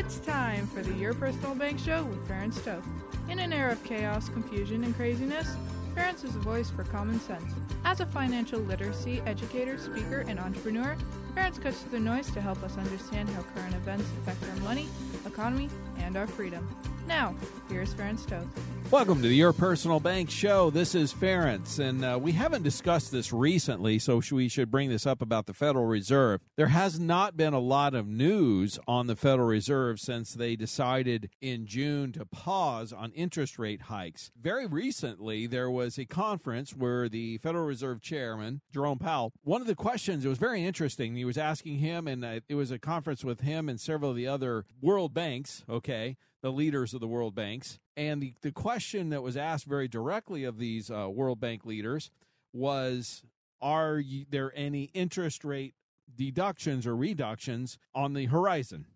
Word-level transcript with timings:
It's 0.00 0.18
time 0.20 0.66
for 0.66 0.80
the 0.82 0.94
Your 0.94 1.12
Personal 1.12 1.54
Bank 1.54 1.78
Show 1.78 2.04
with 2.04 2.26
Ferenc 2.26 2.54
Toth. 2.64 2.82
In 3.28 3.38
an 3.38 3.52
era 3.52 3.72
of 3.72 3.84
chaos, 3.84 4.30
confusion, 4.30 4.82
and 4.82 4.96
craziness, 4.96 5.54
Ferenc 5.94 6.24
is 6.24 6.34
a 6.34 6.38
voice 6.38 6.70
for 6.70 6.84
common 6.84 7.20
sense. 7.20 7.52
As 7.84 8.00
a 8.00 8.06
financial 8.06 8.60
literacy 8.60 9.20
educator, 9.26 9.76
speaker, 9.76 10.24
and 10.26 10.40
entrepreneur, 10.40 10.96
Ferenc 11.34 11.60
cuts 11.60 11.82
through 11.82 11.90
the 11.90 12.00
noise 12.00 12.30
to 12.30 12.40
help 12.40 12.62
us 12.62 12.78
understand 12.78 13.28
how 13.28 13.42
current 13.54 13.74
events 13.74 14.06
affect 14.22 14.42
our 14.50 14.56
money, 14.64 14.88
economy, 15.26 15.68
and 15.98 16.16
our 16.16 16.26
freedom. 16.26 16.66
Now, 17.06 17.34
here's 17.68 17.92
Ferenc 17.92 18.26
Toth. 18.26 18.48
Welcome 18.90 19.22
to 19.22 19.28
the 19.28 19.36
Your 19.36 19.52
Personal 19.52 20.00
Bank 20.00 20.32
Show. 20.32 20.70
This 20.70 20.96
is 20.96 21.14
Ferenc, 21.14 21.78
and 21.78 22.04
uh, 22.04 22.18
we 22.20 22.32
haven't 22.32 22.64
discussed 22.64 23.12
this 23.12 23.32
recently, 23.32 24.00
so 24.00 24.20
we 24.32 24.48
should 24.48 24.68
bring 24.68 24.88
this 24.88 25.06
up 25.06 25.22
about 25.22 25.46
the 25.46 25.54
Federal 25.54 25.86
Reserve. 25.86 26.40
There 26.56 26.66
has 26.66 26.98
not 26.98 27.36
been 27.36 27.52
a 27.52 27.60
lot 27.60 27.94
of 27.94 28.08
news 28.08 28.80
on 28.88 29.06
the 29.06 29.14
Federal 29.14 29.46
Reserve 29.46 30.00
since 30.00 30.34
they 30.34 30.56
decided 30.56 31.30
in 31.40 31.66
June 31.66 32.10
to 32.14 32.24
pause 32.24 32.92
on 32.92 33.12
interest 33.12 33.60
rate 33.60 33.82
hikes. 33.82 34.32
Very 34.36 34.66
recently, 34.66 35.46
there 35.46 35.70
was 35.70 35.96
a 35.96 36.04
conference 36.04 36.74
where 36.74 37.08
the 37.08 37.38
Federal 37.38 37.66
Reserve 37.66 38.02
Chairman, 38.02 38.60
Jerome 38.74 38.98
Powell, 38.98 39.32
one 39.44 39.60
of 39.60 39.68
the 39.68 39.76
questions, 39.76 40.24
it 40.24 40.28
was 40.28 40.38
very 40.38 40.64
interesting. 40.64 41.14
He 41.14 41.24
was 41.24 41.38
asking 41.38 41.78
him, 41.78 42.08
and 42.08 42.24
uh, 42.24 42.40
it 42.48 42.56
was 42.56 42.72
a 42.72 42.78
conference 42.80 43.22
with 43.22 43.42
him 43.42 43.68
and 43.68 43.80
several 43.80 44.10
of 44.10 44.16
the 44.16 44.26
other 44.26 44.64
world 44.82 45.14
banks, 45.14 45.64
okay? 45.70 46.16
The 46.42 46.52
leaders 46.52 46.94
of 46.94 47.00
the 47.00 47.08
world 47.08 47.34
banks. 47.34 47.78
And 47.96 48.22
the, 48.22 48.34
the 48.42 48.52
question 48.52 49.10
that 49.10 49.22
was 49.22 49.36
asked 49.36 49.66
very 49.66 49.88
directly 49.88 50.44
of 50.44 50.58
these 50.58 50.90
uh, 50.90 51.08
World 51.10 51.40
Bank 51.40 51.64
leaders 51.64 52.10
was 52.52 53.22
Are 53.60 53.98
you, 53.98 54.24
there 54.28 54.52
any 54.54 54.84
interest 54.94 55.44
rate 55.44 55.74
deductions 56.14 56.86
or 56.86 56.96
reductions 56.96 57.78
on 57.94 58.14
the 58.14 58.26
horizon? 58.26 58.86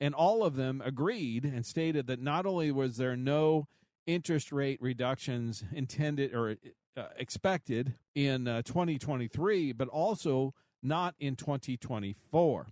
And 0.00 0.14
all 0.14 0.44
of 0.44 0.56
them 0.56 0.82
agreed 0.84 1.44
and 1.44 1.64
stated 1.64 2.08
that 2.08 2.20
not 2.20 2.44
only 2.44 2.72
was 2.72 2.96
there 2.96 3.16
no 3.16 3.68
interest 4.06 4.50
rate 4.50 4.80
reductions 4.82 5.62
intended 5.72 6.34
or 6.34 6.56
uh, 6.96 7.04
expected 7.16 7.94
in 8.14 8.48
uh, 8.48 8.62
2023, 8.62 9.72
but 9.72 9.88
also 9.88 10.54
not 10.82 11.14
in 11.20 11.36
2024. 11.36 12.66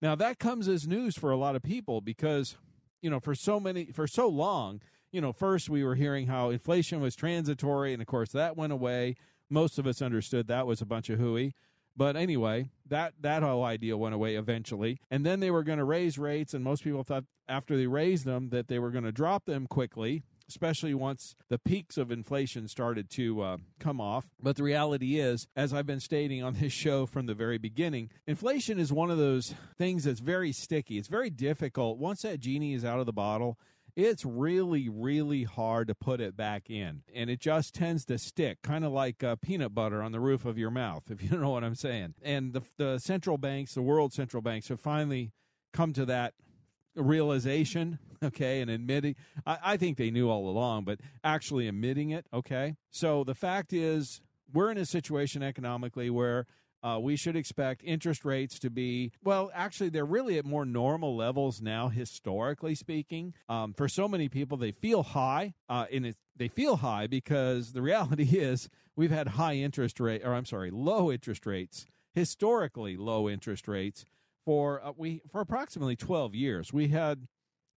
Now, 0.00 0.14
that 0.14 0.38
comes 0.38 0.68
as 0.68 0.88
news 0.88 1.16
for 1.16 1.30
a 1.30 1.36
lot 1.36 1.54
of 1.54 1.62
people 1.62 2.00
because 2.00 2.56
you 3.04 3.10
know, 3.10 3.20
for 3.20 3.34
so 3.34 3.60
many, 3.60 3.84
for 3.92 4.06
so 4.06 4.26
long, 4.26 4.80
you 5.12 5.20
know, 5.20 5.30
first 5.30 5.68
we 5.68 5.84
were 5.84 5.94
hearing 5.94 6.26
how 6.26 6.48
inflation 6.48 7.02
was 7.02 7.14
transitory, 7.14 7.92
and 7.92 8.00
of 8.00 8.08
course 8.08 8.30
that 8.30 8.56
went 8.56 8.72
away. 8.72 9.16
Most 9.50 9.78
of 9.78 9.86
us 9.86 10.00
understood 10.00 10.48
that 10.48 10.66
was 10.66 10.80
a 10.80 10.86
bunch 10.86 11.10
of 11.10 11.18
hooey. 11.18 11.54
But 11.94 12.16
anyway, 12.16 12.70
that 12.88 13.12
that 13.20 13.42
whole 13.42 13.62
idea 13.62 13.98
went 13.98 14.14
away 14.14 14.36
eventually, 14.36 14.96
and 15.10 15.24
then 15.24 15.40
they 15.40 15.50
were 15.50 15.62
going 15.62 15.78
to 15.78 15.84
raise 15.84 16.16
rates, 16.16 16.54
and 16.54 16.64
most 16.64 16.82
people 16.82 17.04
thought 17.04 17.24
after 17.46 17.76
they 17.76 17.86
raised 17.86 18.24
them 18.24 18.48
that 18.48 18.68
they 18.68 18.78
were 18.78 18.90
going 18.90 19.04
to 19.04 19.12
drop 19.12 19.44
them 19.44 19.66
quickly 19.66 20.22
especially 20.48 20.94
once 20.94 21.36
the 21.48 21.58
peaks 21.58 21.96
of 21.96 22.10
inflation 22.10 22.68
started 22.68 23.10
to 23.10 23.42
uh, 23.42 23.56
come 23.78 24.00
off. 24.00 24.26
But 24.40 24.56
the 24.56 24.62
reality 24.62 25.18
is, 25.18 25.46
as 25.56 25.72
I've 25.72 25.86
been 25.86 26.00
stating 26.00 26.42
on 26.42 26.54
this 26.54 26.72
show 26.72 27.06
from 27.06 27.26
the 27.26 27.34
very 27.34 27.58
beginning, 27.58 28.10
inflation 28.26 28.78
is 28.78 28.92
one 28.92 29.10
of 29.10 29.18
those 29.18 29.54
things 29.78 30.04
that's 30.04 30.20
very 30.20 30.52
sticky. 30.52 30.98
It's 30.98 31.08
very 31.08 31.30
difficult. 31.30 31.98
Once 31.98 32.22
that 32.22 32.40
genie 32.40 32.74
is 32.74 32.84
out 32.84 33.00
of 33.00 33.06
the 33.06 33.12
bottle, 33.12 33.58
it's 33.96 34.24
really, 34.24 34.88
really 34.88 35.44
hard 35.44 35.88
to 35.88 35.94
put 35.94 36.20
it 36.20 36.36
back 36.36 36.68
in. 36.68 37.02
And 37.14 37.30
it 37.30 37.40
just 37.40 37.74
tends 37.74 38.04
to 38.06 38.18
stick, 38.18 38.60
kind 38.62 38.84
of 38.84 38.92
like 38.92 39.22
uh, 39.22 39.36
peanut 39.36 39.74
butter 39.74 40.02
on 40.02 40.12
the 40.12 40.20
roof 40.20 40.44
of 40.44 40.58
your 40.58 40.70
mouth, 40.70 41.04
if 41.10 41.22
you 41.22 41.38
know 41.38 41.50
what 41.50 41.64
I'm 41.64 41.74
saying. 41.74 42.14
And 42.22 42.52
the, 42.52 42.62
the 42.76 42.98
central 42.98 43.38
banks, 43.38 43.74
the 43.74 43.82
world 43.82 44.12
central 44.12 44.42
banks, 44.42 44.68
have 44.68 44.80
finally 44.80 45.32
come 45.72 45.92
to 45.92 46.04
that 46.06 46.34
realization, 46.96 47.98
okay, 48.28 48.60
and 48.60 48.70
admitting. 48.70 49.16
I, 49.46 49.58
I, 49.62 49.76
think 49.76 49.98
they 49.98 50.10
knew 50.10 50.28
all 50.28 50.48
along, 50.48 50.84
but 50.84 51.00
actually 51.22 51.68
admitting 51.68 52.10
it, 52.10 52.26
okay. 52.32 52.74
So 52.90 53.24
the 53.24 53.34
fact 53.34 53.72
is, 53.72 54.20
we're 54.52 54.70
in 54.70 54.78
a 54.78 54.86
situation 54.86 55.42
economically 55.42 56.10
where 56.10 56.46
uh, 56.82 56.98
we 57.00 57.16
should 57.16 57.34
expect 57.34 57.82
interest 57.82 58.24
rates 58.24 58.58
to 58.58 58.68
be, 58.68 59.10
well, 59.22 59.50
actually, 59.54 59.88
they're 59.88 60.04
really 60.04 60.36
at 60.38 60.44
more 60.44 60.66
normal 60.66 61.16
levels 61.16 61.62
now, 61.62 61.88
historically 61.88 62.74
speaking. 62.74 63.32
Um, 63.48 63.72
for 63.72 63.88
so 63.88 64.06
many 64.06 64.28
people, 64.28 64.58
they 64.58 64.72
feel 64.72 65.02
high, 65.02 65.54
uh, 65.68 65.86
and 65.90 66.06
it, 66.06 66.16
they 66.36 66.48
feel 66.48 66.76
high 66.76 67.06
because 67.06 67.72
the 67.72 67.80
reality 67.80 68.24
is 68.38 68.68
we've 68.96 69.10
had 69.10 69.28
high 69.28 69.54
interest 69.54 69.98
rate, 69.98 70.22
or 70.24 70.34
I'm 70.34 70.44
sorry, 70.44 70.70
low 70.70 71.10
interest 71.10 71.46
rates, 71.46 71.86
historically 72.12 72.96
low 72.96 73.28
interest 73.30 73.66
rates 73.66 74.04
for 74.44 74.84
uh, 74.84 74.92
we 74.96 75.22
for 75.32 75.40
approximately 75.40 75.96
12 75.96 76.34
years. 76.34 76.72
We 76.72 76.88
had 76.88 77.26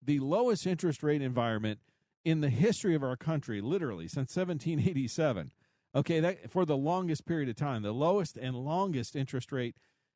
the 0.04 0.20
lowest 0.20 0.66
interest 0.66 1.04
rate 1.04 1.22
environment 1.22 1.80
in 2.24 2.42
the 2.42 2.50
history 2.50 2.94
of 2.94 3.04
our 3.04 3.16
country, 3.16 3.62
literally 3.62 4.08
since 4.08 4.36
1787. 4.36 5.52
Okay, 5.96 6.20
that 6.20 6.52
for 6.52 6.66
the 6.66 6.78
longest 6.78 7.26
period 7.26 7.50
of 7.50 7.56
time, 7.56 7.82
the 7.82 7.94
lowest 7.94 8.38
and 8.38 8.56
longest 8.56 9.16
interest 9.16 9.52
rate, 9.52 9.76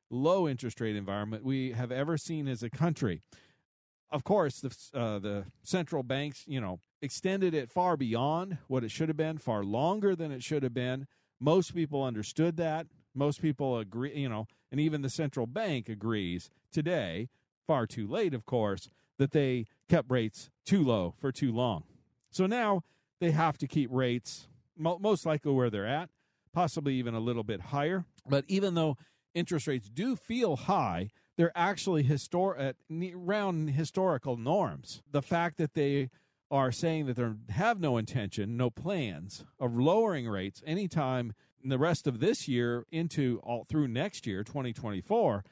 low 0.10 0.48
interest 0.48 0.82
rate 0.82 0.96
environment 0.96 1.44
we 1.44 1.72
have 1.72 1.92
ever 1.92 2.18
seen 2.18 2.48
as 2.48 2.62
a 2.62 2.70
country. 2.70 3.22
Of 4.10 4.24
course, 4.26 4.60
the 4.60 5.00
uh, 5.00 5.20
the 5.20 5.46
central 5.64 6.04
banks, 6.04 6.44
you 6.46 6.60
know, 6.60 6.82
extended 7.02 7.54
it 7.54 7.72
far 7.72 7.96
beyond 7.96 8.58
what 8.68 8.84
it 8.84 8.92
should 8.92 9.08
have 9.08 9.18
been, 9.18 9.38
far 9.38 9.64
longer 9.64 10.16
than 10.16 10.32
it 10.32 10.44
should 10.44 10.64
have 10.64 10.74
been. 10.74 11.08
Most 11.40 11.74
people 11.74 12.04
understood 12.04 12.58
that. 12.58 12.88
Most 13.16 13.42
people 13.42 13.78
agree, 13.78 14.14
you 14.16 14.30
know, 14.30 14.48
and 14.70 14.80
even 14.80 15.02
the 15.02 15.10
central 15.10 15.48
bank 15.48 15.90
agrees 15.90 16.50
today, 16.72 17.30
far 17.66 17.88
too 17.88 18.08
late, 18.08 18.34
of 18.34 18.46
course, 18.46 18.90
that 19.18 19.32
they 19.32 19.66
kept 19.90 20.10
rates 20.10 20.50
too 20.66 20.84
low 20.84 21.14
for 21.20 21.32
too 21.32 21.52
long. 21.52 21.84
So 22.30 22.46
now 22.46 22.84
they 23.20 23.32
have 23.32 23.58
to 23.60 23.68
keep 23.68 23.90
rates 23.92 24.48
most 24.78 25.26
likely 25.26 25.52
where 25.52 25.70
they're 25.70 25.86
at, 25.86 26.10
possibly 26.54 26.96
even 26.96 27.14
a 27.14 27.20
little 27.20 27.44
bit 27.44 27.62
higher. 27.62 28.06
But 28.28 28.46
even 28.48 28.74
though 28.74 28.98
interest 29.34 29.68
rates 29.68 29.90
do 29.90 30.16
feel 30.16 30.56
high, 30.56 31.10
they're 31.38 31.52
actually 31.56 32.04
histor- 32.04 32.60
at 32.60 32.76
around 33.14 33.70
historical 33.70 34.38
norms. 34.38 35.02
The 35.10 35.22
fact 35.22 35.58
that 35.58 35.74
they 35.74 36.10
are 36.50 36.72
saying 36.72 37.06
that 37.06 37.16
they 37.16 37.54
have 37.54 37.80
no 37.80 37.98
intention, 37.98 38.58
no 38.58 38.70
plans 38.70 39.46
of 39.60 39.76
lowering 39.76 40.28
rates 40.28 40.62
anytime 40.66 41.34
in 41.64 41.70
the 41.70 41.78
rest 41.78 42.08
of 42.08 42.20
this 42.20 42.48
year 42.48 42.86
into 42.92 43.40
all 43.44 43.64
through 43.64 43.88
next 43.88 44.28
year 44.28 44.44
2024 44.44 45.44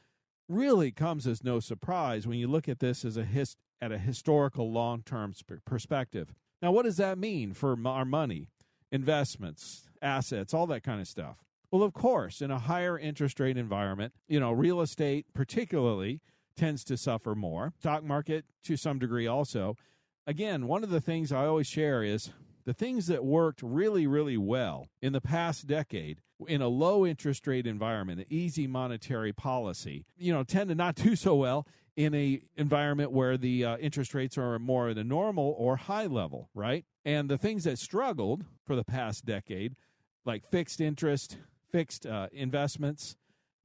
really 0.49 0.91
comes 0.91 1.27
as 1.27 1.43
no 1.43 1.59
surprise 1.59 2.27
when 2.27 2.39
you 2.39 2.47
look 2.47 2.67
at 2.67 2.79
this 2.79 3.05
as 3.05 3.15
a 3.15 3.23
his, 3.23 3.55
at 3.79 3.91
a 3.91 3.97
historical 3.97 4.71
long-term 4.71 5.33
sp- 5.37 5.63
perspective. 5.63 6.33
Now 6.61 6.71
what 6.71 6.83
does 6.83 6.97
that 6.97 7.17
mean 7.17 7.53
for 7.53 7.77
our 7.85 8.03
money 8.03 8.49
investments 8.91 9.83
assets 10.01 10.53
all 10.53 10.67
that 10.67 10.83
kind 10.83 10.99
of 10.99 11.07
stuff? 11.07 11.37
Well 11.71 11.83
of 11.83 11.93
course 11.93 12.41
in 12.41 12.51
a 12.51 12.59
higher 12.59 12.97
interest 12.97 13.39
rate 13.39 13.57
environment 13.57 14.13
you 14.27 14.39
know 14.39 14.51
real 14.51 14.81
estate 14.81 15.27
particularly 15.33 16.19
tends 16.57 16.83
to 16.85 16.97
suffer 16.97 17.35
more. 17.35 17.73
Stock 17.79 18.03
market 18.03 18.45
to 18.63 18.75
some 18.75 18.99
degree 18.99 19.27
also. 19.27 19.77
Again 20.25 20.67
one 20.67 20.83
of 20.83 20.89
the 20.89 21.01
things 21.01 21.31
i 21.31 21.45
always 21.45 21.67
share 21.67 22.03
is 22.03 22.31
the 22.69 22.73
things 22.75 23.07
that 23.07 23.25
worked 23.25 23.63
really, 23.63 24.05
really 24.05 24.37
well 24.37 24.89
in 25.01 25.11
the 25.11 25.19
past 25.19 25.65
decade 25.65 26.21
in 26.47 26.61
a 26.61 26.67
low 26.67 27.03
interest 27.03 27.47
rate 27.47 27.65
environment, 27.65 28.19
an 28.19 28.27
easy 28.29 28.67
monetary 28.67 29.33
policy, 29.33 30.05
you 30.19 30.31
know, 30.31 30.43
tend 30.43 30.69
to 30.69 30.75
not 30.75 30.93
do 31.07 31.15
so 31.15 31.33
well 31.33 31.65
in 31.95 32.13
a 32.13 32.39
environment 32.57 33.11
where 33.11 33.37
the 33.37 33.65
uh, 33.65 33.77
interest 33.77 34.13
rates 34.13 34.37
are 34.37 34.59
more 34.59 34.89
at 34.89 34.99
a 34.99 35.03
normal 35.03 35.55
or 35.57 35.77
high 35.77 36.05
level, 36.05 36.51
right? 36.53 36.85
And 37.03 37.27
the 37.27 37.39
things 37.39 37.63
that 37.63 37.79
struggled 37.79 38.45
for 38.67 38.75
the 38.75 38.83
past 38.83 39.25
decade, 39.25 39.75
like 40.23 40.47
fixed 40.47 40.79
interest, 40.79 41.37
fixed 41.71 42.05
uh, 42.05 42.27
investments, 42.31 43.17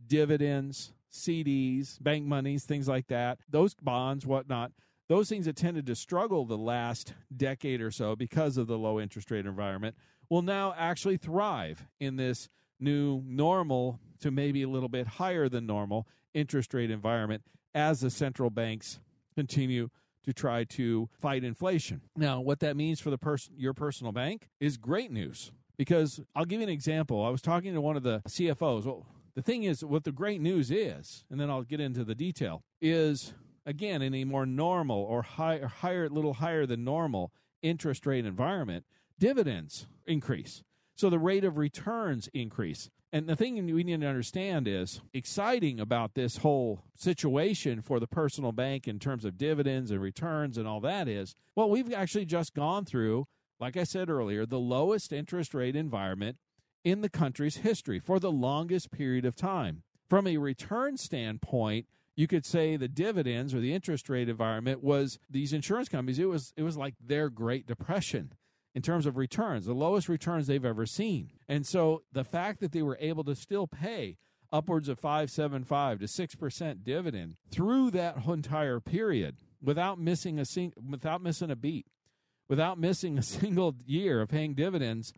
dividends, 0.06 0.94
CDs, 1.12 2.02
bank 2.02 2.24
monies, 2.24 2.64
things 2.64 2.88
like 2.88 3.08
that, 3.08 3.38
those 3.50 3.74
bonds, 3.74 4.24
whatnot, 4.24 4.72
those 5.14 5.28
things 5.28 5.46
that 5.46 5.54
tended 5.54 5.86
to 5.86 5.94
struggle 5.94 6.44
the 6.44 6.58
last 6.58 7.14
decade 7.36 7.80
or 7.80 7.92
so 7.92 8.16
because 8.16 8.56
of 8.56 8.66
the 8.66 8.76
low 8.76 8.98
interest 8.98 9.30
rate 9.30 9.46
environment 9.46 9.94
will 10.28 10.42
now 10.42 10.74
actually 10.76 11.16
thrive 11.16 11.86
in 12.00 12.16
this 12.16 12.48
new 12.80 13.22
normal 13.24 14.00
to 14.18 14.32
maybe 14.32 14.64
a 14.64 14.68
little 14.68 14.88
bit 14.88 15.06
higher 15.06 15.48
than 15.48 15.66
normal 15.66 16.08
interest 16.34 16.74
rate 16.74 16.90
environment 16.90 17.44
as 17.76 18.00
the 18.00 18.10
central 18.10 18.50
banks 18.50 18.98
continue 19.36 19.88
to 20.24 20.32
try 20.32 20.64
to 20.64 21.08
fight 21.20 21.44
inflation. 21.44 22.00
Now, 22.16 22.40
what 22.40 22.58
that 22.58 22.76
means 22.76 22.98
for 22.98 23.10
the 23.10 23.18
person 23.18 23.54
your 23.56 23.72
personal 23.72 24.12
bank 24.12 24.48
is 24.58 24.76
great 24.76 25.12
news 25.12 25.52
because 25.76 26.20
I'll 26.34 26.44
give 26.44 26.58
you 26.58 26.66
an 26.66 26.72
example. 26.72 27.24
I 27.24 27.30
was 27.30 27.40
talking 27.40 27.72
to 27.74 27.80
one 27.80 27.96
of 27.96 28.02
the 28.02 28.20
CFOs. 28.28 28.84
Well, 28.84 29.06
the 29.36 29.42
thing 29.42 29.62
is 29.62 29.84
what 29.84 30.02
the 30.02 30.10
great 30.10 30.40
news 30.40 30.72
is, 30.72 31.22
and 31.30 31.40
then 31.40 31.50
I'll 31.50 31.62
get 31.62 31.78
into 31.78 32.02
the 32.02 32.16
detail, 32.16 32.64
is 32.82 33.32
again 33.66 34.02
in 34.02 34.14
a 34.14 34.24
more 34.24 34.46
normal 34.46 34.98
or 34.98 35.22
higher 35.22 35.66
higher 35.66 36.08
little 36.08 36.34
higher 36.34 36.66
than 36.66 36.84
normal 36.84 37.32
interest 37.62 38.06
rate 38.06 38.26
environment, 38.26 38.84
dividends 39.18 39.86
increase. 40.06 40.62
So 40.96 41.10
the 41.10 41.18
rate 41.18 41.44
of 41.44 41.56
returns 41.56 42.28
increase. 42.32 42.90
And 43.12 43.28
the 43.28 43.36
thing 43.36 43.64
we 43.72 43.84
need 43.84 44.00
to 44.00 44.06
understand 44.06 44.66
is 44.66 45.00
exciting 45.12 45.78
about 45.78 46.14
this 46.14 46.38
whole 46.38 46.82
situation 46.96 47.80
for 47.80 48.00
the 48.00 48.08
personal 48.08 48.50
bank 48.50 48.88
in 48.88 48.98
terms 48.98 49.24
of 49.24 49.38
dividends 49.38 49.92
and 49.92 50.00
returns 50.00 50.58
and 50.58 50.66
all 50.66 50.80
that 50.80 51.06
is, 51.06 51.36
well, 51.54 51.70
we've 51.70 51.92
actually 51.92 52.24
just 52.24 52.54
gone 52.54 52.84
through, 52.84 53.26
like 53.60 53.76
I 53.76 53.84
said 53.84 54.10
earlier, 54.10 54.46
the 54.46 54.58
lowest 54.58 55.12
interest 55.12 55.54
rate 55.54 55.76
environment 55.76 56.38
in 56.82 57.02
the 57.02 57.08
country's 57.08 57.58
history 57.58 58.00
for 58.00 58.18
the 58.18 58.32
longest 58.32 58.90
period 58.90 59.24
of 59.24 59.36
time. 59.36 59.84
From 60.08 60.26
a 60.26 60.36
return 60.36 60.96
standpoint, 60.96 61.86
you 62.16 62.26
could 62.26 62.46
say 62.46 62.76
the 62.76 62.88
dividends 62.88 63.54
or 63.54 63.60
the 63.60 63.74
interest 63.74 64.08
rate 64.08 64.28
environment 64.28 64.82
was 64.82 65.18
these 65.28 65.52
insurance 65.52 65.88
companies 65.88 66.18
it 66.18 66.28
was 66.28 66.52
it 66.56 66.62
was 66.62 66.76
like 66.76 66.94
their 67.00 67.28
great 67.28 67.66
depression 67.66 68.32
in 68.74 68.82
terms 68.82 69.06
of 69.06 69.16
returns, 69.16 69.66
the 69.66 69.72
lowest 69.72 70.08
returns 70.08 70.46
they've 70.46 70.64
ever 70.64 70.84
seen. 70.84 71.30
And 71.48 71.66
so 71.66 72.02
the 72.12 72.24
fact 72.24 72.60
that 72.60 72.72
they 72.72 72.82
were 72.82 72.98
able 73.00 73.24
to 73.24 73.34
still 73.34 73.66
pay 73.66 74.18
upwards 74.52 74.88
of 74.88 74.98
575 74.98 76.00
to 76.00 76.06
6% 76.06 76.84
dividend 76.84 77.36
through 77.50 77.90
that 77.92 78.26
entire 78.26 78.80
period 78.80 79.36
without 79.62 79.98
missing 79.98 80.38
a 80.38 80.44
sing- 80.44 80.72
without 80.88 81.22
missing 81.22 81.50
a 81.50 81.56
beat, 81.56 81.86
without 82.48 82.78
missing 82.78 83.16
a 83.16 83.22
single 83.22 83.74
year 83.86 84.20
of 84.20 84.28
paying 84.28 84.54
dividends. 84.54 85.12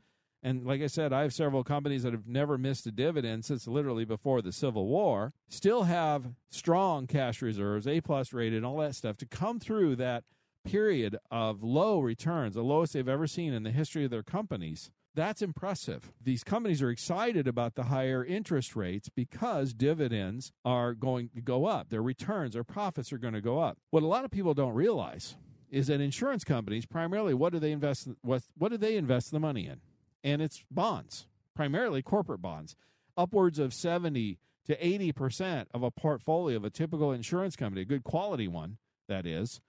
And 0.46 0.64
like 0.64 0.80
I 0.80 0.86
said, 0.86 1.12
I 1.12 1.22
have 1.22 1.34
several 1.34 1.64
companies 1.64 2.04
that 2.04 2.12
have 2.12 2.28
never 2.28 2.56
missed 2.56 2.86
a 2.86 2.92
dividend 2.92 3.44
since 3.44 3.66
literally 3.66 4.04
before 4.04 4.42
the 4.42 4.52
Civil 4.52 4.86
War, 4.86 5.32
still 5.48 5.82
have 5.82 6.34
strong 6.50 7.08
cash 7.08 7.42
reserves, 7.42 7.84
A 7.88 8.00
plus 8.00 8.32
rated, 8.32 8.58
and 8.58 8.64
all 8.64 8.76
that 8.76 8.94
stuff 8.94 9.16
to 9.16 9.26
come 9.26 9.58
through 9.58 9.96
that 9.96 10.22
period 10.64 11.16
of 11.32 11.64
low 11.64 11.98
returns, 11.98 12.54
the 12.54 12.62
lowest 12.62 12.92
they've 12.92 13.08
ever 13.08 13.26
seen 13.26 13.52
in 13.52 13.64
the 13.64 13.72
history 13.72 14.04
of 14.04 14.12
their 14.12 14.22
companies. 14.22 14.92
That's 15.16 15.42
impressive. 15.42 16.12
These 16.22 16.44
companies 16.44 16.80
are 16.80 16.90
excited 16.90 17.48
about 17.48 17.74
the 17.74 17.84
higher 17.84 18.24
interest 18.24 18.76
rates 18.76 19.08
because 19.08 19.74
dividends 19.74 20.52
are 20.64 20.94
going 20.94 21.30
to 21.34 21.40
go 21.40 21.66
up. 21.66 21.88
Their 21.88 22.02
returns, 22.02 22.54
their 22.54 22.62
profits 22.62 23.12
are 23.12 23.18
going 23.18 23.34
to 23.34 23.40
go 23.40 23.58
up. 23.58 23.78
What 23.90 24.04
a 24.04 24.06
lot 24.06 24.24
of 24.24 24.30
people 24.30 24.54
don't 24.54 24.74
realize 24.74 25.34
is 25.72 25.88
that 25.88 26.00
insurance 26.00 26.44
companies 26.44 26.86
primarily 26.86 27.34
what 27.34 27.52
do 27.52 27.58
they 27.58 27.72
invest 27.72 28.06
what 28.22 28.42
what 28.56 28.70
do 28.70 28.76
they 28.76 28.96
invest 28.96 29.32
the 29.32 29.40
money 29.40 29.66
in? 29.66 29.80
And 30.26 30.42
it's 30.42 30.64
bonds, 30.72 31.28
primarily 31.54 32.02
corporate 32.02 32.42
bonds. 32.42 32.74
Upwards 33.16 33.60
of 33.60 33.72
70 33.72 34.40
to 34.66 34.76
80% 34.76 35.66
of 35.72 35.84
a 35.84 35.92
portfolio 35.92 36.56
of 36.56 36.64
a 36.64 36.70
typical 36.70 37.12
insurance 37.12 37.54
company, 37.54 37.82
a 37.82 37.84
good 37.84 38.02
quality 38.02 38.48
one 38.48 38.78
that 39.08 39.24
is, 39.24 39.60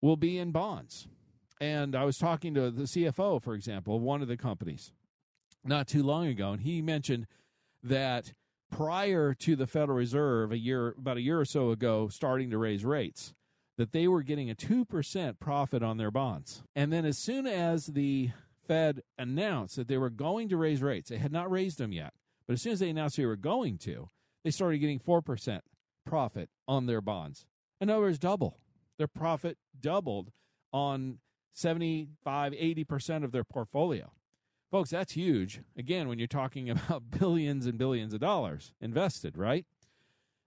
will 0.00 0.16
be 0.16 0.38
in 0.38 0.52
bonds. 0.52 1.06
And 1.60 1.94
I 1.94 2.04
was 2.04 2.16
talking 2.16 2.54
to 2.54 2.70
the 2.70 2.84
CFO, 2.84 3.42
for 3.42 3.54
example, 3.54 3.96
of 3.96 4.00
one 4.00 4.22
of 4.22 4.28
the 4.28 4.38
companies 4.38 4.90
not 5.62 5.86
too 5.86 6.02
long 6.02 6.26
ago, 6.28 6.52
and 6.52 6.62
he 6.62 6.80
mentioned 6.80 7.26
that 7.82 8.32
prior 8.70 9.34
to 9.34 9.54
the 9.54 9.66
Federal 9.66 9.98
Reserve 9.98 10.50
a 10.50 10.58
year 10.58 10.94
about 10.96 11.18
a 11.18 11.22
year 11.22 11.38
or 11.38 11.44
so 11.44 11.70
ago 11.70 12.08
starting 12.08 12.48
to 12.50 12.58
raise 12.58 12.86
rates, 12.86 13.34
that 13.76 13.92
they 13.92 14.08
were 14.08 14.22
getting 14.22 14.50
a 14.50 14.54
2% 14.54 15.38
profit 15.38 15.82
on 15.82 15.98
their 15.98 16.10
bonds. 16.10 16.62
And 16.74 16.90
then 16.90 17.04
as 17.04 17.18
soon 17.18 17.46
as 17.46 17.86
the 17.86 18.30
Fed 18.66 19.02
announced 19.18 19.76
that 19.76 19.88
they 19.88 19.98
were 19.98 20.10
going 20.10 20.48
to 20.48 20.56
raise 20.56 20.82
rates, 20.82 21.10
they 21.10 21.18
had 21.18 21.32
not 21.32 21.50
raised 21.50 21.78
them 21.78 21.92
yet, 21.92 22.12
but 22.46 22.54
as 22.54 22.62
soon 22.62 22.72
as 22.72 22.80
they 22.80 22.90
announced 22.90 23.16
they 23.16 23.26
were 23.26 23.36
going 23.36 23.78
to, 23.78 24.10
they 24.44 24.50
started 24.50 24.78
getting 24.78 25.00
4% 25.00 25.60
profit 26.04 26.48
on 26.68 26.86
their 26.86 27.00
bonds. 27.00 27.46
In 27.80 27.90
other 27.90 28.02
words, 28.02 28.18
double. 28.18 28.58
Their 28.98 29.08
profit 29.08 29.58
doubled 29.78 30.30
on 30.72 31.18
75, 31.52 32.52
80% 32.52 33.24
of 33.24 33.32
their 33.32 33.44
portfolio. 33.44 34.12
Folks, 34.70 34.90
that's 34.90 35.12
huge. 35.12 35.60
Again, 35.76 36.08
when 36.08 36.18
you're 36.18 36.28
talking 36.28 36.70
about 36.70 37.10
billions 37.10 37.66
and 37.66 37.78
billions 37.78 38.14
of 38.14 38.20
dollars 38.20 38.72
invested, 38.80 39.36
right? 39.36 39.66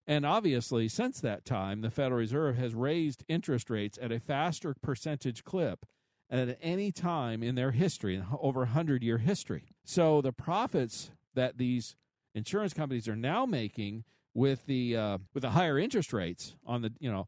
And 0.08 0.26
obviously, 0.26 0.88
since 0.88 1.22
that 1.22 1.46
time, 1.46 1.82
the 1.82 1.92
Federal 1.92 2.20
Reserve 2.20 2.58
has 2.58 2.74
raised 2.74 3.24
interest 3.28 3.70
rates 3.70 4.00
at 4.02 4.12
a 4.12 4.20
faster 4.20 4.74
percentage 4.82 5.44
clip 5.44 5.86
at 6.30 6.58
any 6.62 6.92
time 6.92 7.42
in 7.42 7.56
their 7.56 7.72
history, 7.72 8.16
in 8.16 8.26
over 8.40 8.62
a 8.62 8.66
100 8.66 9.04
year 9.04 9.18
history. 9.18 9.64
So 9.84 10.22
the 10.22 10.32
profits 10.32 11.12
that 11.34 11.58
these 11.58 11.96
insurance 12.36 12.74
companies 12.74 13.08
are 13.08 13.16
now 13.16 13.46
making 13.46 14.04
with 14.34 14.66
the 14.66 14.96
uh, 14.96 15.18
with 15.34 15.42
the 15.42 15.52
higher 15.52 15.80
interest 15.80 16.14
rates 16.14 16.56
on 16.66 16.82
the 16.82 16.94
you 17.00 17.12
know 17.12 17.28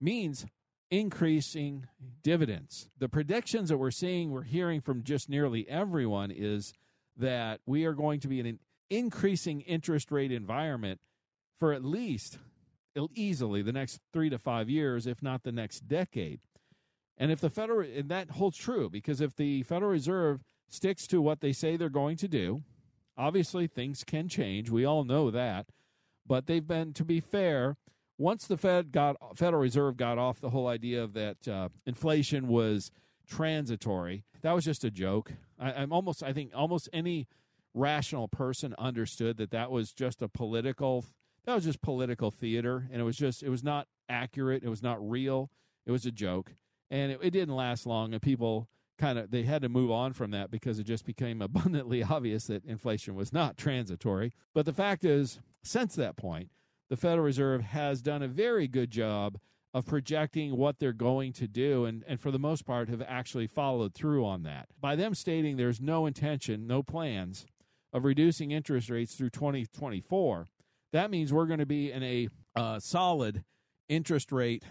means 0.00 0.46
increasing 0.90 1.86
dividends. 2.22 2.88
The 2.98 3.08
predictions 3.08 3.68
that 3.68 3.78
we're 3.78 3.92
seeing, 3.92 4.30
we're 4.30 4.42
hearing 4.42 4.80
from 4.80 5.04
just 5.04 5.28
nearly 5.28 5.68
everyone, 5.68 6.32
is 6.32 6.72
that 7.16 7.60
we 7.66 7.84
are 7.84 7.92
going 7.92 8.20
to 8.20 8.28
be 8.28 8.40
in 8.40 8.46
an 8.46 8.58
increasing 8.88 9.60
interest 9.60 10.10
rate 10.10 10.32
environment 10.32 11.00
for 11.60 11.72
at 11.72 11.84
least 11.84 12.38
easily 13.14 13.62
the 13.62 13.72
next 13.72 14.00
three 14.12 14.28
to 14.30 14.38
five 14.38 14.68
years, 14.68 15.06
if 15.06 15.22
not 15.22 15.42
the 15.42 15.52
next 15.52 15.86
decade. 15.86 16.40
And 17.20 17.30
if 17.30 17.38
the 17.38 17.50
Federal, 17.50 17.86
and 17.86 18.08
that 18.08 18.30
holds 18.30 18.56
true, 18.56 18.88
because 18.88 19.20
if 19.20 19.36
the 19.36 19.62
Federal 19.62 19.90
Reserve 19.90 20.42
sticks 20.70 21.06
to 21.08 21.20
what 21.20 21.42
they 21.42 21.52
say 21.52 21.76
they're 21.76 21.90
going 21.90 22.16
to 22.16 22.26
do, 22.26 22.62
obviously 23.16 23.66
things 23.66 24.02
can 24.04 24.26
change. 24.26 24.70
We 24.70 24.86
all 24.86 25.04
know 25.04 25.30
that. 25.30 25.66
But 26.26 26.46
they've 26.46 26.66
been, 26.66 26.94
to 26.94 27.04
be 27.04 27.20
fair, 27.20 27.76
once 28.16 28.46
the 28.46 28.56
Fed 28.56 28.90
got 28.90 29.16
Federal 29.36 29.60
Reserve 29.60 29.98
got 29.98 30.16
off 30.16 30.40
the 30.40 30.50
whole 30.50 30.66
idea 30.66 31.02
of 31.02 31.12
that 31.12 31.46
uh, 31.46 31.68
inflation 31.84 32.48
was 32.48 32.90
transitory, 33.28 34.24
that 34.40 34.52
was 34.52 34.64
just 34.64 34.82
a 34.82 34.90
joke. 34.90 35.32
I, 35.58 35.72
I'm 35.72 35.92
almost, 35.92 36.22
I 36.22 36.32
think, 36.32 36.52
almost 36.54 36.88
any 36.90 37.28
rational 37.74 38.28
person 38.28 38.74
understood 38.78 39.36
that 39.36 39.50
that 39.50 39.70
was 39.70 39.92
just 39.92 40.22
a 40.22 40.28
political, 40.28 41.04
that 41.44 41.54
was 41.54 41.64
just 41.64 41.82
political 41.82 42.30
theater, 42.30 42.88
and 42.90 43.00
it 43.00 43.04
was 43.04 43.16
just, 43.16 43.42
it 43.42 43.50
was 43.50 43.62
not 43.62 43.88
accurate, 44.08 44.62
it 44.62 44.70
was 44.70 44.82
not 44.82 44.98
real, 45.06 45.50
it 45.84 45.92
was 45.92 46.06
a 46.06 46.10
joke, 46.10 46.54
and 46.90 47.12
it, 47.12 47.20
it 47.22 47.30
didn't 47.30 47.54
last 47.54 47.86
long, 47.86 48.12
and 48.12 48.22
people 48.22 48.68
kind 48.98 49.18
of 49.18 49.30
they 49.30 49.42
had 49.42 49.62
to 49.62 49.68
move 49.68 49.90
on 49.90 50.12
from 50.12 50.30
that 50.32 50.50
because 50.50 50.78
it 50.78 50.84
just 50.84 51.04
became 51.04 51.40
abundantly 51.42 52.02
obvious 52.02 52.46
that 52.46 52.64
inflation 52.64 53.14
was 53.14 53.32
not 53.32 53.56
transitory. 53.56 54.32
But 54.54 54.66
the 54.66 54.72
fact 54.72 55.04
is, 55.04 55.40
since 55.62 55.94
that 55.96 56.16
point, 56.16 56.50
the 56.88 56.96
Federal 56.96 57.24
Reserve 57.24 57.62
has 57.62 58.02
done 58.02 58.22
a 58.22 58.28
very 58.28 58.66
good 58.68 58.90
job 58.90 59.38
of 59.72 59.86
projecting 59.86 60.56
what 60.56 60.78
they're 60.78 60.92
going 60.92 61.32
to 61.32 61.46
do 61.46 61.84
and, 61.84 62.02
and 62.08 62.20
for 62.20 62.32
the 62.32 62.38
most 62.38 62.66
part 62.66 62.88
have 62.88 63.02
actually 63.06 63.46
followed 63.46 63.94
through 63.94 64.26
on 64.26 64.42
that. 64.42 64.66
By 64.80 64.96
them 64.96 65.14
stating 65.14 65.56
there's 65.56 65.80
no 65.80 66.06
intention, 66.06 66.66
no 66.66 66.82
plans 66.82 67.46
of 67.92 68.04
reducing 68.04 68.50
interest 68.50 68.90
rates 68.90 69.14
through 69.14 69.30
2024, 69.30 70.46
that 70.92 71.10
means 71.10 71.32
we're 71.32 71.46
going 71.46 71.60
to 71.60 71.66
be 71.66 71.92
in 71.92 72.02
a 72.02 72.28
uh, 72.56 72.80
solid 72.80 73.44
interest 73.88 74.32
rate 74.32 74.64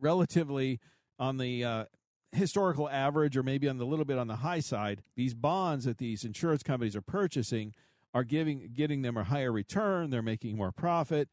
relatively 0.00 0.78
on 1.18 1.38
the 1.38 1.64
uh, 1.64 1.84
historical 2.32 2.88
average 2.88 3.36
or 3.36 3.42
maybe 3.42 3.68
on 3.68 3.78
the 3.78 3.86
little 3.86 4.04
bit 4.04 4.18
on 4.18 4.26
the 4.26 4.36
high 4.36 4.60
side. 4.60 5.02
These 5.16 5.34
bonds 5.34 5.84
that 5.84 5.98
these 5.98 6.24
insurance 6.24 6.62
companies 6.62 6.96
are 6.96 7.02
purchasing 7.02 7.74
are 8.12 8.24
giving 8.24 8.70
getting 8.72 9.02
them 9.02 9.16
a 9.16 9.24
higher 9.24 9.50
return, 9.50 10.10
they're 10.10 10.22
making 10.22 10.56
more 10.56 10.72
profit 10.72 11.28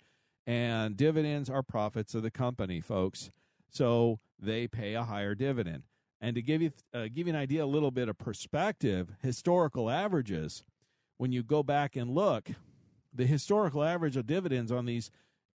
and 0.48 0.98
dividends 0.98 1.50
are 1.50 1.64
profits 1.64 2.16
of 2.16 2.24
the 2.24 2.32
company, 2.32 2.82
folks. 2.82 3.32
So 3.70 4.20
they 4.40 4.68
pay 4.68 4.96
a 4.96 5.04
higher 5.04 5.36
dividend. 5.36 5.84
And 6.20 6.36
to 6.36 6.42
give 6.42 6.62
you 6.62 6.72
uh, 6.94 7.08
give 7.14 7.28
you 7.28 7.34
an 7.34 7.40
idea, 7.40 7.64
a 7.64 7.66
little 7.66 7.92
bit 7.92 8.10
of 8.10 8.18
perspective, 8.18 9.14
historical 9.22 9.90
averages. 9.90 10.64
When 11.18 11.32
you 11.32 11.44
go 11.44 11.62
back 11.62 11.96
and 11.96 12.10
look, 12.10 12.50
the 13.14 13.28
historical 13.28 13.84
average 13.84 14.18
of 14.18 14.26
dividends 14.26 14.72
on 14.72 14.86
these 14.86 15.12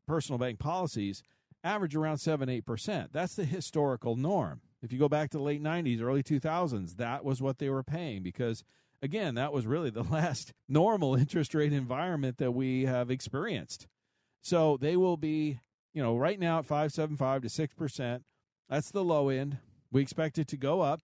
personal 0.07 0.39
bank 0.39 0.61
policies 0.61 1.25
average 1.67 1.97
around 1.97 2.19
seven 2.19 2.49
eight 2.49 2.65
percent. 2.65 3.13
That's 3.13 3.35
the 3.35 3.45
historical 3.45 4.17
norm. 4.17 4.61
If 4.83 4.93
you 4.93 4.99
go 4.99 5.09
back 5.09 5.31
to 5.31 5.39
the 5.39 5.43
late 5.43 5.63
'90s, 5.63 6.01
early 6.01 6.23
2000s, 6.23 6.97
that 6.97 7.25
was 7.25 7.43
what 7.43 7.59
they 7.59 7.69
were 7.69 7.83
paying 7.83 8.23
because 8.23 8.63
again, 9.03 9.35
that 9.35 9.53
was 9.53 9.67
really 9.67 9.91
the 9.91 10.03
last 10.11 10.53
normal 10.69 11.15
interest 11.15 11.55
rate 11.55 11.73
environment 11.73 12.39
that 12.39 12.53
we 12.53 12.85
have 12.85 13.11
experienced. 13.11 13.87
So 14.43 14.77
they 14.81 14.97
will 14.97 15.17
be, 15.17 15.61
you 15.93 16.03
know, 16.03 16.17
right 16.17 16.39
now 16.39 16.61
at 16.61 16.67
575 16.67 17.43
to 17.43 17.49
6%. 17.49 18.21
That's 18.69 18.91
the 18.91 19.05
low 19.05 19.29
end. 19.29 19.59
We 19.91 20.03
expect 20.03 20.39
it 20.39 20.49
to 20.49 20.57
go 20.57 20.81
up. 20.81 21.01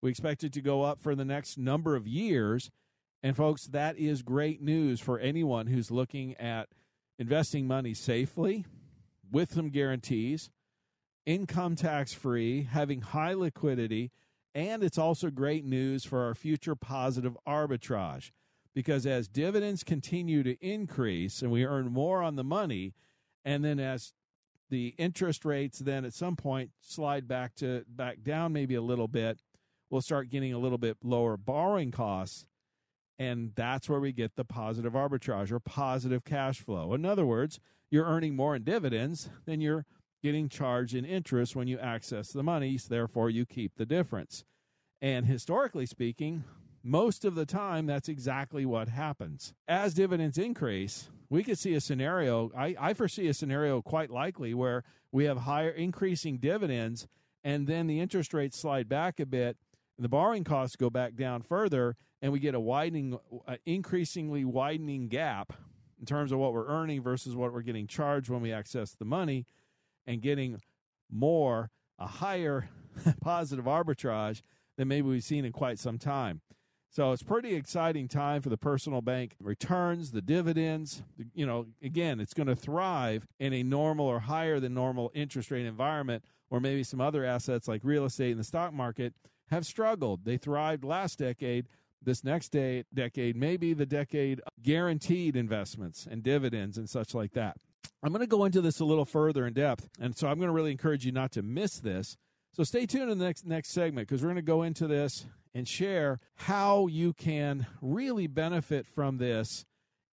We 0.00 0.10
expect 0.10 0.42
it 0.42 0.52
to 0.54 0.60
go 0.60 0.82
up 0.82 0.98
for 0.98 1.14
the 1.14 1.24
next 1.24 1.58
number 1.58 1.96
of 1.96 2.06
years. 2.06 2.70
And 3.22 3.36
folks, 3.36 3.66
that 3.68 3.98
is 3.98 4.22
great 4.22 4.60
news 4.60 5.00
for 5.00 5.18
anyone 5.18 5.68
who's 5.68 5.90
looking 5.90 6.34
at 6.36 6.68
investing 7.18 7.66
money 7.66 7.94
safely 7.94 8.64
with 9.32 9.54
some 9.54 9.70
guarantees, 9.70 10.50
income 11.26 11.74
tax 11.74 12.12
free, 12.12 12.62
having 12.62 13.00
high 13.00 13.32
liquidity, 13.32 14.12
and 14.54 14.84
it's 14.84 14.98
also 14.98 15.30
great 15.30 15.64
news 15.64 16.04
for 16.04 16.22
our 16.22 16.34
future 16.34 16.76
positive 16.76 17.36
arbitrage 17.46 18.30
because 18.74 19.06
as 19.06 19.28
dividends 19.28 19.84
continue 19.84 20.42
to 20.42 20.56
increase 20.64 21.42
and 21.42 21.50
we 21.50 21.64
earn 21.64 21.90
more 21.92 22.22
on 22.22 22.36
the 22.36 22.44
money, 22.44 22.94
and 23.44 23.64
then 23.64 23.78
as 23.80 24.12
the 24.70 24.94
interest 24.96 25.44
rates 25.44 25.80
then 25.80 26.04
at 26.04 26.14
some 26.14 26.36
point 26.36 26.70
slide 26.80 27.28
back 27.28 27.54
to 27.54 27.84
back 27.88 28.22
down 28.22 28.52
maybe 28.52 28.74
a 28.74 28.82
little 28.82 29.08
bit, 29.08 29.38
we'll 29.90 30.00
start 30.00 30.30
getting 30.30 30.52
a 30.52 30.58
little 30.58 30.78
bit 30.78 30.96
lower 31.02 31.36
borrowing 31.36 31.90
costs. 31.90 32.46
And 33.18 33.52
that's 33.54 33.88
where 33.88 34.00
we 34.00 34.12
get 34.12 34.34
the 34.36 34.44
positive 34.44 34.94
arbitrage 34.94 35.52
or 35.52 35.60
positive 35.60 36.24
cash 36.24 36.60
flow. 36.60 36.94
In 36.94 37.04
other 37.04 37.26
words, 37.26 37.60
you're 37.92 38.06
earning 38.06 38.34
more 38.34 38.56
in 38.56 38.64
dividends 38.64 39.28
than 39.44 39.60
you're 39.60 39.84
getting 40.22 40.48
charged 40.48 40.94
in 40.94 41.04
interest 41.04 41.54
when 41.54 41.68
you 41.68 41.78
access 41.78 42.32
the 42.32 42.42
money. 42.42 42.78
So 42.78 42.88
therefore, 42.88 43.28
you 43.28 43.44
keep 43.44 43.76
the 43.76 43.84
difference. 43.84 44.44
And 45.02 45.26
historically 45.26 45.84
speaking, 45.84 46.44
most 46.82 47.24
of 47.24 47.34
the 47.34 47.44
time, 47.44 47.86
that's 47.86 48.08
exactly 48.08 48.64
what 48.64 48.88
happens. 48.88 49.52
As 49.68 49.94
dividends 49.94 50.38
increase, 50.38 51.10
we 51.28 51.44
could 51.44 51.58
see 51.58 51.74
a 51.74 51.80
scenario, 51.80 52.50
I, 52.56 52.74
I 52.80 52.94
foresee 52.94 53.28
a 53.28 53.34
scenario 53.34 53.82
quite 53.82 54.10
likely 54.10 54.54
where 54.54 54.84
we 55.12 55.24
have 55.24 55.38
higher 55.38 55.70
increasing 55.70 56.38
dividends 56.38 57.06
and 57.44 57.66
then 57.66 57.88
the 57.88 58.00
interest 58.00 58.32
rates 58.32 58.58
slide 58.58 58.88
back 58.88 59.20
a 59.20 59.26
bit, 59.26 59.56
the 59.98 60.08
borrowing 60.08 60.44
costs 60.44 60.76
go 60.76 60.88
back 60.88 61.14
down 61.14 61.42
further, 61.42 61.96
and 62.22 62.32
we 62.32 62.38
get 62.38 62.54
a 62.54 62.60
widening, 62.60 63.18
uh, 63.46 63.56
increasingly 63.66 64.44
widening 64.44 65.08
gap 65.08 65.52
in 66.02 66.06
terms 66.06 66.32
of 66.32 66.38
what 66.40 66.52
we're 66.52 66.66
earning 66.66 67.00
versus 67.00 67.36
what 67.36 67.52
we're 67.52 67.62
getting 67.62 67.86
charged 67.86 68.28
when 68.28 68.42
we 68.42 68.52
access 68.52 68.90
the 68.90 69.04
money, 69.04 69.46
and 70.04 70.20
getting 70.20 70.60
more, 71.08 71.70
a 71.96 72.08
higher 72.08 72.68
positive 73.22 73.66
arbitrage 73.66 74.42
than 74.76 74.88
maybe 74.88 75.08
we've 75.08 75.22
seen 75.22 75.44
in 75.44 75.52
quite 75.52 75.78
some 75.78 75.98
time. 75.98 76.40
So 76.90 77.12
it's 77.12 77.22
pretty 77.22 77.54
exciting 77.54 78.08
time 78.08 78.42
for 78.42 78.48
the 78.48 78.58
personal 78.58 79.00
bank 79.00 79.36
returns, 79.40 80.10
the 80.10 80.20
dividends. 80.20 81.04
You 81.32 81.46
know, 81.46 81.66
again, 81.80 82.18
it's 82.18 82.34
going 82.34 82.48
to 82.48 82.56
thrive 82.56 83.26
in 83.38 83.52
a 83.52 83.62
normal 83.62 84.06
or 84.06 84.18
higher 84.18 84.58
than 84.58 84.74
normal 84.74 85.12
interest 85.14 85.52
rate 85.52 85.64
environment, 85.64 86.24
or 86.50 86.58
maybe 86.58 86.82
some 86.82 87.00
other 87.00 87.24
assets 87.24 87.68
like 87.68 87.80
real 87.84 88.04
estate 88.04 88.32
and 88.32 88.40
the 88.40 88.44
stock 88.44 88.74
market 88.74 89.14
have 89.50 89.64
struggled. 89.64 90.24
They 90.24 90.36
thrived 90.36 90.84
last 90.84 91.20
decade. 91.20 91.68
This 92.04 92.24
next 92.24 92.48
day, 92.50 92.84
decade 92.92 93.36
may 93.36 93.56
be 93.56 93.74
the 93.74 93.86
decade 93.86 94.40
of 94.40 94.52
guaranteed 94.62 95.36
investments 95.36 96.06
and 96.10 96.22
dividends 96.22 96.76
and 96.76 96.90
such 96.90 97.14
like 97.14 97.32
that. 97.34 97.56
I'm 98.02 98.12
going 98.12 98.20
to 98.20 98.26
go 98.26 98.44
into 98.44 98.60
this 98.60 98.80
a 98.80 98.84
little 98.84 99.04
further 99.04 99.46
in 99.46 99.52
depth, 99.52 99.88
and 100.00 100.16
so 100.16 100.26
I'm 100.26 100.38
going 100.38 100.48
to 100.48 100.54
really 100.54 100.72
encourage 100.72 101.06
you 101.06 101.12
not 101.12 101.30
to 101.32 101.42
miss 101.42 101.78
this. 101.78 102.16
So 102.54 102.64
stay 102.64 102.86
tuned 102.86 103.10
in 103.10 103.18
the 103.18 103.24
next 103.24 103.46
next 103.46 103.70
segment 103.70 104.08
because 104.08 104.22
we're 104.22 104.28
going 104.28 104.36
to 104.36 104.42
go 104.42 104.62
into 104.62 104.86
this 104.86 105.26
and 105.54 105.68
share 105.68 106.18
how 106.34 106.86
you 106.88 107.12
can 107.12 107.66
really 107.80 108.26
benefit 108.26 108.86
from 108.86 109.18
this 109.18 109.64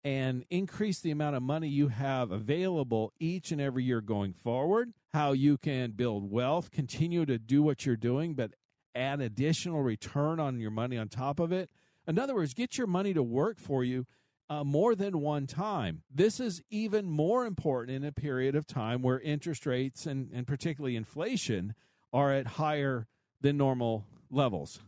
and 0.03 0.45
increase 0.49 1.01
the 1.01 1.11
amount 1.11 1.35
of 1.35 1.43
money 1.43 1.67
you 1.67 1.89
have 1.89 2.31
available 2.31 3.11
each 3.19 3.51
and 3.51 3.59
every 3.59 3.83
year 3.83 3.99
going 3.99 4.33
forward, 4.33 4.93
how 5.13 5.33
you 5.33 5.57
can 5.57 5.91
build 5.91 6.31
wealth, 6.31 6.71
continue 6.71 7.25
to 7.25 7.37
do 7.37 7.61
what 7.61 7.85
you're 7.85 7.97
doing, 7.97 8.33
but 8.33 8.51
add 8.95 9.21
additional 9.21 9.81
return 9.81 10.39
on 10.39 10.59
your 10.59 10.71
money 10.71 10.97
on 10.97 11.07
top 11.07 11.39
of 11.39 11.51
it. 11.51 11.69
In 12.07 12.17
other 12.17 12.35
words, 12.35 12.53
get 12.53 12.77
your 12.77 12.87
money 12.87 13.13
to 13.13 13.23
work 13.23 13.59
for 13.59 13.83
you 13.83 14.05
uh, 14.49 14.63
more 14.63 14.95
than 14.95 15.21
one 15.21 15.45
time. 15.45 16.01
This 16.13 16.39
is 16.39 16.61
even 16.69 17.09
more 17.09 17.45
important 17.45 17.95
in 17.95 18.03
a 18.03 18.11
period 18.11 18.55
of 18.55 18.65
time 18.65 19.01
where 19.01 19.19
interest 19.19 19.65
rates 19.65 20.05
and, 20.05 20.29
and 20.33 20.47
particularly 20.47 20.95
inflation 20.95 21.75
are 22.11 22.33
at 22.33 22.47
higher 22.47 23.07
than 23.41 23.57
normal 23.57 24.05
levels. 24.31 24.79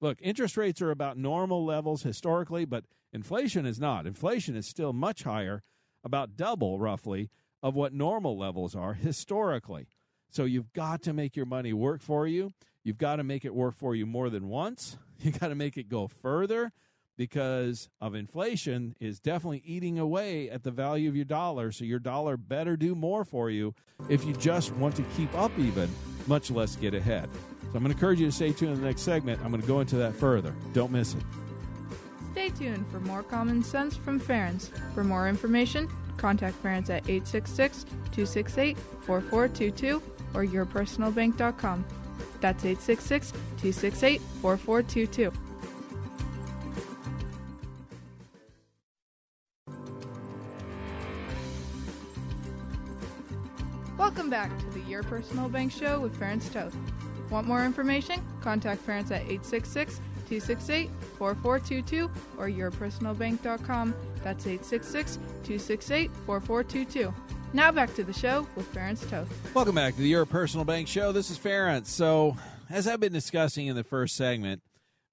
Look, 0.00 0.18
interest 0.20 0.56
rates 0.56 0.82
are 0.82 0.90
about 0.90 1.16
normal 1.16 1.64
levels 1.64 2.02
historically, 2.02 2.66
but 2.66 2.84
inflation 3.12 3.64
is 3.64 3.80
not. 3.80 4.06
Inflation 4.06 4.54
is 4.54 4.66
still 4.68 4.92
much 4.92 5.22
higher, 5.22 5.62
about 6.04 6.36
double 6.36 6.78
roughly, 6.78 7.30
of 7.62 7.74
what 7.74 7.94
normal 7.94 8.38
levels 8.38 8.76
are 8.76 8.92
historically. 8.92 9.88
So 10.28 10.44
you've 10.44 10.72
got 10.74 11.02
to 11.02 11.14
make 11.14 11.34
your 11.34 11.46
money 11.46 11.72
work 11.72 12.02
for 12.02 12.26
you. 12.26 12.52
You've 12.86 12.98
got 12.98 13.16
to 13.16 13.24
make 13.24 13.44
it 13.44 13.52
work 13.52 13.74
for 13.74 13.96
you 13.96 14.06
more 14.06 14.30
than 14.30 14.48
once. 14.48 14.96
You 15.18 15.32
got 15.32 15.48
to 15.48 15.54
make 15.54 15.78
it 15.78 15.88
go 15.88 16.08
further 16.08 16.72
because 17.16 17.88
of 18.02 18.14
inflation 18.14 18.94
is 19.00 19.18
definitely 19.18 19.62
eating 19.64 19.98
away 19.98 20.50
at 20.50 20.62
the 20.62 20.70
value 20.70 21.08
of 21.08 21.16
your 21.16 21.24
dollar. 21.24 21.72
So 21.72 21.86
your 21.86 21.98
dollar 21.98 22.36
better 22.36 22.76
do 22.76 22.94
more 22.94 23.24
for 23.24 23.48
you 23.48 23.74
if 24.10 24.26
you 24.26 24.34
just 24.34 24.74
want 24.74 24.94
to 24.96 25.02
keep 25.16 25.34
up 25.34 25.50
even, 25.58 25.88
much 26.26 26.50
less 26.50 26.76
get 26.76 26.92
ahead. 26.92 27.30
So 27.32 27.68
I'm 27.68 27.82
going 27.82 27.84
to 27.84 27.90
encourage 27.92 28.20
you 28.20 28.26
to 28.26 28.32
stay 28.32 28.52
tuned 28.52 28.74
in 28.74 28.80
the 28.82 28.86
next 28.86 29.00
segment. 29.02 29.40
I'm 29.42 29.48
going 29.48 29.62
to 29.62 29.66
go 29.66 29.80
into 29.80 29.96
that 29.96 30.14
further. 30.14 30.54
Don't 30.74 30.92
miss 30.92 31.14
it. 31.14 31.22
Stay 32.32 32.50
tuned 32.50 32.86
for 32.88 33.00
more 33.00 33.22
common 33.22 33.64
sense 33.64 33.96
from 33.96 34.20
Ferenc. 34.20 34.68
For 34.92 35.02
more 35.02 35.30
information, 35.30 35.88
contact 36.18 36.62
Ferenc 36.62 36.90
at 36.90 37.08
866 37.08 37.84
268 37.84 38.76
4422 38.76 40.02
or 40.34 40.44
yourpersonalbank.com. 40.44 41.86
That's 42.40 42.64
866 42.64 43.30
268 43.30 44.20
4422. 44.42 45.32
Welcome 53.98 54.30
back 54.30 54.56
to 54.58 54.66
the 54.70 54.80
Your 54.80 55.02
Personal 55.02 55.48
Bank 55.48 55.72
Show 55.72 56.00
with 56.00 56.18
Ferenc 56.18 56.52
Toth. 56.52 56.74
Want 57.30 57.46
more 57.46 57.64
information? 57.64 58.24
Contact 58.40 58.86
Ferenc 58.86 59.10
at 59.10 59.22
866 59.22 59.96
268 60.28 60.90
4422 61.18 62.10
or 62.38 62.48
yourpersonalbank.com. 62.48 63.94
That's 64.22 64.46
866 64.46 65.16
268 65.16 66.10
4422. 66.26 67.14
Now 67.56 67.72
back 67.72 67.94
to 67.94 68.04
the 68.04 68.12
show 68.12 68.46
with 68.54 68.70
Ferenc 68.74 69.08
Toth. 69.08 69.54
Welcome 69.54 69.76
back 69.76 69.94
to 69.94 70.00
the 70.02 70.08
Your 70.08 70.26
Personal 70.26 70.66
Bank 70.66 70.86
Show. 70.86 71.12
This 71.12 71.30
is 71.30 71.38
Ferenc. 71.38 71.86
So, 71.86 72.36
as 72.68 72.86
I've 72.86 73.00
been 73.00 73.14
discussing 73.14 73.66
in 73.66 73.76
the 73.76 73.82
first 73.82 74.14
segment, 74.14 74.60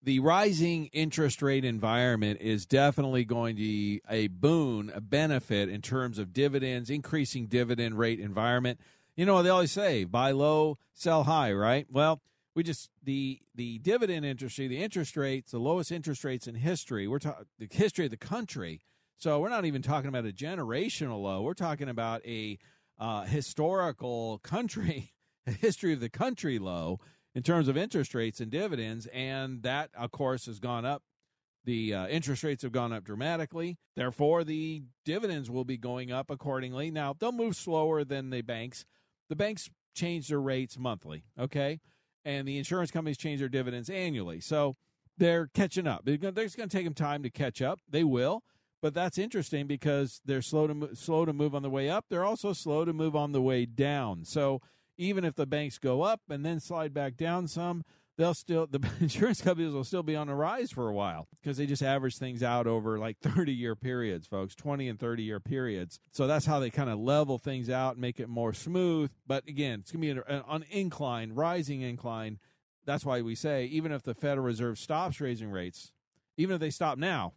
the 0.04 0.20
rising 0.20 0.88
interest 0.88 1.42
rate 1.42 1.64
environment 1.64 2.42
is 2.42 2.66
definitely 2.66 3.24
going 3.24 3.56
to 3.56 3.62
be 3.62 4.02
a 4.10 4.28
boon, 4.28 4.92
a 4.94 5.00
benefit 5.00 5.70
in 5.70 5.82
terms 5.82 6.20
of 6.20 6.34
dividends, 6.34 6.90
increasing 6.90 7.48
dividend 7.48 7.98
rate 7.98 8.20
environment. 8.20 8.78
You 9.16 9.26
know, 9.26 9.36
what 9.36 9.44
they 9.44 9.50
always 9.50 9.72
say 9.72 10.04
buy 10.04 10.32
low, 10.32 10.78
sell 10.94 11.24
high, 11.24 11.54
right? 11.54 11.88
Well, 11.90 12.22
we 12.56 12.64
just 12.64 12.90
the 13.02 13.40
the 13.56 13.80
dividend 13.80 14.26
industry, 14.26 14.68
the 14.68 14.84
interest 14.84 15.16
rates, 15.16 15.54
the 15.54 15.60
lowest 15.60 15.94
interest 15.94 16.26
rates 16.26 16.46
in 16.46 16.56
history. 16.56 17.08
We're 17.08 17.20
talking 17.20 17.46
the 17.58 17.70
history 17.72 18.04
of 18.04 18.12
the 18.12 18.18
country. 18.18 18.82
So 19.24 19.40
we're 19.40 19.48
not 19.48 19.64
even 19.64 19.82
talking 19.82 20.10
about 20.10 20.26
a 20.26 20.34
generational 20.34 21.22
low. 21.22 21.44
We're 21.44 21.54
talking 21.54 21.88
about 21.88 22.26
a 22.26 22.60
uh, 23.00 23.24
historical 23.24 24.42
country, 24.44 25.14
history 25.46 25.94
of 25.94 26.02
the 26.02 26.10
country 26.10 26.60
low 26.60 27.00
in 27.34 27.42
terms 27.42 27.70
of 27.70 27.78
interest 27.78 28.14
rates 28.14 28.42
and 28.42 28.52
dividends, 28.52 29.08
and 29.14 29.64
that 29.64 29.92
of 29.98 30.12
course 30.12 30.48
has 30.48 30.60
gone 30.60 30.84
up. 30.84 31.04
The 31.64 31.94
uh, 31.94 32.08
interest 32.08 32.44
rates 32.44 32.64
have 32.64 32.74
gone 32.74 32.92
up 32.92 33.06
dramatically. 33.06 33.78
Therefore, 33.96 34.44
the 34.44 34.84
dividends 35.06 35.50
will 35.50 35.64
be 35.64 35.78
going 35.78 36.12
up 36.12 36.30
accordingly. 36.30 36.92
Now, 36.92 37.16
they'll 37.18 37.32
move 37.32 37.56
slower 37.56 38.04
than 38.04 38.30
the 38.30 38.42
banks. 38.42 38.84
The 39.30 39.38
banks 39.38 39.70
change 39.96 40.28
their 40.28 40.42
rates 40.42 40.78
monthly, 40.78 41.24
okay? 41.40 41.80
And 42.26 42.46
the 42.46 42.58
insurance 42.58 42.92
companies 42.92 43.18
change 43.18 43.40
their 43.40 43.48
dividends 43.48 43.90
annually. 43.90 44.42
So 44.42 44.76
they're 45.18 45.48
catching 45.48 45.88
up. 45.88 46.02
It's 46.08 46.18
going 46.58 46.68
to 46.68 46.68
take 46.68 46.84
them 46.84 46.94
time 46.94 47.24
to 47.24 47.30
catch 47.30 47.62
up. 47.62 47.80
They 47.90 48.04
will. 48.04 48.44
But 48.84 48.94
that's 48.94 49.18
interesting 49.18 49.66
because 49.66 50.20
they're 50.26 50.42
slow 50.42 50.68
to 50.68 50.74
mo- 50.74 50.94
slow 50.94 51.24
to 51.24 51.32
move 51.32 51.56
on 51.56 51.62
the 51.62 51.70
way 51.70 51.90
up. 51.90 52.04
They're 52.10 52.26
also 52.26 52.52
slow 52.52 52.84
to 52.84 52.92
move 52.92 53.16
on 53.16 53.32
the 53.32 53.42
way 53.42 53.66
down. 53.66 54.26
So 54.26 54.62
even 54.98 55.24
if 55.24 55.36
the 55.36 55.46
banks 55.46 55.78
go 55.80 56.02
up 56.02 56.20
and 56.30 56.46
then 56.46 56.60
slide 56.60 56.94
back 56.94 57.16
down 57.16 57.48
some, 57.48 57.86
they'll 58.18 58.34
still 58.34 58.68
the 58.68 58.86
insurance 59.00 59.42
companies 59.42 59.72
will 59.72 59.86
still 59.86 60.04
be 60.04 60.18
on 60.18 60.28
the 60.28 60.36
rise 60.36 60.70
for 60.70 60.90
a 60.90 60.94
while 60.94 61.30
because 61.42 61.56
they 61.56 61.66
just 61.66 61.82
average 61.82 62.18
things 62.18 62.44
out 62.44 62.68
over 62.68 63.00
like 63.00 63.18
30 63.22 63.54
year 63.54 63.74
periods 63.74 64.28
folks 64.28 64.54
20 64.54 64.90
and 64.90 65.00
30 65.00 65.24
year 65.24 65.40
periods 65.40 66.00
so 66.12 66.28
that's 66.28 66.46
how 66.46 66.60
they 66.60 66.70
kind 66.70 66.92
of 66.92 67.00
level 67.00 67.40
things 67.40 67.72
out 67.72 67.94
and 67.94 68.02
make 68.02 68.20
it 68.20 68.30
more 68.30 68.54
smooth 68.54 69.10
but 69.26 69.48
again 69.48 69.80
it's 69.80 69.92
going 69.92 70.02
to 70.02 70.22
be 70.24 70.34
an, 70.36 70.44
an 70.48 70.64
incline 70.70 71.34
rising 71.34 71.82
incline 71.82 72.38
that's 72.86 73.04
why 73.04 73.20
we 73.22 73.34
say 73.34 73.66
even 73.66 73.92
if 73.92 74.04
the 74.04 74.14
federal 74.14 74.46
reserve 74.46 74.78
stops 74.78 75.20
raising 75.20 75.50
rates 75.50 75.92
even 76.38 76.54
if 76.54 76.60
they 76.60 76.70
stop 76.70 77.00
now 77.00 77.34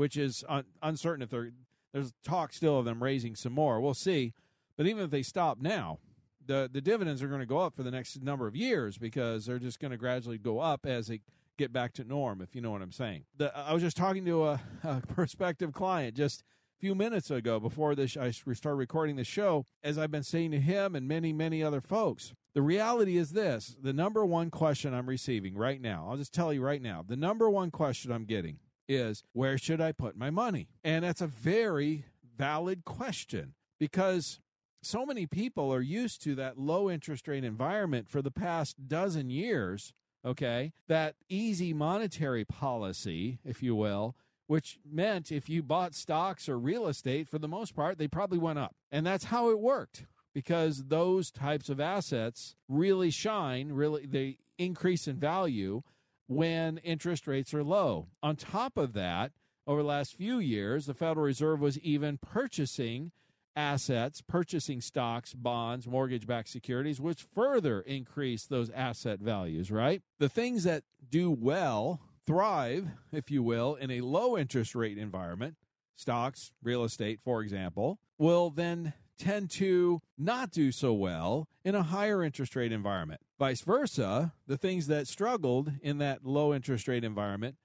which 0.00 0.16
is 0.16 0.42
un- 0.48 0.64
uncertain 0.82 1.22
if 1.22 1.28
they're 1.28 1.52
there's 1.92 2.12
talk 2.24 2.52
still 2.52 2.78
of 2.78 2.84
them 2.84 3.02
raising 3.02 3.36
some 3.36 3.52
more 3.52 3.80
we'll 3.80 3.92
see 3.92 4.32
but 4.76 4.86
even 4.86 5.04
if 5.04 5.10
they 5.10 5.22
stop 5.22 5.60
now 5.60 5.98
the 6.46 6.70
the 6.72 6.80
dividends 6.80 7.22
are 7.22 7.28
going 7.28 7.40
to 7.40 7.46
go 7.46 7.58
up 7.58 7.76
for 7.76 7.82
the 7.82 7.90
next 7.90 8.22
number 8.22 8.46
of 8.46 8.56
years 8.56 8.96
because 8.96 9.46
they're 9.46 9.58
just 9.58 9.78
going 9.78 9.90
to 9.90 9.96
gradually 9.96 10.38
go 10.38 10.58
up 10.58 10.86
as 10.86 11.08
they 11.08 11.20
get 11.60 11.72
back 11.74 11.92
to 11.92 12.04
norm, 12.04 12.40
if 12.40 12.54
you 12.54 12.62
know 12.62 12.70
what 12.70 12.80
I'm 12.80 12.90
saying. 12.90 13.24
The, 13.36 13.54
I 13.56 13.74
was 13.74 13.82
just 13.82 13.96
talking 13.96 14.24
to 14.24 14.46
a, 14.46 14.60
a 14.82 15.02
prospective 15.14 15.74
client 15.74 16.16
just 16.16 16.40
a 16.40 16.80
few 16.80 16.94
minutes 16.94 17.30
ago 17.30 17.60
before 17.60 17.94
this 17.94 18.16
I 18.16 18.30
started 18.30 18.76
recording 18.76 19.16
the 19.16 19.24
show, 19.24 19.66
as 19.84 19.98
I've 19.98 20.10
been 20.10 20.22
saying 20.22 20.52
to 20.52 20.60
him 20.60 20.94
and 20.94 21.06
many, 21.06 21.34
many 21.34 21.62
other 21.62 21.82
folks. 21.82 22.32
The 22.54 22.62
reality 22.62 23.18
is 23.18 23.30
this 23.30 23.76
the 23.80 23.92
number 23.92 24.24
one 24.24 24.50
question 24.50 24.94
I'm 24.94 25.08
receiving 25.08 25.54
right 25.54 25.80
now, 25.80 26.08
I'll 26.08 26.16
just 26.16 26.32
tell 26.32 26.52
you 26.52 26.62
right 26.62 26.82
now, 26.82 27.04
the 27.06 27.16
number 27.16 27.48
one 27.50 27.70
question 27.70 28.10
I'm 28.10 28.24
getting 28.24 28.58
is 28.90 29.22
where 29.32 29.56
should 29.56 29.80
I 29.80 29.92
put 29.92 30.16
my 30.16 30.30
money? 30.30 30.68
And 30.84 31.04
that's 31.04 31.20
a 31.20 31.26
very 31.26 32.04
valid 32.36 32.84
question 32.84 33.54
because 33.78 34.40
so 34.82 35.06
many 35.06 35.26
people 35.26 35.72
are 35.72 35.80
used 35.80 36.22
to 36.22 36.34
that 36.36 36.58
low 36.58 36.90
interest 36.90 37.28
rate 37.28 37.44
environment 37.44 38.08
for 38.08 38.22
the 38.22 38.30
past 38.30 38.88
dozen 38.88 39.30
years, 39.30 39.92
okay? 40.24 40.72
That 40.88 41.14
easy 41.28 41.72
monetary 41.72 42.44
policy, 42.44 43.38
if 43.44 43.62
you 43.62 43.74
will, 43.74 44.16
which 44.46 44.78
meant 44.84 45.30
if 45.30 45.48
you 45.48 45.62
bought 45.62 45.94
stocks 45.94 46.48
or 46.48 46.58
real 46.58 46.88
estate, 46.88 47.28
for 47.28 47.38
the 47.38 47.46
most 47.46 47.76
part, 47.76 47.98
they 47.98 48.08
probably 48.08 48.38
went 48.38 48.58
up. 48.58 48.74
And 48.90 49.06
that's 49.06 49.24
how 49.24 49.50
it 49.50 49.60
worked 49.60 50.06
because 50.34 50.84
those 50.86 51.30
types 51.30 51.68
of 51.68 51.78
assets 51.78 52.56
really 52.68 53.10
shine, 53.10 53.72
really, 53.72 54.06
they 54.06 54.38
increase 54.58 55.06
in 55.06 55.16
value 55.16 55.82
when 56.30 56.78
interest 56.78 57.26
rates 57.26 57.52
are 57.52 57.64
low. 57.64 58.06
On 58.22 58.36
top 58.36 58.78
of 58.78 58.92
that, 58.92 59.32
over 59.66 59.82
the 59.82 59.88
last 59.88 60.14
few 60.14 60.38
years, 60.38 60.86
the 60.86 60.94
Federal 60.94 61.26
Reserve 61.26 61.60
was 61.60 61.76
even 61.80 62.18
purchasing 62.18 63.10
assets, 63.56 64.22
purchasing 64.22 64.80
stocks, 64.80 65.34
bonds, 65.34 65.88
mortgage 65.88 66.28
backed 66.28 66.48
securities, 66.48 67.00
which 67.00 67.26
further 67.34 67.80
increase 67.80 68.46
those 68.46 68.70
asset 68.70 69.18
values, 69.18 69.72
right? 69.72 70.02
The 70.20 70.28
things 70.28 70.62
that 70.62 70.84
do 71.10 71.32
well, 71.32 72.00
thrive, 72.24 72.86
if 73.10 73.28
you 73.32 73.42
will, 73.42 73.74
in 73.74 73.90
a 73.90 74.00
low 74.00 74.38
interest 74.38 74.76
rate 74.76 74.98
environment, 74.98 75.56
stocks, 75.96 76.52
real 76.62 76.84
estate, 76.84 77.20
for 77.20 77.42
example, 77.42 77.98
will 78.18 78.50
then 78.50 78.92
tend 79.20 79.50
to 79.50 80.00
not 80.18 80.50
do 80.50 80.72
so 80.72 80.92
well 80.92 81.46
in 81.64 81.74
a 81.74 81.82
higher 81.82 82.22
interest 82.22 82.56
rate 82.56 82.72
environment. 82.72 83.20
Vice 83.38 83.60
versa, 83.60 84.32
the 84.46 84.56
things 84.56 84.86
that 84.86 85.06
struggled 85.06 85.72
in 85.82 85.98
that 85.98 86.24
low 86.24 86.52
interest 86.54 86.88
rate 86.88 87.04
environment, 87.04 87.56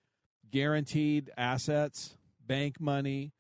guaranteed 0.52 1.32
assets, 1.38 2.18
bank 2.46 2.80
money, 2.80 3.34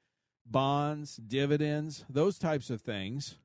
bonds, 0.46 1.18
dividends, 1.18 2.06
those 2.10 2.38
types 2.38 2.70
of 2.70 2.82
things 2.82 3.38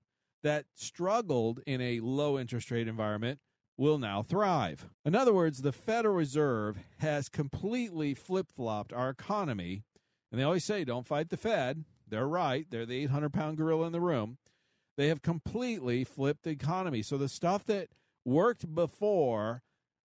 that 0.43 0.67
struggled 0.75 1.61
in 1.67 1.81
a 1.81 2.01
low 2.01 2.39
interest 2.39 2.71
rate 2.71 2.89
environment 2.89 3.39
will 3.77 3.99
now 3.99 4.23
thrive. 4.23 4.87
In 5.05 5.15
other 5.15 5.33
words, 5.33 5.63
the 5.63 5.73
Federal 5.73 6.15
Reserve 6.15 6.79
has 6.99 7.29
completely 7.29 8.15
flip 8.15 8.53
flopped 8.55 8.93
our 8.93 9.11
economy. 9.11 9.85
And 10.31 10.39
they 10.39 10.45
always 10.45 10.65
say, 10.65 10.85
don't 10.85 11.07
fight 11.07 11.31
the 11.31 11.37
Fed. 11.37 11.85
They're 12.07 12.29
right. 12.29 12.67
They're 12.71 12.87
the 12.87 13.03
800 13.05 13.33
pound 13.33 13.57
gorilla 13.57 13.87
in 13.87 13.93
the 13.93 14.01
room. 14.01 14.39
They 15.01 15.09
have 15.09 15.23
completely 15.23 16.05
flipped 16.05 16.43
the 16.43 16.51
economy. 16.51 17.01
So 17.01 17.17
the 17.17 17.27
stuff 17.27 17.65
that 17.65 17.89
worked 18.23 18.75
before, 18.75 19.63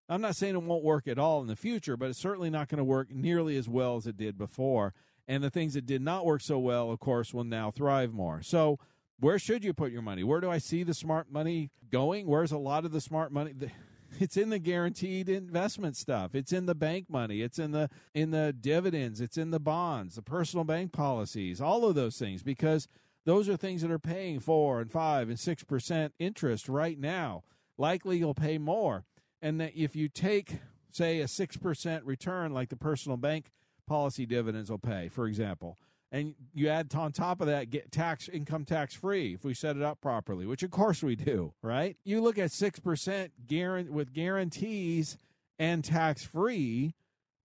I'm 0.07 0.21
not 0.21 0.37
saying 0.37 0.55
it 0.55 0.63
won't 0.63 0.85
work 0.85 1.05
at 1.05 1.19
all 1.19 1.41
in 1.41 1.47
the 1.47 1.57
future, 1.57 1.97
but 1.97 2.09
it's 2.09 2.17
certainly 2.17 2.49
not 2.49 2.69
going 2.69 2.77
to 2.77 2.85
work 2.85 3.11
nearly 3.11 3.57
as 3.57 3.67
well 3.67 3.97
as 3.97 4.07
it 4.07 4.15
did 4.15 4.37
before. 4.37 4.93
And 5.27 5.43
the 5.43 5.49
things 5.49 5.73
that 5.73 5.85
did 5.85 6.01
not 6.01 6.25
work 6.25 6.39
so 6.39 6.57
well, 6.59 6.91
of 6.91 7.01
course, 7.01 7.33
will 7.33 7.43
now 7.43 7.71
thrive 7.71 8.13
more. 8.13 8.41
So, 8.41 8.79
where 9.19 9.37
should 9.37 9.65
you 9.65 9.73
put 9.73 9.91
your 9.91 10.01
money? 10.01 10.23
Where 10.23 10.39
do 10.39 10.49
I 10.49 10.59
see 10.59 10.83
the 10.83 10.93
smart 10.93 11.29
money 11.29 11.71
going? 11.91 12.25
Where's 12.25 12.53
a 12.53 12.57
lot 12.57 12.85
of 12.85 12.93
the 12.93 13.01
smart 13.01 13.33
money? 13.33 13.51
It's 14.17 14.37
in 14.37 14.49
the 14.49 14.59
guaranteed 14.59 15.27
investment 15.27 15.97
stuff. 15.97 16.35
It's 16.35 16.53
in 16.53 16.67
the 16.67 16.75
bank 16.75 17.09
money. 17.09 17.41
It's 17.41 17.59
in 17.59 17.71
the 17.71 17.89
in 18.13 18.31
the 18.31 18.53
dividends. 18.53 19.19
It's 19.19 19.35
in 19.35 19.51
the 19.51 19.59
bonds, 19.59 20.15
the 20.15 20.21
personal 20.21 20.63
bank 20.63 20.93
policies, 20.93 21.59
all 21.59 21.83
of 21.83 21.95
those 21.95 22.17
things 22.17 22.41
because 22.41 22.87
those 23.25 23.49
are 23.49 23.57
things 23.57 23.81
that 23.81 23.91
are 23.91 23.99
paying 23.99 24.39
four 24.39 24.79
and 24.79 24.91
five 24.91 25.29
and 25.29 25.39
six 25.39 25.63
percent 25.63 26.13
interest 26.19 26.69
right 26.69 26.99
now. 26.99 27.43
Likely 27.77 28.17
you'll 28.17 28.33
pay 28.33 28.57
more. 28.57 29.05
And 29.41 29.59
that 29.59 29.73
if 29.75 29.95
you 29.95 30.07
take, 30.09 30.59
say, 30.91 31.19
a 31.19 31.27
six 31.27 31.57
percent 31.57 32.05
return 32.05 32.53
like 32.53 32.69
the 32.69 32.75
personal 32.75 33.17
bank 33.17 33.51
policy 33.87 34.25
dividends 34.25 34.71
will 34.71 34.79
pay, 34.79 35.09
for 35.09 35.27
example. 35.27 35.77
And 36.11 36.35
you 36.53 36.69
add 36.69 36.93
on 36.95 37.11
top 37.11 37.41
of 37.41 37.47
that, 37.47 37.69
get 37.69 37.91
tax 37.91 38.29
income 38.29 38.63
tax 38.63 38.95
free 38.95 39.33
if 39.33 39.43
we 39.43 39.53
set 39.53 39.75
it 39.75 39.83
up 39.83 39.99
properly, 39.99 40.45
which 40.45 40.63
of 40.63 40.71
course 40.71 41.03
we 41.03 41.15
do, 41.15 41.53
right? 41.61 41.97
You 42.05 42.21
look 42.21 42.37
at 42.37 42.51
six 42.51 42.79
percent 42.79 43.47
guarantee 43.47 43.91
with 43.91 44.13
guarantees 44.13 45.17
and 45.59 45.83
tax 45.83 46.23
free, 46.23 46.93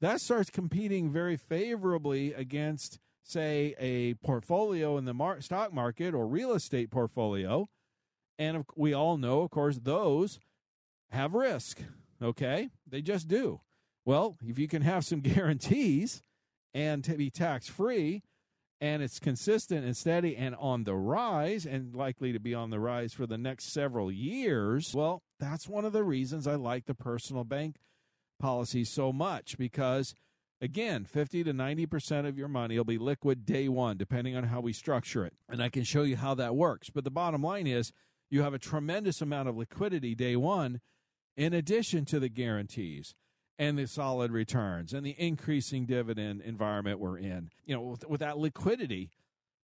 that 0.01 0.21
starts 0.21 0.51
competing 0.51 1.11
very 1.11 1.37
favorably 1.37 2.33
against, 2.33 2.99
say, 3.23 3.75
a 3.79 4.15
portfolio 4.15 4.97
in 4.97 5.05
the 5.05 5.15
mar- 5.15 5.41
stock 5.41 5.73
market 5.73 6.15
or 6.15 6.27
real 6.27 6.53
estate 6.53 6.91
portfolio. 6.91 7.69
And 8.39 8.65
we 8.75 8.93
all 8.93 9.17
know, 9.17 9.43
of 9.43 9.51
course, 9.51 9.79
those 9.83 10.39
have 11.11 11.35
risk. 11.35 11.81
Okay, 12.23 12.71
they 12.87 13.03
just 13.03 13.29
do. 13.29 13.61
Well, 14.05 14.37
if 14.45 14.59
you 14.59 14.69
can 14.69 14.83
have 14.83 15.05
some 15.05 15.21
guarantees 15.21 16.23
and 16.75 17.05
to 17.05 17.15
be 17.15 17.31
tax 17.31 17.69
free 17.69 18.23
and 18.81 19.03
it's 19.03 19.19
consistent 19.19 19.85
and 19.85 19.97
steady 19.97 20.37
and 20.37 20.55
on 20.59 20.85
the 20.85 20.95
rise 20.95 21.67
and 21.67 21.95
likely 21.95 22.33
to 22.33 22.41
be 22.41 22.55
on 22.55 22.71
the 22.71 22.81
rise 22.81 23.13
for 23.13 23.27
the 23.27 23.37
next 23.39 23.73
several 23.73 24.11
years, 24.11 24.95
well, 24.95 25.23
that's 25.39 25.69
one 25.69 25.85
of 25.85 25.93
the 25.93 26.05
reasons 26.05 26.47
I 26.47 26.55
like 26.55 26.87
the 26.87 26.95
personal 26.95 27.45
bank 27.45 27.77
policy 28.39 28.85
so 28.85 29.13
much 29.13 29.59
because 29.59 30.15
again, 30.61 31.05
50 31.05 31.45
to 31.45 31.53
90% 31.53 32.27
of 32.27 32.39
your 32.39 32.49
money 32.49 32.77
will 32.77 32.85
be 32.85 32.99
liquid 32.99 33.45
day 33.45 33.69
1 33.69 33.97
depending 33.97 34.37
on 34.37 34.45
how 34.45 34.61
we 34.61 34.73
structure 34.73 35.25
it. 35.25 35.35
And 35.49 35.63
I 35.63 35.69
can 35.69 35.85
show 35.85 36.03
you 36.03 36.17
how 36.17 36.35
that 36.35 36.55
works. 36.55 36.91
But 36.91 37.05
the 37.05 37.11
bottom 37.11 37.43
line 37.43 37.67
is 37.67 37.93
you 38.29 38.43
have 38.43 38.55
a 38.55 38.59
tremendous 38.59 39.21
amount 39.21 39.49
of 39.49 39.57
liquidity 39.57 40.15
day 40.15 40.37
1 40.37 40.81
in 41.37 41.55
addition 41.55 42.05
to 42.07 42.21
the 42.21 42.29
guarantees 42.29 43.15
and 43.59 43.79
the 43.79 43.87
solid 43.87 44.33
returns 44.33 44.93
and 44.93 45.05
the 45.05 45.15
increasing 45.19 45.87
dividend 45.87 46.41
environment 46.41 46.99
we're 46.99 47.19
in. 47.19 47.51
You 47.65 47.77
know, 47.77 47.83
with, 47.83 48.09
with 48.09 48.21
that 48.21 48.39
liquidity, 48.39 49.11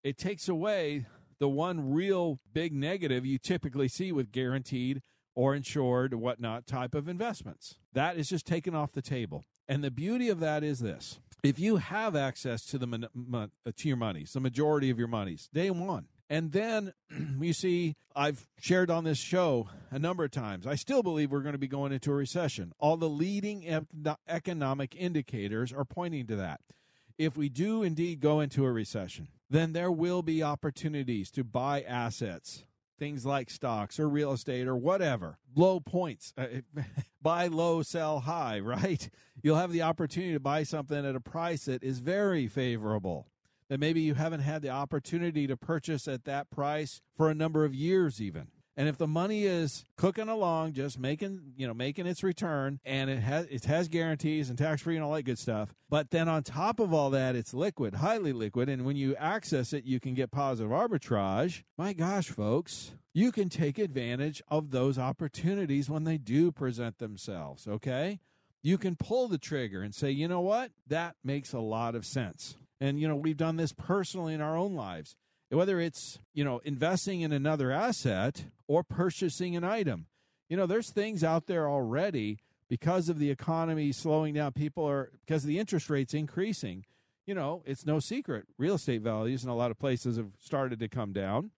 it 0.02 0.18
takes 0.18 0.48
away 0.48 1.06
the 1.38 1.48
one 1.48 1.92
real 1.92 2.38
big 2.52 2.72
negative 2.72 3.26
you 3.26 3.38
typically 3.38 3.88
see 3.88 4.12
with 4.12 4.32
guaranteed 4.32 5.02
or 5.34 5.54
insured 5.54 6.14
whatnot 6.14 6.66
type 6.66 6.94
of 6.94 7.08
investments. 7.08 7.76
That 7.92 8.16
is 8.16 8.28
just 8.28 8.46
taken 8.46 8.74
off 8.74 8.92
the 8.92 9.02
table. 9.02 9.44
And 9.68 9.82
the 9.82 9.90
beauty 9.90 10.28
of 10.28 10.40
that 10.40 10.62
is 10.62 10.80
this: 10.80 11.18
if 11.42 11.58
you 11.58 11.76
have 11.76 12.16
access 12.16 12.64
to 12.66 12.78
the 12.78 13.08
uh, 13.34 13.46
to 13.76 13.88
your 13.88 13.96
monies, 13.96 14.32
the 14.32 14.40
majority 14.40 14.90
of 14.90 14.98
your 14.98 15.08
monies, 15.08 15.48
day 15.52 15.70
one, 15.70 16.06
and 16.28 16.52
then 16.52 16.92
you 17.40 17.52
see, 17.52 17.96
I've 18.14 18.48
shared 18.58 18.90
on 18.90 19.04
this 19.04 19.18
show 19.18 19.68
a 19.90 19.98
number 19.98 20.24
of 20.24 20.30
times, 20.30 20.66
I 20.66 20.74
still 20.74 21.02
believe 21.02 21.30
we're 21.30 21.40
going 21.40 21.52
to 21.52 21.58
be 21.58 21.68
going 21.68 21.92
into 21.92 22.10
a 22.10 22.16
recession. 22.16 22.72
All 22.78 22.96
the 22.96 23.08
leading 23.08 23.84
economic 24.28 24.94
indicators 24.96 25.72
are 25.72 25.84
pointing 25.84 26.26
to 26.28 26.36
that. 26.36 26.60
If 27.18 27.36
we 27.36 27.48
do 27.48 27.82
indeed 27.82 28.20
go 28.20 28.40
into 28.40 28.64
a 28.64 28.72
recession, 28.72 29.28
then 29.48 29.72
there 29.72 29.92
will 29.92 30.22
be 30.22 30.42
opportunities 30.42 31.30
to 31.30 31.44
buy 31.44 31.82
assets, 31.82 32.64
things 32.98 33.26
like 33.26 33.50
stocks 33.50 33.98
or 34.00 34.08
real 34.08 34.32
estate 34.32 34.66
or 34.66 34.76
whatever, 34.76 35.38
low 35.54 35.80
points, 35.80 36.32
uh, 36.36 36.46
buy 37.22 37.46
low, 37.46 37.82
sell 37.82 38.20
high, 38.20 38.58
right? 38.60 39.08
You'll 39.42 39.56
have 39.56 39.72
the 39.72 39.82
opportunity 39.82 40.32
to 40.32 40.40
buy 40.40 40.62
something 40.62 41.04
at 41.04 41.16
a 41.16 41.20
price 41.20 41.66
that 41.66 41.82
is 41.82 42.00
very 42.00 42.46
favorable 42.48 43.28
that 43.68 43.80
maybe 43.80 44.00
you 44.00 44.14
haven't 44.14 44.40
had 44.40 44.62
the 44.62 44.70
opportunity 44.70 45.46
to 45.46 45.56
purchase 45.56 46.06
at 46.06 46.24
that 46.24 46.50
price 46.50 47.02
for 47.16 47.30
a 47.30 47.34
number 47.34 47.64
of 47.64 47.74
years 47.74 48.20
even. 48.20 48.48
And 48.76 48.88
if 48.88 48.98
the 48.98 49.06
money 49.06 49.44
is 49.44 49.84
cooking 49.96 50.28
along, 50.28 50.74
just 50.74 50.98
making 50.98 51.54
you 51.56 51.66
know 51.66 51.74
making 51.74 52.06
its 52.06 52.22
return, 52.22 52.78
and 52.84 53.08
it 53.08 53.20
has 53.20 53.46
it 53.46 53.64
has 53.64 53.88
guarantees 53.88 54.50
and 54.50 54.58
tax 54.58 54.82
free 54.82 54.96
and 54.96 55.04
all 55.04 55.12
that 55.12 55.22
good 55.22 55.38
stuff, 55.38 55.74
but 55.88 56.10
then 56.10 56.28
on 56.28 56.42
top 56.42 56.78
of 56.78 56.92
all 56.92 57.10
that, 57.10 57.34
it's 57.34 57.54
liquid, 57.54 57.94
highly 57.94 58.32
liquid, 58.32 58.68
and 58.68 58.84
when 58.84 58.96
you 58.96 59.16
access 59.16 59.72
it, 59.72 59.84
you 59.84 59.98
can 59.98 60.14
get 60.14 60.30
positive 60.30 60.70
arbitrage. 60.70 61.62
My 61.78 61.92
gosh, 61.92 62.28
folks, 62.28 62.92
you 63.14 63.32
can 63.32 63.48
take 63.48 63.78
advantage 63.78 64.42
of 64.48 64.70
those 64.70 64.98
opportunities 64.98 65.88
when 65.88 66.04
they 66.04 66.18
do 66.18 66.52
present 66.52 66.98
themselves. 66.98 67.66
Okay, 67.66 68.20
you 68.66 68.78
can 68.78 68.96
pull 68.96 69.28
the 69.28 69.38
trigger 69.38 69.80
and 69.80 69.94
say, 69.94 70.10
you 70.10 70.26
know 70.26 70.40
what, 70.40 70.72
that 70.88 71.14
makes 71.22 71.52
a 71.52 71.60
lot 71.60 71.94
of 71.94 72.04
sense. 72.04 72.56
And, 72.80 73.00
you 73.00 73.06
know, 73.06 73.14
we've 73.14 73.36
done 73.36 73.56
this 73.56 73.72
personally 73.72 74.34
in 74.34 74.40
our 74.40 74.56
own 74.56 74.74
lives, 74.74 75.14
whether 75.50 75.80
it's, 75.80 76.18
you 76.34 76.44
know, 76.44 76.60
investing 76.64 77.20
in 77.20 77.32
another 77.32 77.70
asset 77.70 78.46
or 78.66 78.82
purchasing 78.82 79.56
an 79.56 79.64
item. 79.64 80.06
You 80.48 80.56
know, 80.56 80.66
there's 80.66 80.90
things 80.90 81.22
out 81.24 81.46
there 81.46 81.68
already 81.68 82.38
because 82.68 83.08
of 83.08 83.18
the 83.18 83.30
economy 83.30 83.92
slowing 83.92 84.34
down. 84.34 84.52
People 84.52 84.88
are, 84.88 85.10
because 85.24 85.44
the 85.44 85.58
interest 85.58 85.88
rates 85.88 86.14
increasing, 86.14 86.84
you 87.26 87.34
know, 87.34 87.62
it's 87.66 87.86
no 87.86 88.00
secret. 88.00 88.46
Real 88.58 88.74
estate 88.74 89.02
values 89.02 89.44
in 89.44 89.50
a 89.50 89.56
lot 89.56 89.70
of 89.70 89.78
places 89.78 90.16
have 90.16 90.30
started 90.38 90.78
to 90.80 90.88
come 90.88 91.12
down. 91.12 91.50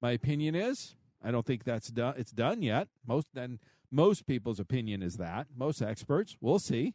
My 0.00 0.12
opinion 0.12 0.54
is, 0.54 0.96
I 1.22 1.30
don't 1.30 1.46
think 1.46 1.64
that's 1.64 1.88
done. 1.88 2.14
It's 2.18 2.32
done 2.32 2.62
yet. 2.62 2.88
Most, 3.06 3.28
and 3.34 3.58
most 3.90 4.26
people's 4.26 4.60
opinion 4.60 5.02
is 5.02 5.14
that. 5.14 5.46
Most 5.56 5.80
experts, 5.80 6.36
we'll 6.40 6.58
see. 6.58 6.94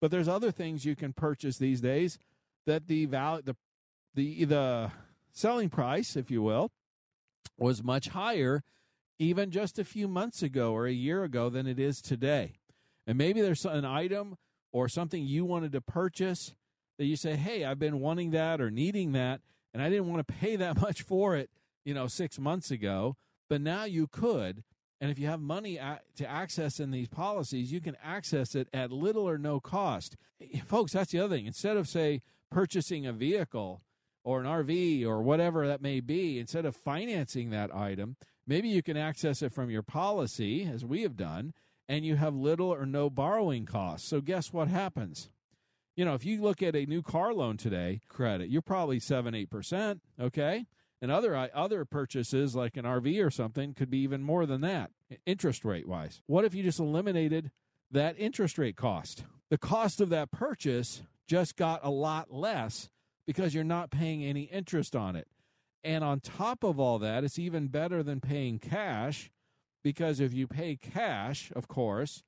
But 0.00 0.10
there's 0.10 0.28
other 0.28 0.50
things 0.50 0.84
you 0.84 0.96
can 0.96 1.12
purchase 1.12 1.58
these 1.58 1.80
days 1.80 2.18
that 2.66 2.86
the 2.86 3.06
value 3.06 3.42
the 3.42 3.56
the 4.14 4.44
the 4.44 4.90
selling 5.32 5.68
price, 5.68 6.16
if 6.16 6.30
you 6.30 6.42
will, 6.42 6.70
was 7.58 7.82
much 7.82 8.08
higher 8.08 8.62
even 9.18 9.50
just 9.50 9.78
a 9.78 9.84
few 9.84 10.08
months 10.08 10.42
ago 10.42 10.72
or 10.72 10.86
a 10.86 10.92
year 10.92 11.22
ago 11.22 11.48
than 11.48 11.66
it 11.66 11.78
is 11.78 12.00
today. 12.00 12.54
And 13.06 13.16
maybe 13.16 13.40
there's 13.40 13.64
an 13.64 13.84
item 13.84 14.36
or 14.72 14.88
something 14.88 15.24
you 15.24 15.44
wanted 15.44 15.72
to 15.72 15.80
purchase 15.80 16.54
that 16.98 17.04
you 17.06 17.16
say, 17.16 17.36
"Hey, 17.36 17.64
I've 17.64 17.78
been 17.78 18.00
wanting 18.00 18.30
that 18.30 18.60
or 18.60 18.70
needing 18.70 19.12
that, 19.12 19.40
and 19.72 19.82
I 19.82 19.88
didn't 19.88 20.08
want 20.08 20.26
to 20.26 20.34
pay 20.34 20.56
that 20.56 20.80
much 20.80 21.02
for 21.02 21.36
it, 21.36 21.50
you 21.84 21.94
know, 21.94 22.06
6 22.06 22.38
months 22.38 22.70
ago, 22.70 23.16
but 23.48 23.60
now 23.60 23.84
you 23.84 24.06
could." 24.06 24.64
And 25.00 25.10
if 25.10 25.18
you 25.18 25.26
have 25.26 25.40
money 25.40 25.80
to 26.16 26.30
access 26.30 26.78
in 26.78 26.92
these 26.92 27.08
policies, 27.08 27.72
you 27.72 27.80
can 27.80 27.96
access 28.00 28.54
it 28.54 28.68
at 28.72 28.92
little 28.92 29.28
or 29.28 29.36
no 29.36 29.58
cost. 29.58 30.16
Folks, 30.64 30.92
that's 30.92 31.10
the 31.10 31.18
other 31.18 31.34
thing. 31.34 31.46
Instead 31.46 31.76
of, 31.76 31.88
say, 31.88 32.22
purchasing 32.52 33.04
a 33.04 33.12
vehicle 33.12 33.82
or 34.24 34.40
an 34.40 34.46
RV 34.46 35.04
or 35.04 35.22
whatever 35.22 35.66
that 35.66 35.82
may 35.82 36.00
be, 36.00 36.38
instead 36.38 36.64
of 36.64 36.76
financing 36.76 37.50
that 37.50 37.74
item, 37.74 38.16
maybe 38.46 38.68
you 38.68 38.82
can 38.82 38.96
access 38.96 39.42
it 39.42 39.52
from 39.52 39.70
your 39.70 39.82
policy, 39.82 40.64
as 40.64 40.84
we 40.84 41.02
have 41.02 41.16
done, 41.16 41.52
and 41.88 42.04
you 42.04 42.16
have 42.16 42.34
little 42.34 42.72
or 42.72 42.86
no 42.86 43.10
borrowing 43.10 43.66
costs. 43.66 44.08
So, 44.08 44.20
guess 44.20 44.52
what 44.52 44.68
happens? 44.68 45.30
You 45.96 46.04
know, 46.04 46.14
if 46.14 46.24
you 46.24 46.40
look 46.40 46.62
at 46.62 46.74
a 46.74 46.86
new 46.86 47.02
car 47.02 47.34
loan 47.34 47.56
today, 47.56 48.00
credit, 48.08 48.48
you're 48.48 48.62
probably 48.62 48.98
7 48.98 49.34
8%, 49.34 50.00
okay? 50.18 50.66
And 51.02 51.10
other 51.10 51.34
uh, 51.34 51.48
other 51.52 51.84
purchases 51.84 52.54
like 52.54 52.76
an 52.76 52.84
RV 52.84 53.24
or 53.24 53.30
something 53.30 53.74
could 53.74 53.90
be 53.90 53.98
even 53.98 54.22
more 54.22 54.46
than 54.46 54.60
that 54.60 54.92
interest 55.26 55.64
rate 55.64 55.88
wise. 55.88 56.22
What 56.26 56.44
if 56.44 56.54
you 56.54 56.62
just 56.62 56.78
eliminated 56.78 57.50
that 57.90 58.14
interest 58.18 58.56
rate 58.56 58.76
cost? 58.76 59.24
The 59.50 59.58
cost 59.58 60.00
of 60.00 60.10
that 60.10 60.30
purchase 60.30 61.02
just 61.26 61.56
got 61.56 61.80
a 61.82 61.90
lot 61.90 62.32
less 62.32 62.88
because 63.26 63.54
you're 63.54 63.64
not 63.64 63.90
paying 63.90 64.24
any 64.24 64.42
interest 64.42 64.96
on 64.96 65.16
it. 65.16 65.28
And 65.84 66.04
on 66.04 66.20
top 66.20 66.62
of 66.62 66.78
all 66.78 66.98
that, 67.00 67.24
it's 67.24 67.38
even 67.38 67.68
better 67.68 68.02
than 68.02 68.20
paying 68.20 68.58
cash 68.58 69.30
because 69.82 70.20
if 70.20 70.32
you 70.32 70.46
pay 70.46 70.76
cash, 70.76 71.50
of 71.54 71.66
course, 71.66 72.22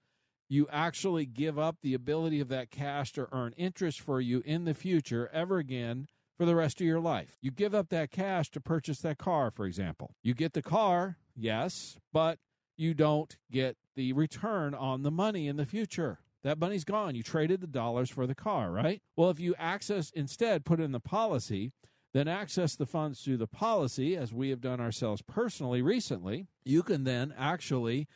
you 0.48 0.66
actually 0.70 1.26
give 1.26 1.58
up 1.58 1.76
the 1.82 1.94
ability 1.94 2.40
of 2.40 2.48
that 2.48 2.70
cash 2.70 3.12
to 3.12 3.28
earn 3.32 3.52
interest 3.56 4.00
for 4.00 4.20
you 4.20 4.42
in 4.44 4.64
the 4.64 4.74
future 4.74 5.30
ever 5.32 5.58
again 5.58 6.08
for 6.36 6.44
the 6.44 6.56
rest 6.56 6.80
of 6.80 6.86
your 6.86 7.00
life. 7.00 7.38
You 7.40 7.50
give 7.50 7.74
up 7.74 7.88
that 7.90 8.10
cash 8.10 8.50
to 8.50 8.60
purchase 8.60 8.98
that 9.00 9.18
car, 9.18 9.50
for 9.50 9.66
example. 9.66 10.14
You 10.22 10.34
get 10.34 10.52
the 10.52 10.62
car, 10.62 11.16
yes, 11.36 11.96
but 12.12 12.38
you 12.76 12.92
don't 12.92 13.36
get 13.50 13.76
the 13.94 14.12
return 14.12 14.74
on 14.74 15.02
the 15.02 15.10
money 15.10 15.46
in 15.46 15.56
the 15.56 15.66
future. 15.66 16.18
That 16.44 16.58
money's 16.58 16.84
gone. 16.84 17.14
You 17.14 17.22
traded 17.22 17.62
the 17.62 17.66
dollars 17.66 18.10
for 18.10 18.26
the 18.26 18.34
car, 18.34 18.70
right? 18.70 19.02
Well, 19.16 19.30
if 19.30 19.40
you 19.40 19.54
access 19.58 20.10
instead, 20.10 20.64
put 20.64 20.78
in 20.78 20.92
the 20.92 21.00
policy, 21.00 21.72
then 22.12 22.28
access 22.28 22.76
the 22.76 22.86
funds 22.86 23.20
through 23.22 23.38
the 23.38 23.46
policy, 23.48 24.16
as 24.16 24.32
we 24.32 24.50
have 24.50 24.60
done 24.60 24.80
ourselves 24.80 25.22
personally 25.22 25.82
recently, 25.82 26.46
you 26.64 26.82
can 26.82 27.04
then 27.04 27.34
actually 27.36 28.06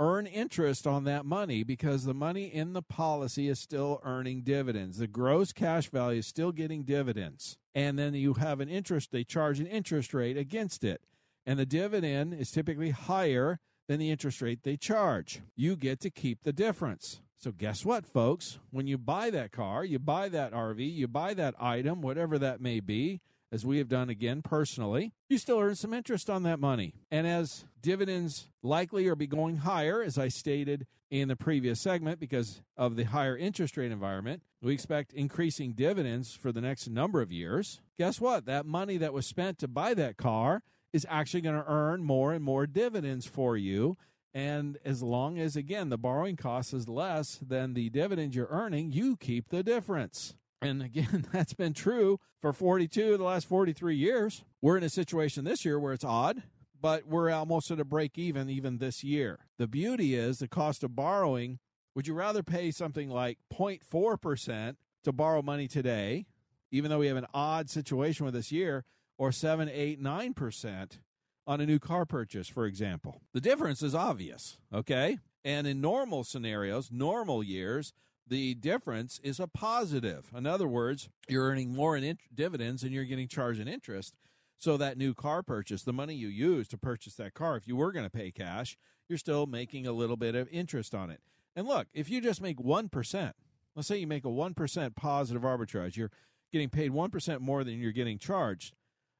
earn 0.00 0.26
interest 0.26 0.86
on 0.86 1.04
that 1.04 1.24
money 1.24 1.62
because 1.62 2.04
the 2.04 2.14
money 2.14 2.46
in 2.46 2.72
the 2.72 2.82
policy 2.82 3.48
is 3.48 3.60
still 3.60 4.00
earning 4.02 4.42
dividends. 4.42 4.98
The 4.98 5.06
gross 5.06 5.52
cash 5.52 5.88
value 5.88 6.18
is 6.18 6.26
still 6.26 6.50
getting 6.52 6.82
dividends. 6.82 7.58
And 7.74 7.98
then 7.98 8.14
you 8.14 8.34
have 8.34 8.60
an 8.60 8.68
interest, 8.68 9.12
they 9.12 9.24
charge 9.24 9.60
an 9.60 9.66
interest 9.66 10.14
rate 10.14 10.36
against 10.36 10.82
it. 10.82 11.02
And 11.46 11.58
the 11.58 11.66
dividend 11.66 12.34
is 12.34 12.50
typically 12.50 12.90
higher 12.90 13.60
than 13.88 13.98
the 13.98 14.10
interest 14.10 14.40
rate 14.40 14.62
they 14.62 14.76
charge. 14.76 15.40
You 15.56 15.76
get 15.76 16.00
to 16.00 16.10
keep 16.10 16.42
the 16.42 16.52
difference. 16.52 17.20
So, 17.38 17.52
guess 17.52 17.84
what, 17.84 18.06
folks? 18.06 18.58
When 18.70 18.86
you 18.86 18.96
buy 18.96 19.30
that 19.30 19.52
car, 19.52 19.84
you 19.84 19.98
buy 19.98 20.30
that 20.30 20.52
RV, 20.52 20.94
you 20.94 21.06
buy 21.06 21.34
that 21.34 21.54
item, 21.60 22.00
whatever 22.00 22.38
that 22.38 22.60
may 22.60 22.80
be, 22.80 23.20
as 23.52 23.66
we 23.66 23.78
have 23.78 23.88
done 23.88 24.08
again 24.08 24.42
personally, 24.42 25.12
you 25.28 25.38
still 25.38 25.60
earn 25.60 25.76
some 25.76 25.94
interest 25.94 26.28
on 26.28 26.42
that 26.42 26.58
money. 26.58 26.94
And 27.10 27.26
as 27.26 27.66
dividends 27.80 28.48
likely 28.62 29.06
are 29.06 29.14
be 29.14 29.26
going 29.26 29.58
higher, 29.58 30.02
as 30.02 30.18
I 30.18 30.28
stated 30.28 30.86
in 31.10 31.28
the 31.28 31.36
previous 31.36 31.80
segment, 31.80 32.18
because 32.18 32.62
of 32.76 32.96
the 32.96 33.04
higher 33.04 33.36
interest 33.36 33.76
rate 33.76 33.92
environment, 33.92 34.42
we 34.60 34.72
expect 34.72 35.12
increasing 35.12 35.72
dividends 35.74 36.34
for 36.34 36.50
the 36.50 36.60
next 36.60 36.88
number 36.88 37.20
of 37.20 37.30
years. 37.30 37.80
Guess 37.98 38.20
what? 38.20 38.46
That 38.46 38.66
money 38.66 38.96
that 38.96 39.12
was 39.12 39.26
spent 39.26 39.58
to 39.58 39.68
buy 39.68 39.94
that 39.94 40.16
car 40.16 40.62
is 40.94 41.04
actually 41.10 41.40
going 41.40 41.56
to 41.56 41.68
earn 41.68 42.04
more 42.04 42.32
and 42.32 42.44
more 42.44 42.68
dividends 42.68 43.26
for 43.26 43.56
you. 43.56 43.96
And 44.32 44.78
as 44.84 45.02
long 45.02 45.40
as, 45.40 45.56
again, 45.56 45.88
the 45.88 45.98
borrowing 45.98 46.36
cost 46.36 46.72
is 46.72 46.88
less 46.88 47.40
than 47.42 47.74
the 47.74 47.90
dividends 47.90 48.36
you're 48.36 48.46
earning, 48.48 48.92
you 48.92 49.16
keep 49.16 49.48
the 49.48 49.64
difference. 49.64 50.36
And 50.62 50.80
again, 50.80 51.26
that's 51.32 51.52
been 51.52 51.74
true 51.74 52.20
for 52.40 52.52
42 52.52 53.14
of 53.14 53.18
the 53.18 53.24
last 53.24 53.48
43 53.48 53.96
years. 53.96 54.44
We're 54.62 54.76
in 54.76 54.84
a 54.84 54.88
situation 54.88 55.44
this 55.44 55.64
year 55.64 55.80
where 55.80 55.92
it's 55.92 56.04
odd, 56.04 56.44
but 56.80 57.08
we're 57.08 57.30
almost 57.30 57.72
at 57.72 57.80
a 57.80 57.84
break 57.84 58.16
even 58.16 58.48
even 58.48 58.78
this 58.78 59.02
year. 59.02 59.40
The 59.58 59.66
beauty 59.66 60.14
is 60.14 60.38
the 60.38 60.48
cost 60.48 60.84
of 60.84 60.94
borrowing. 60.94 61.58
Would 61.96 62.06
you 62.06 62.14
rather 62.14 62.44
pay 62.44 62.70
something 62.70 63.10
like 63.10 63.38
0.4% 63.52 64.76
to 65.02 65.12
borrow 65.12 65.42
money 65.42 65.66
today, 65.66 66.26
even 66.70 66.88
though 66.88 66.98
we 66.98 67.08
have 67.08 67.16
an 67.16 67.26
odd 67.34 67.68
situation 67.68 68.24
with 68.24 68.34
this 68.34 68.52
year, 68.52 68.84
or 69.18 69.32
7, 69.32 69.68
8, 69.68 70.02
9% 70.02 70.98
on 71.46 71.60
a 71.60 71.66
new 71.66 71.78
car 71.78 72.04
purchase, 72.04 72.48
for 72.48 72.66
example? 72.66 73.22
The 73.32 73.40
difference 73.40 73.82
is 73.82 73.94
obvious, 73.94 74.58
okay? 74.72 75.18
And 75.44 75.66
in 75.66 75.80
normal 75.80 76.24
scenarios, 76.24 76.90
normal 76.90 77.42
years, 77.42 77.92
the 78.26 78.54
difference 78.54 79.20
is 79.22 79.38
a 79.38 79.46
positive. 79.46 80.30
In 80.34 80.46
other 80.46 80.66
words, 80.66 81.08
you're 81.28 81.44
earning 81.44 81.74
more 81.74 81.96
in 81.96 82.04
int- 82.04 82.20
dividends 82.34 82.82
and 82.82 82.92
you're 82.92 83.04
getting 83.04 83.28
charged 83.28 83.60
in 83.60 83.68
interest. 83.68 84.14
So 84.58 84.76
that 84.78 84.96
new 84.96 85.12
car 85.12 85.42
purchase, 85.42 85.82
the 85.82 85.92
money 85.92 86.14
you 86.14 86.28
use 86.28 86.68
to 86.68 86.78
purchase 86.78 87.14
that 87.16 87.34
car, 87.34 87.56
if 87.56 87.68
you 87.68 87.76
were 87.76 87.92
going 87.92 88.06
to 88.06 88.10
pay 88.10 88.30
cash, 88.30 88.78
you're 89.08 89.18
still 89.18 89.46
making 89.46 89.86
a 89.86 89.92
little 89.92 90.16
bit 90.16 90.34
of 90.34 90.48
interest 90.50 90.94
on 90.94 91.10
it. 91.10 91.20
And 91.54 91.66
look, 91.66 91.88
if 91.92 92.08
you 92.08 92.22
just 92.22 92.40
make 92.40 92.56
1%, 92.56 93.32
let's 93.76 93.88
say 93.88 93.98
you 93.98 94.06
make 94.06 94.24
a 94.24 94.28
1% 94.28 94.96
positive 94.96 95.42
arbitrage, 95.42 95.96
you're 95.96 96.10
getting 96.52 96.70
paid 96.70 96.92
1% 96.92 97.40
more 97.40 97.62
than 97.62 97.78
you're 97.78 97.92
getting 97.92 98.18
charged. 98.18 98.72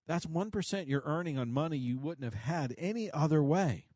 That's 0.06 0.26
1% 0.26 0.86
you're 0.86 1.02
earning 1.04 1.38
on 1.38 1.52
money 1.52 1.78
you 1.78 1.98
wouldn't 1.98 2.24
have 2.24 2.42
had 2.42 2.74
any 2.76 3.10
other 3.10 3.42
way. 3.42 3.86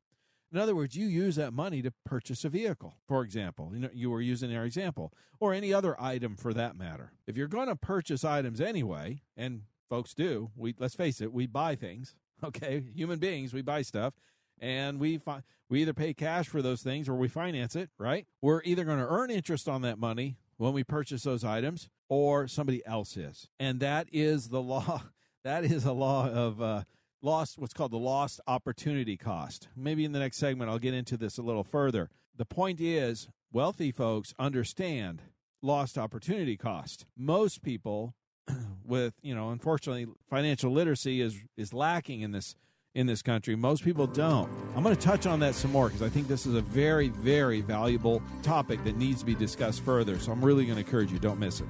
In 0.50 0.58
other 0.58 0.74
words, 0.74 0.96
you 0.96 1.06
use 1.06 1.36
that 1.36 1.52
money 1.52 1.82
to 1.82 1.92
purchase 2.06 2.44
a 2.44 2.48
vehicle, 2.48 2.96
for 3.06 3.22
example. 3.22 3.70
You 3.74 3.80
know, 3.80 3.90
you 3.92 4.10
were 4.10 4.22
using 4.22 4.54
our 4.56 4.64
example, 4.64 5.12
or 5.40 5.52
any 5.52 5.74
other 5.74 6.00
item 6.00 6.36
for 6.36 6.54
that 6.54 6.74
matter. 6.76 7.12
If 7.26 7.36
you're 7.36 7.48
going 7.48 7.68
to 7.68 7.76
purchase 7.76 8.24
items 8.24 8.60
anyway, 8.60 9.20
and 9.36 9.62
folks 9.90 10.14
do, 10.14 10.50
we 10.56 10.74
let's 10.78 10.94
face 10.94 11.20
it, 11.20 11.32
we 11.32 11.46
buy 11.46 11.74
things. 11.74 12.14
Okay, 12.44 12.84
human 12.94 13.18
beings, 13.18 13.52
we 13.52 13.62
buy 13.62 13.82
stuff, 13.82 14.14
and 14.60 15.00
we 15.00 15.18
fi- 15.18 15.42
we 15.68 15.82
either 15.82 15.92
pay 15.92 16.14
cash 16.14 16.46
for 16.46 16.62
those 16.62 16.82
things 16.82 17.08
or 17.08 17.16
we 17.16 17.26
finance 17.26 17.74
it. 17.74 17.90
Right? 17.98 18.28
We're 18.40 18.62
either 18.62 18.84
going 18.84 19.00
to 19.00 19.08
earn 19.08 19.32
interest 19.32 19.68
on 19.68 19.82
that 19.82 19.98
money 19.98 20.36
when 20.56 20.72
we 20.72 20.84
purchase 20.84 21.24
those 21.24 21.42
items, 21.42 21.88
or 22.08 22.46
somebody 22.46 22.86
else 22.86 23.16
is, 23.16 23.48
and 23.58 23.80
that 23.80 24.06
is 24.12 24.50
the 24.50 24.62
law. 24.62 25.02
That 25.48 25.64
is 25.64 25.86
a 25.86 25.92
law 25.92 26.28
of. 26.28 26.60
Uh, 26.60 26.82
lost 27.22 27.58
what's 27.58 27.72
called 27.72 27.90
the 27.90 27.96
lost 27.96 28.38
opportunity 28.46 29.16
cost. 29.16 29.66
Maybe 29.74 30.04
in 30.04 30.12
the 30.12 30.18
next 30.18 30.36
segment 30.36 30.70
I'll 30.70 30.78
get 30.78 30.92
into 30.94 31.16
this 31.16 31.38
a 31.38 31.42
little 31.42 31.64
further. 31.64 32.10
The 32.36 32.44
point 32.44 32.80
is, 32.80 33.28
wealthy 33.50 33.90
folks 33.90 34.34
understand 34.38 35.22
lost 35.62 35.96
opportunity 35.96 36.56
cost. 36.56 37.06
Most 37.16 37.62
people 37.62 38.14
with, 38.84 39.14
you 39.22 39.34
know, 39.34 39.50
unfortunately 39.50 40.06
financial 40.28 40.70
literacy 40.70 41.22
is 41.22 41.36
is 41.56 41.72
lacking 41.72 42.20
in 42.20 42.32
this 42.32 42.54
in 42.94 43.06
this 43.06 43.22
country. 43.22 43.56
Most 43.56 43.82
people 43.82 44.06
don't. 44.06 44.50
I'm 44.76 44.82
going 44.82 44.94
to 44.94 45.00
touch 45.00 45.26
on 45.26 45.40
that 45.40 45.54
some 45.54 45.72
more 45.72 45.86
because 45.86 46.02
I 46.02 46.10
think 46.10 46.28
this 46.28 46.44
is 46.44 46.56
a 46.56 46.60
very 46.60 47.08
very 47.08 47.62
valuable 47.62 48.22
topic 48.42 48.84
that 48.84 48.98
needs 48.98 49.20
to 49.20 49.26
be 49.26 49.34
discussed 49.34 49.80
further. 49.80 50.18
So 50.18 50.30
I'm 50.30 50.44
really 50.44 50.66
going 50.66 50.76
to 50.76 50.84
encourage 50.84 51.10
you 51.10 51.18
don't 51.18 51.40
miss 51.40 51.60
it. 51.60 51.66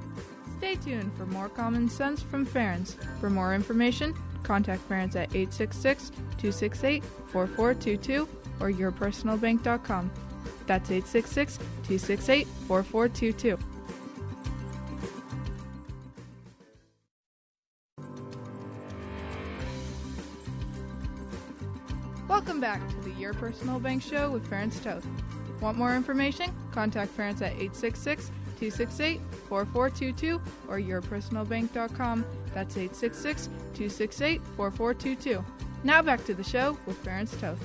Stay 0.59 0.75
tuned 0.75 1.12
for 1.16 1.25
more 1.27 1.49
common 1.49 1.88
sense 1.88 2.21
from 2.21 2.44
Ferenc. 2.44 2.97
For 3.21 3.31
more 3.31 3.55
information, 3.55 4.12
contact 4.42 4.87
Ferenc 4.88 5.14
at 5.14 5.33
866 5.33 6.11
268 6.11 7.05
4422 7.05 8.29
or 8.59 8.73
yourpersonalbank.com. 8.73 10.11
That's 10.66 10.90
866 10.90 11.59
268 11.59 12.47
4422. 12.66 13.59
Welcome 22.27 22.61
back 22.61 22.87
to 22.88 22.97
the 23.03 23.11
Your 23.12 23.33
Personal 23.33 23.79
Bank 23.79 24.03
Show 24.03 24.33
with 24.33 24.51
Ferenc 24.51 24.83
Toth. 24.83 25.07
Want 25.61 25.79
more 25.79 25.94
information? 25.94 26.53
Contact 26.73 27.16
Ferenc 27.16 27.37
at 27.37 27.53
866 27.53 28.33
268 28.59 29.21
4422 29.49 30.40
or 30.68 30.79
yourpersonalbank.com. 30.79 32.25
That's 32.55 32.77
866 32.77 33.47
268 33.47 34.40
4422. 34.57 35.44
Now 35.85 36.03
back 36.03 36.25
to 36.25 36.35
the 36.35 36.42
show 36.42 36.77
with 36.87 37.03
Ferenc 37.05 37.38
Toth. 37.40 37.59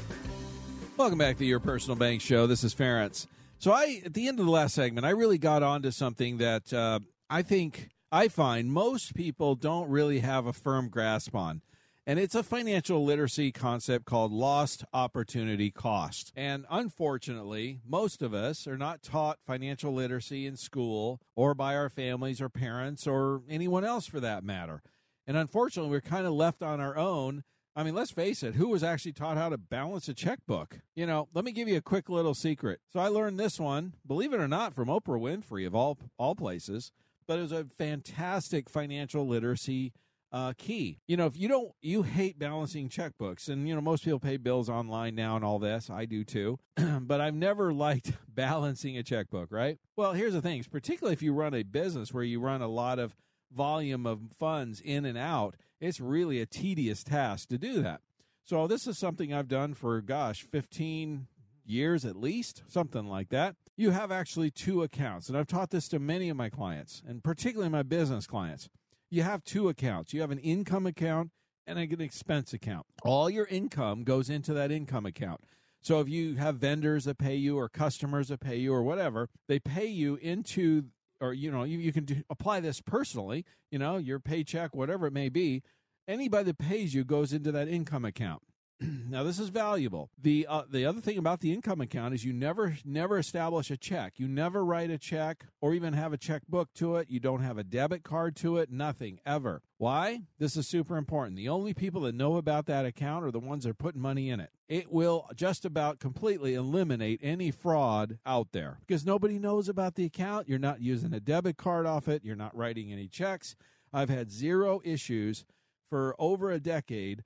Welcome 0.96 1.18
back 1.18 1.38
to 1.40 1.46
Your 1.46 1.60
Personal 1.60 1.96
Bank 1.96 2.22
Show. 2.22 2.46
This 2.46 2.64
is 2.64 2.76
Ferenc. 2.76 3.26
So 3.58 3.72
I, 3.72 4.02
at 4.06 4.14
the 4.14 4.28
end 4.28 4.40
of 4.40 4.46
the 4.46 4.52
last 4.52 4.76
segment, 4.76 5.06
I 5.06 5.12
really 5.12 5.38
got 5.40 5.64
onto 5.64 5.90
something 5.90 6.38
that 6.38 6.72
uh, 6.72 7.00
I 7.30 7.42
think 7.42 7.90
I 8.12 8.28
find 8.28 8.72
most 8.72 9.16
people 9.16 9.56
don't 9.56 9.90
really 9.90 10.20
have 10.20 10.46
a 10.46 10.54
firm 10.54 10.90
grasp 10.90 11.34
on. 11.34 11.62
And 12.06 12.20
it's 12.20 12.36
a 12.36 12.44
financial 12.44 13.06
literacy 13.06 13.54
concept 13.54 14.06
called 14.06 14.34
lost 14.34 14.84
opportunity 14.94 15.72
cost. 15.72 16.34
And 16.36 16.66
unfortunately, 16.70 17.80
most 17.88 18.22
of 18.22 18.34
us 18.34 18.68
are 18.68 18.78
not 18.78 19.02
taught 19.02 19.40
financial 19.46 19.94
literacy 19.94 20.46
in 20.46 20.58
school 20.58 21.22
or 21.36 21.54
by 21.54 21.76
our 21.76 21.90
families 21.90 22.42
or 22.42 22.50
parents 22.50 23.08
or 23.08 23.42
anyone 23.50 23.86
else 23.86 24.06
for 24.06 24.20
that 24.20 24.44
matter. 24.44 24.82
And 25.26 25.38
unfortunately, 25.38 25.92
we're 25.92 26.02
kind 26.02 26.28
of 26.28 26.34
left 26.34 26.62
on 26.62 26.82
our 26.82 26.98
own 26.98 27.44
I 27.76 27.82
mean, 27.82 27.96
let's 27.96 28.12
face 28.12 28.44
it, 28.44 28.54
who 28.54 28.68
was 28.70 28.84
actually 28.84 29.14
taught 29.14 29.36
how 29.36 29.50
to 29.50 29.58
balance 29.58 30.08
a 30.08 30.14
checkbook? 30.14 30.82
You 30.96 31.08
know, 31.08 31.28
let 31.34 31.44
me 31.44 31.52
give 31.52 31.68
you 31.68 31.78
a 31.78 31.82
quick 31.82 32.08
little 32.08 32.36
secret. 32.36 32.82
So 32.92 33.00
I 33.00 33.08
learned 33.08 33.40
this 33.40 33.60
one, 33.60 33.96
believe 34.06 34.32
it 34.32 34.40
or 34.40 34.48
not, 34.48 34.76
from 34.76 34.90
Oprah 34.90 35.20
Winfrey 35.20 35.66
of 35.66 35.74
all 35.74 35.98
all 36.20 36.36
places, 36.36 36.92
but 37.26 37.40
it 37.40 37.42
was 37.42 37.52
a 37.52 37.66
fantastic 37.66 38.70
financial 38.70 39.28
literacy 39.28 39.92
uh, 40.34 40.54
key. 40.58 41.00
You 41.08 41.16
know, 41.16 41.28
if 41.28 41.38
you 41.38 41.48
don't, 41.48 41.72
you 41.82 42.02
hate 42.02 42.40
balancing 42.40 42.90
checkbooks, 42.90 43.48
and 43.48 43.68
you 43.68 43.76
know 43.76 43.82
most 43.82 44.04
people 44.04 44.20
pay 44.20 44.38
bills 44.38 44.68
online 44.68 45.14
now 45.14 45.36
and 45.36 45.46
all 45.46 45.60
this. 45.60 45.90
I 45.90 46.06
do 46.06 46.24
too, 46.24 46.58
but 47.02 47.22
I've 47.22 47.36
never 47.36 47.72
liked 47.74 48.14
balancing 48.28 48.98
a 48.98 49.04
checkbook. 49.04 49.52
Right? 49.52 49.78
Well, 49.96 50.14
here's 50.14 50.34
the 50.34 50.42
thing: 50.42 50.64
particularly 50.70 51.14
if 51.14 51.22
you 51.22 51.34
run 51.34 51.54
a 51.54 51.64
business 51.64 52.14
where 52.14 52.24
you 52.24 52.40
run 52.40 52.62
a 52.62 52.68
lot 52.68 52.98
of 52.98 53.16
volume 53.56 54.08
of 54.08 54.20
funds 54.38 54.82
in 54.82 55.06
and 55.06 55.18
out, 55.18 55.56
it's 55.80 56.00
really 56.02 56.42
a 56.42 56.48
tedious 56.48 57.04
task 57.04 57.50
to 57.50 57.60
do 57.60 57.84
that. 57.84 58.02
So 58.44 58.68
this 58.68 58.88
is 58.88 58.98
something 58.98 59.32
I've 59.32 59.48
done 59.48 59.76
for 59.76 60.02
gosh, 60.02 60.42
15 60.42 61.28
years 61.66 62.04
at 62.04 62.16
least, 62.16 62.64
something 62.68 63.08
like 63.08 63.30
that. 63.30 63.56
You 63.78 63.92
have 63.92 64.12
actually 64.12 64.52
two 64.52 64.84
accounts, 64.84 65.30
and 65.30 65.38
I've 65.38 65.48
taught 65.48 65.70
this 65.70 65.88
to 65.90 66.00
many 66.00 66.30
of 66.30 66.38
my 66.38 66.50
clients, 66.50 67.02
and 67.08 67.24
particularly 67.24 67.70
my 67.70 67.84
business 67.84 68.28
clients. 68.28 68.68
You 69.14 69.22
have 69.22 69.44
two 69.44 69.70
accounts. 69.70 70.12
You 70.12 70.22
have 70.22 70.32
an 70.32 70.40
income 70.40 70.88
account 70.88 71.30
and 71.68 71.78
an 71.78 72.02
expense 72.02 72.52
account. 72.52 72.88
All 73.04 73.30
your 73.30 73.46
income 73.46 74.04
goes 74.04 74.28
into 74.28 74.56
that 74.56 74.72
income 74.72 75.06
account. 75.06 75.42
So 75.84 76.00
if 76.00 76.10
you 76.10 76.38
have 76.38 76.56
vendors 76.56 77.06
that 77.06 77.20
pay 77.20 77.36
you 77.36 77.56
or 77.60 77.70
customers 77.70 78.30
that 78.30 78.40
pay 78.40 78.56
you 78.58 78.74
or 78.74 78.82
whatever, 78.82 79.30
they 79.48 79.60
pay 79.60 79.86
you 79.86 80.16
into 80.16 80.86
or 81.22 81.32
you 81.32 81.52
know 81.52 81.64
you, 81.64 81.78
you 81.78 81.94
can 81.94 82.06
do, 82.06 82.24
apply 82.28 82.60
this 82.60 82.82
personally 82.82 83.46
you 83.70 83.78
know 83.78 83.98
your 83.98 84.20
paycheck 84.20 84.76
whatever 84.76 85.06
it 85.06 85.14
may 85.14 85.30
be 85.30 85.62
anybody 86.08 86.46
that 86.46 86.58
pays 86.58 86.96
you 86.96 87.04
goes 87.06 87.32
into 87.32 87.52
that 87.52 87.68
income 87.68 88.04
account 88.04 88.42
now 89.10 89.24
this 89.24 89.40
is 89.40 89.50
valuable. 89.50 90.10
The 90.22 90.46
uh, 90.50 90.64
the 90.70 90.86
other 90.86 91.02
thing 91.02 91.18
about 91.18 91.42
the 91.42 91.54
income 91.54 91.82
account 91.82 92.14
is 92.14 92.24
you 92.24 92.34
never 92.34 92.78
never 92.86 93.18
establish 93.18 93.72
a 93.72 93.78
check. 93.78 94.14
You 94.18 94.28
never 94.28 94.64
write 94.64 94.90
a 94.90 94.98
check 94.98 95.46
or 95.62 95.74
even 95.74 95.94
have 95.94 96.14
a 96.14 96.18
checkbook 96.18 96.74
to 96.76 96.98
it. 96.98 97.10
You 97.10 97.20
don't 97.20 97.42
have 97.42 97.58
a 97.58 97.64
debit 97.64 98.04
card 98.04 98.36
to 98.38 98.58
it. 98.58 98.72
Nothing 98.72 99.20
ever. 99.26 99.62
Why? 99.78 100.22
This 100.40 100.56
is 100.56 100.68
super 100.68 100.98
important. 100.98 101.36
The 101.36 101.50
only 101.50 101.74
people 101.74 102.02
that 102.02 102.16
know 102.16 102.38
about 102.38 102.66
that 102.68 102.86
account 102.86 103.26
are 103.26 103.32
the 103.32 103.40
ones 103.40 103.64
that 103.64 103.72
are 103.72 103.76
putting 103.76 104.02
money 104.02 104.30
in 104.30 104.40
it. 104.40 104.52
It 104.68 104.92
will 104.92 105.28
just 105.36 105.66
about 105.66 106.00
completely 106.00 106.54
eliminate 106.54 107.20
any 107.22 107.52
fraud 107.52 108.20
out 108.26 108.54
there. 108.54 108.78
Because 108.86 109.06
nobody 109.06 109.38
knows 109.40 109.68
about 109.68 109.96
the 109.96 110.06
account. 110.06 110.48
You're 110.48 110.60
not 110.60 110.82
using 110.82 111.14
a 111.14 111.20
debit 111.20 111.58
card 111.58 111.86
off 111.86 112.08
it. 112.08 112.24
You're 112.24 112.36
not 112.36 112.56
writing 112.56 112.92
any 112.92 113.08
checks. 113.08 113.56
I've 113.92 114.10
had 114.10 114.32
zero 114.32 114.82
issues 114.84 115.46
for 115.90 116.16
over 116.18 116.50
a 116.50 116.60
decade 116.60 117.24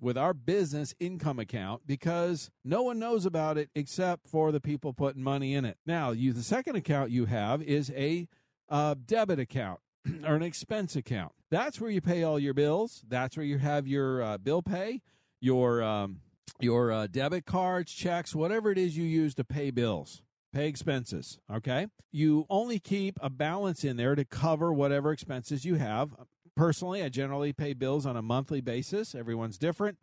with 0.00 0.16
our 0.16 0.34
business 0.34 0.94
income 1.00 1.38
account 1.38 1.82
because 1.86 2.50
no 2.64 2.82
one 2.82 2.98
knows 2.98 3.26
about 3.26 3.58
it 3.58 3.70
except 3.74 4.28
for 4.28 4.52
the 4.52 4.60
people 4.60 4.92
putting 4.92 5.22
money 5.22 5.54
in 5.54 5.64
it. 5.64 5.78
Now, 5.86 6.10
you 6.12 6.32
the 6.32 6.42
second 6.42 6.76
account 6.76 7.10
you 7.10 7.26
have 7.26 7.62
is 7.62 7.90
a 7.96 8.28
uh, 8.68 8.94
debit 9.04 9.38
account 9.38 9.80
or 10.24 10.34
an 10.34 10.42
expense 10.42 10.96
account. 10.96 11.32
That's 11.50 11.80
where 11.80 11.90
you 11.90 12.00
pay 12.00 12.22
all 12.22 12.38
your 12.38 12.54
bills. 12.54 13.02
That's 13.08 13.36
where 13.36 13.46
you 13.46 13.58
have 13.58 13.86
your 13.86 14.22
uh, 14.22 14.38
bill 14.38 14.62
pay, 14.62 15.02
your 15.40 15.82
um, 15.82 16.20
your 16.60 16.92
uh, 16.92 17.06
debit 17.06 17.46
cards, 17.46 17.92
checks, 17.92 18.34
whatever 18.34 18.70
it 18.70 18.78
is 18.78 18.96
you 18.96 19.04
use 19.04 19.34
to 19.36 19.44
pay 19.44 19.70
bills. 19.70 20.22
Pay 20.52 20.66
expenses, 20.66 21.38
okay? 21.52 21.88
You 22.10 22.46
only 22.48 22.78
keep 22.78 23.18
a 23.20 23.28
balance 23.28 23.84
in 23.84 23.98
there 23.98 24.14
to 24.14 24.24
cover 24.24 24.72
whatever 24.72 25.12
expenses 25.12 25.66
you 25.66 25.74
have 25.74 26.14
personally, 26.58 27.04
I 27.04 27.08
generally 27.08 27.52
pay 27.52 27.72
bills 27.72 28.04
on 28.04 28.16
a 28.16 28.22
monthly 28.22 28.60
basis. 28.60 29.14
Everyone's 29.14 29.58
different, 29.58 29.96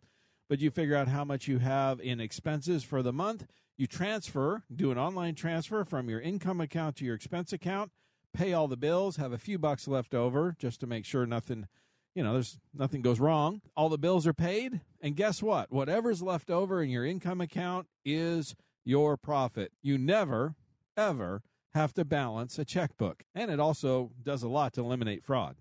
but 0.48 0.58
you 0.58 0.70
figure 0.70 0.96
out 0.96 1.06
how 1.06 1.22
much 1.22 1.46
you 1.46 1.58
have 1.58 2.00
in 2.00 2.18
expenses 2.18 2.82
for 2.82 3.02
the 3.02 3.12
month. 3.12 3.46
You 3.76 3.86
transfer, 3.86 4.62
do 4.74 4.90
an 4.90 4.96
online 4.96 5.34
transfer 5.34 5.84
from 5.84 6.08
your 6.08 6.18
income 6.18 6.62
account 6.62 6.96
to 6.96 7.04
your 7.04 7.14
expense 7.14 7.52
account, 7.52 7.92
pay 8.32 8.54
all 8.54 8.68
the 8.68 8.76
bills, 8.78 9.16
have 9.16 9.34
a 9.34 9.38
few 9.38 9.58
bucks 9.58 9.86
left 9.86 10.14
over 10.14 10.56
just 10.58 10.80
to 10.80 10.86
make 10.86 11.04
sure 11.04 11.26
nothing, 11.26 11.66
you 12.14 12.24
know, 12.24 12.32
there's 12.32 12.58
nothing 12.72 13.02
goes 13.02 13.20
wrong. 13.20 13.60
All 13.76 13.90
the 13.90 13.98
bills 13.98 14.26
are 14.26 14.32
paid, 14.32 14.80
and 15.02 15.14
guess 15.14 15.42
what? 15.42 15.70
Whatever's 15.70 16.22
left 16.22 16.50
over 16.50 16.82
in 16.82 16.88
your 16.88 17.04
income 17.04 17.42
account 17.42 17.86
is 18.02 18.54
your 18.82 19.18
profit. 19.18 19.72
You 19.82 19.98
never 19.98 20.54
ever 20.96 21.42
have 21.74 21.92
to 21.92 22.06
balance 22.06 22.58
a 22.58 22.64
checkbook. 22.64 23.24
And 23.34 23.50
it 23.50 23.60
also 23.60 24.12
does 24.22 24.42
a 24.42 24.48
lot 24.48 24.72
to 24.72 24.80
eliminate 24.80 25.22
fraud. 25.22 25.56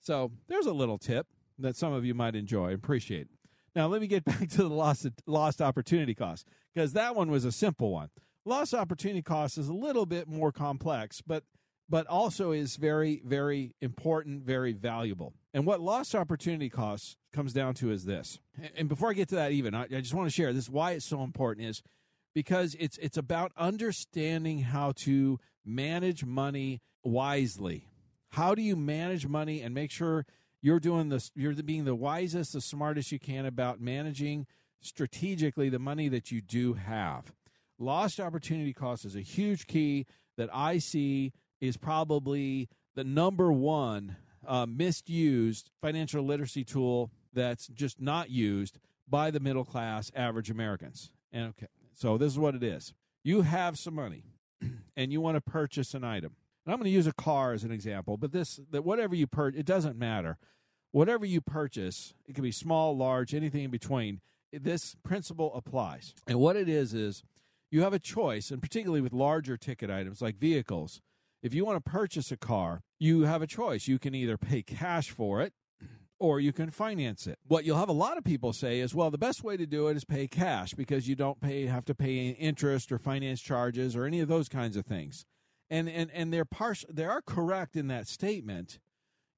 So 0.00 0.32
there's 0.48 0.66
a 0.66 0.72
little 0.72 0.98
tip 0.98 1.26
that 1.58 1.76
some 1.76 1.92
of 1.92 2.04
you 2.04 2.14
might 2.14 2.34
enjoy. 2.34 2.72
Appreciate. 2.72 3.28
Now 3.74 3.86
let 3.86 4.00
me 4.00 4.06
get 4.06 4.24
back 4.24 4.48
to 4.50 4.58
the 4.58 4.68
lost 4.68 5.06
lost 5.26 5.60
opportunity 5.60 6.14
cost 6.14 6.46
because 6.74 6.92
that 6.94 7.14
one 7.14 7.30
was 7.30 7.44
a 7.44 7.52
simple 7.52 7.92
one. 7.92 8.08
Lost 8.44 8.74
opportunity 8.74 9.22
cost 9.22 9.58
is 9.58 9.68
a 9.68 9.74
little 9.74 10.06
bit 10.06 10.26
more 10.26 10.52
complex, 10.52 11.20
but 11.20 11.44
but 11.88 12.06
also 12.06 12.52
is 12.52 12.76
very 12.76 13.20
very 13.24 13.74
important, 13.80 14.42
very 14.42 14.72
valuable. 14.72 15.34
And 15.52 15.66
what 15.66 15.80
lost 15.80 16.14
opportunity 16.14 16.70
costs 16.70 17.16
comes 17.32 17.52
down 17.52 17.74
to 17.74 17.90
is 17.90 18.04
this. 18.04 18.38
And 18.76 18.88
before 18.88 19.10
I 19.10 19.14
get 19.14 19.28
to 19.30 19.34
that, 19.36 19.52
even 19.52 19.74
I, 19.74 19.82
I 19.82 20.00
just 20.00 20.14
want 20.14 20.28
to 20.28 20.34
share 20.34 20.52
this 20.52 20.68
why 20.68 20.92
it's 20.92 21.04
so 21.04 21.22
important 21.22 21.66
is 21.66 21.82
because 22.34 22.76
it's 22.78 22.96
it's 22.98 23.18
about 23.18 23.52
understanding 23.56 24.60
how 24.60 24.92
to 25.04 25.38
manage 25.64 26.24
money 26.24 26.80
wisely 27.04 27.89
how 28.30 28.54
do 28.54 28.62
you 28.62 28.76
manage 28.76 29.26
money 29.26 29.60
and 29.60 29.74
make 29.74 29.90
sure 29.90 30.26
you're 30.62 30.80
doing 30.80 31.08
this 31.08 31.30
you're 31.34 31.54
being 31.54 31.84
the 31.84 31.94
wisest 31.94 32.52
the 32.52 32.60
smartest 32.60 33.12
you 33.12 33.18
can 33.18 33.46
about 33.46 33.80
managing 33.80 34.46
strategically 34.80 35.68
the 35.68 35.78
money 35.78 36.08
that 36.08 36.30
you 36.30 36.40
do 36.40 36.74
have? 36.74 37.32
Lost 37.78 38.20
opportunity 38.20 38.72
cost 38.72 39.04
is 39.04 39.16
a 39.16 39.20
huge 39.20 39.66
key 39.66 40.06
that 40.36 40.48
i 40.54 40.78
see 40.78 41.32
is 41.60 41.76
probably 41.76 42.68
the 42.94 43.04
number 43.04 43.52
one 43.52 44.16
uh, 44.46 44.66
misused 44.66 45.70
financial 45.80 46.24
literacy 46.24 46.64
tool 46.64 47.10
that's 47.32 47.68
just 47.68 48.00
not 48.00 48.30
used 48.30 48.78
by 49.08 49.30
the 49.30 49.40
middle 49.40 49.64
class 49.64 50.10
average 50.14 50.50
americans. 50.50 51.10
And 51.32 51.48
okay 51.48 51.68
so 52.00 52.16
this 52.16 52.32
is 52.32 52.38
what 52.38 52.54
it 52.54 52.62
is. 52.62 52.94
You 53.22 53.42
have 53.42 53.78
some 53.78 53.94
money 53.94 54.24
and 54.96 55.12
you 55.12 55.20
want 55.20 55.36
to 55.36 55.42
purchase 55.42 55.92
an 55.92 56.02
item 56.02 56.32
and 56.70 56.74
I'm 56.76 56.78
going 56.78 56.88
to 56.92 56.96
use 56.96 57.08
a 57.08 57.12
car 57.12 57.52
as 57.52 57.64
an 57.64 57.72
example, 57.72 58.16
but 58.16 58.30
this 58.30 58.60
that 58.70 58.84
whatever 58.84 59.12
you 59.12 59.26
purchase, 59.26 59.58
it 59.58 59.66
doesn't 59.66 59.98
matter. 59.98 60.38
Whatever 60.92 61.26
you 61.26 61.40
purchase, 61.40 62.14
it 62.28 62.36
can 62.36 62.44
be 62.44 62.52
small, 62.52 62.96
large, 62.96 63.34
anything 63.34 63.64
in 63.64 63.72
between. 63.72 64.20
This 64.52 64.94
principle 65.02 65.52
applies. 65.56 66.14
And 66.28 66.38
what 66.38 66.54
it 66.54 66.68
is 66.68 66.94
is 66.94 67.24
you 67.72 67.82
have 67.82 67.92
a 67.92 67.98
choice, 67.98 68.52
and 68.52 68.62
particularly 68.62 69.00
with 69.00 69.12
larger 69.12 69.56
ticket 69.56 69.90
items 69.90 70.22
like 70.22 70.36
vehicles, 70.36 71.00
if 71.42 71.52
you 71.52 71.64
want 71.64 71.84
to 71.84 71.90
purchase 71.90 72.30
a 72.30 72.36
car, 72.36 72.82
you 73.00 73.22
have 73.22 73.42
a 73.42 73.48
choice. 73.48 73.88
You 73.88 73.98
can 73.98 74.14
either 74.14 74.38
pay 74.38 74.62
cash 74.62 75.10
for 75.10 75.42
it 75.42 75.52
or 76.20 76.38
you 76.38 76.52
can 76.52 76.70
finance 76.70 77.26
it. 77.26 77.40
What 77.48 77.64
you'll 77.64 77.78
have 77.78 77.88
a 77.88 77.92
lot 77.92 78.16
of 78.16 78.22
people 78.22 78.52
say 78.52 78.78
is, 78.78 78.94
well, 78.94 79.10
the 79.10 79.18
best 79.18 79.42
way 79.42 79.56
to 79.56 79.66
do 79.66 79.88
it 79.88 79.96
is 79.96 80.04
pay 80.04 80.28
cash 80.28 80.74
because 80.74 81.08
you 81.08 81.16
don't 81.16 81.40
pay 81.40 81.66
have 81.66 81.84
to 81.86 81.96
pay 81.96 82.28
interest 82.28 82.92
or 82.92 82.98
finance 82.98 83.40
charges 83.40 83.96
or 83.96 84.04
any 84.04 84.20
of 84.20 84.28
those 84.28 84.48
kinds 84.48 84.76
of 84.76 84.86
things 84.86 85.26
and 85.70 85.88
and 85.88 86.10
and 86.12 86.32
they're 86.32 86.44
partial 86.44 86.88
they 86.92 87.04
are 87.04 87.22
correct 87.22 87.76
in 87.76 87.86
that 87.88 88.08
statement 88.08 88.78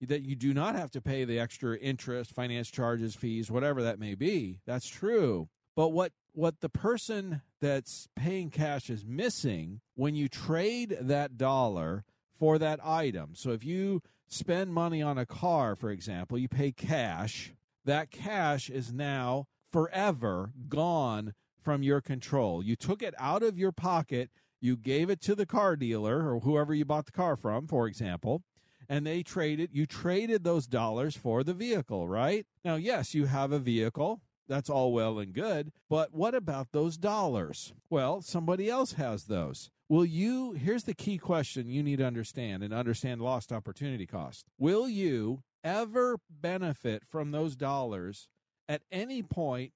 that 0.00 0.22
you 0.22 0.34
do 0.34 0.52
not 0.52 0.74
have 0.74 0.90
to 0.90 1.00
pay 1.00 1.24
the 1.24 1.38
extra 1.38 1.76
interest 1.76 2.34
finance 2.34 2.68
charges 2.68 3.14
fees 3.14 3.50
whatever 3.50 3.82
that 3.82 4.00
may 4.00 4.14
be. 4.14 4.60
That's 4.66 4.88
true. 4.88 5.48
But 5.76 5.90
what 5.90 6.12
what 6.32 6.60
the 6.60 6.68
person 6.68 7.42
that's 7.60 8.08
paying 8.16 8.50
cash 8.50 8.90
is 8.90 9.04
missing 9.04 9.80
when 9.94 10.14
you 10.14 10.28
trade 10.28 10.96
that 11.00 11.36
dollar 11.36 12.04
for 12.38 12.58
that 12.58 12.84
item. 12.84 13.34
So 13.34 13.50
if 13.50 13.64
you 13.64 14.02
spend 14.26 14.72
money 14.72 15.02
on 15.02 15.18
a 15.18 15.26
car 15.26 15.76
for 15.76 15.90
example 15.90 16.38
you 16.38 16.48
pay 16.48 16.72
cash 16.72 17.52
that 17.84 18.10
cash 18.10 18.70
is 18.70 18.92
now 18.92 19.46
forever 19.70 20.52
gone 20.68 21.34
from 21.62 21.82
your 21.82 22.00
control. 22.00 22.62
You 22.62 22.76
took 22.76 23.02
it 23.02 23.14
out 23.18 23.42
of 23.42 23.58
your 23.58 23.72
pocket 23.72 24.30
you 24.62 24.77
gave 24.77 25.11
it 25.11 25.20
to 25.22 25.35
the 25.35 25.46
car 25.46 25.77
dealer 25.77 26.33
or 26.33 26.40
whoever 26.40 26.72
you 26.72 26.85
bought 26.85 27.07
the 27.07 27.12
car 27.12 27.37
from, 27.37 27.66
for 27.66 27.87
example, 27.87 28.42
and 28.88 29.07
they 29.07 29.22
traded, 29.22 29.70
you 29.72 29.87
traded 29.87 30.44
those 30.44 30.66
dollars 30.66 31.16
for 31.16 31.42
the 31.42 31.55
vehicle, 31.55 32.09
right? 32.09 32.46
Now, 32.64 32.77
yes, 32.77 33.14
you 33.14 33.27
have 33.27 33.53
a 33.53 33.59
vehicle. 33.59 34.20
That's 34.48 34.70
all 34.70 34.92
well 34.92 35.18
and 35.18 35.33
good. 35.33 35.72
But 35.88 36.12
what 36.12 36.35
about 36.35 36.72
those 36.72 36.96
dollars? 36.96 37.72
Well, 37.90 38.22
somebody 38.22 38.68
else 38.68 38.94
has 38.94 39.25
those. 39.25 39.70
Will 39.88 40.05
you, 40.05 40.53
here's 40.53 40.85
the 40.85 40.94
key 40.94 41.18
question 41.18 41.68
you 41.68 41.83
need 41.83 41.98
to 41.98 42.07
understand 42.07 42.62
and 42.62 42.72
understand 42.72 43.20
lost 43.20 43.53
opportunity 43.53 44.07
cost. 44.07 44.46
Will 44.59 44.88
you 44.88 45.42
ever 45.64 46.18
benefit 46.31 47.05
from 47.09 47.31
those 47.31 47.57
dollars 47.57 48.29
at 48.68 48.83
any 48.90 49.22
point 49.22 49.72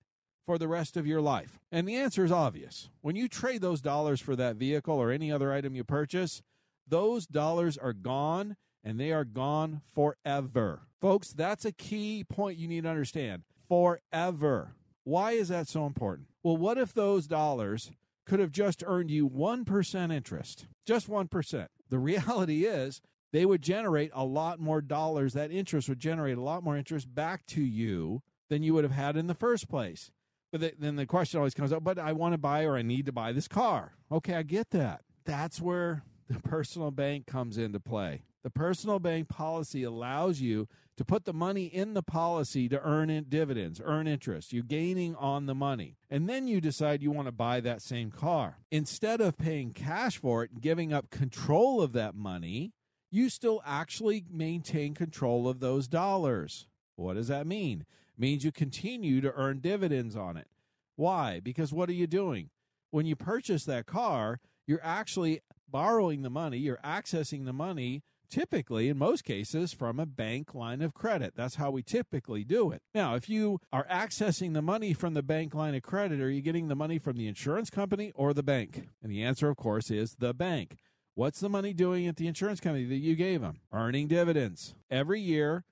for 0.47 0.57
the 0.57 0.69
rest 0.69 0.97
of 0.97 1.07
your 1.07 1.21
life? 1.21 1.59
And 1.71 1.87
the 1.87 1.97
answer 1.97 2.25
is 2.25 2.33
obvious. 2.33 2.89
When 3.03 3.17
you 3.17 3.29
trade 3.29 3.61
those 3.61 3.81
dollars 3.81 4.21
for 4.21 4.37
that 4.37 4.57
vehicle 4.57 4.97
or 4.97 5.11
any 5.11 5.31
other 5.31 5.53
item 5.53 5.75
you 5.75 5.85
purchase, 5.85 6.41
those 6.87 7.27
dollars 7.27 7.77
are 7.77 7.93
gone 7.93 8.57
and 8.85 8.99
they 8.99 9.13
are 9.13 9.25
gone 9.25 9.83
forever. 9.93 10.83
Folks, 11.01 11.33
that's 11.33 11.65
a 11.65 11.73
key 11.73 12.25
point 12.25 12.59
you 12.59 12.69
need 12.69 12.85
to 12.85 12.89
understand. 12.89 13.43
Forever. 13.69 14.77
Why 15.03 15.33
is 15.33 15.49
that 15.49 15.69
so 15.69 15.85
important? 15.85 16.29
Well, 16.43 16.57
what 16.57 16.79
if 16.79 16.95
those 16.95 17.27
dollars 17.27 17.91
could 18.25 18.39
have 18.39 18.53
just 18.53 18.85
earned 18.87 19.11
you 19.11 19.29
1% 19.29 20.13
interest? 20.13 20.67
Just 20.87 21.11
1%. 21.11 21.67
The 21.91 21.99
reality 21.99 22.65
is, 22.65 23.01
they 23.33 23.45
would 23.45 23.63
generate 23.63 24.11
a 24.15 24.25
lot 24.25 24.61
more 24.61 24.81
dollars. 24.81 25.33
That 25.33 25.51
interest 25.51 25.89
would 25.89 25.99
generate 25.99 26.39
a 26.39 26.43
lot 26.43 26.63
more 26.63 26.77
interest 26.77 27.13
back 27.13 27.45
to 27.47 27.61
you 27.63 28.23
than 28.49 28.63
you 28.63 28.75
would 28.75 28.85
have 28.85 28.93
had 28.93 29.17
in 29.17 29.27
the 29.27 29.35
first 29.35 29.69
place. 29.69 30.11
But 30.53 30.61
the, 30.61 30.75
then 30.79 30.97
the 30.97 31.07
question 31.07 31.39
always 31.39 31.55
comes 31.55 31.73
up, 31.73 31.85
but 31.85 31.99
I 31.99 32.13
want 32.13 32.35
to 32.35 32.39
buy 32.39 32.65
or 32.65 32.77
I 32.77 32.83
need 32.83 33.07
to 33.07 33.13
buy 33.13 33.33
this 33.33 33.49
car. 33.49 33.93
Okay, 34.11 34.35
I 34.35 34.43
get 34.43 34.71
that. 34.71 35.03
That's 35.25 35.61
where 35.61 36.05
the 36.29 36.41
personal 36.41 36.91
bank 36.91 37.27
comes 37.27 37.59
into 37.59 37.81
play. 37.81 38.23
The 38.43 38.51
personal 38.51 39.01
bank 39.01 39.29
policy 39.29 39.83
allows 39.83 40.41
you 40.41 40.69
to 40.97 41.05
put 41.05 41.25
the 41.25 41.33
money 41.33 41.65
in 41.65 41.95
the 41.95 42.03
policy 42.03 42.69
to 42.69 42.81
earn 42.81 43.11
in 43.11 43.25
dividends, 43.25 43.81
earn 43.85 44.07
interest. 44.07 44.53
You're 44.53 44.63
gaining 44.63 45.15
on 45.17 45.47
the 45.47 45.55
money. 45.55 45.97
And 46.09 46.29
then 46.29 46.47
you 46.47 46.61
decide 46.61 47.03
you 47.03 47.11
want 47.11 47.27
to 47.27 47.33
buy 47.33 47.61
that 47.61 47.83
same 47.83 48.11
car. 48.11 48.59
Instead 48.71 49.21
of 49.21 49.37
paying 49.37 49.73
cash 49.73 50.17
for 50.17 50.45
it 50.45 50.53
and 50.53 50.63
giving 50.63 50.93
up 50.93 51.11
control 51.11 51.83
of 51.83 51.93
that 51.95 52.15
money, 52.15 52.73
you 53.11 53.29
still 53.29 53.63
actually 53.67 54.25
maintain 54.31 54.95
control 54.95 55.49
of 55.49 55.61
those 55.61 55.89
dollars. 55.89 56.67
What 56.95 57.15
does 57.15 57.29
that 57.29 57.47
mean? 57.47 57.85
Means 58.19 58.45
you 58.45 58.53
continue 58.53 59.21
to 59.21 59.33
earn 59.35 59.61
dividends 59.61 60.17
on 60.17 60.37
it. 60.37 60.49
Why? 60.97 61.41
Because 61.41 61.73
what 61.73 61.89
are 61.89 61.95
you 61.95 62.07
doing? 62.07 62.51
When 62.91 63.07
you 63.07 63.17
purchase 63.17 63.65
that 63.65 63.87
car, 63.87 64.41
you're 64.67 64.81
actually 64.83 65.41
borrowing 65.69 66.23
the 66.23 66.31
money, 66.31 66.59
you're 66.59 66.81
accessing 66.85 67.45
the 67.45 67.53
money 67.53 68.03
typically 68.29 68.89
in 68.89 68.99
most 68.99 69.25
cases 69.25 69.73
from 69.73 70.01
a 70.01 70.07
bank 70.07 70.53
line 70.55 70.83
of 70.83 70.95
credit. 70.95 71.35
That's 71.37 71.55
how 71.57 71.71
we 71.71 71.83
typically 71.83 72.43
do 72.43 72.73
it. 72.73 72.83
Now, 72.93 73.15
if 73.15 73.29
you 73.29 73.61
are 73.73 73.87
accessing 73.87 74.53
the 74.53 74.63
money 74.63 74.93
from 74.95 75.15
the 75.15 75.23
bank 75.23 75.55
line 75.55 75.77
of 75.77 75.83
credit, 75.83 76.21
are 76.21 76.31
you 76.31 76.41
getting 76.41 76.67
the 76.69 76.75
money 76.75 76.99
from 76.99 77.17
the 77.17 77.29
insurance 77.29 77.71
company 77.71 78.13
or 78.17 78.35
the 78.35 78.43
bank? 78.43 78.89
And 79.01 79.13
the 79.13 79.23
answer, 79.23 79.49
of 79.49 79.57
course, 79.57 79.91
is 79.91 80.17
the 80.19 80.35
bank. 80.35 80.79
What's 81.15 81.39
the 81.39 81.49
money 81.49 81.73
doing 81.73 82.09
at 82.09 82.17
the 82.17 82.27
insurance 82.27 82.59
company 82.59 82.85
that 82.87 82.97
you 82.97 83.15
gave 83.15 83.43
them? 83.43 83.61
Earning 83.73 84.09
dividends 84.09 84.75
every 84.91 85.21
year 85.21 85.65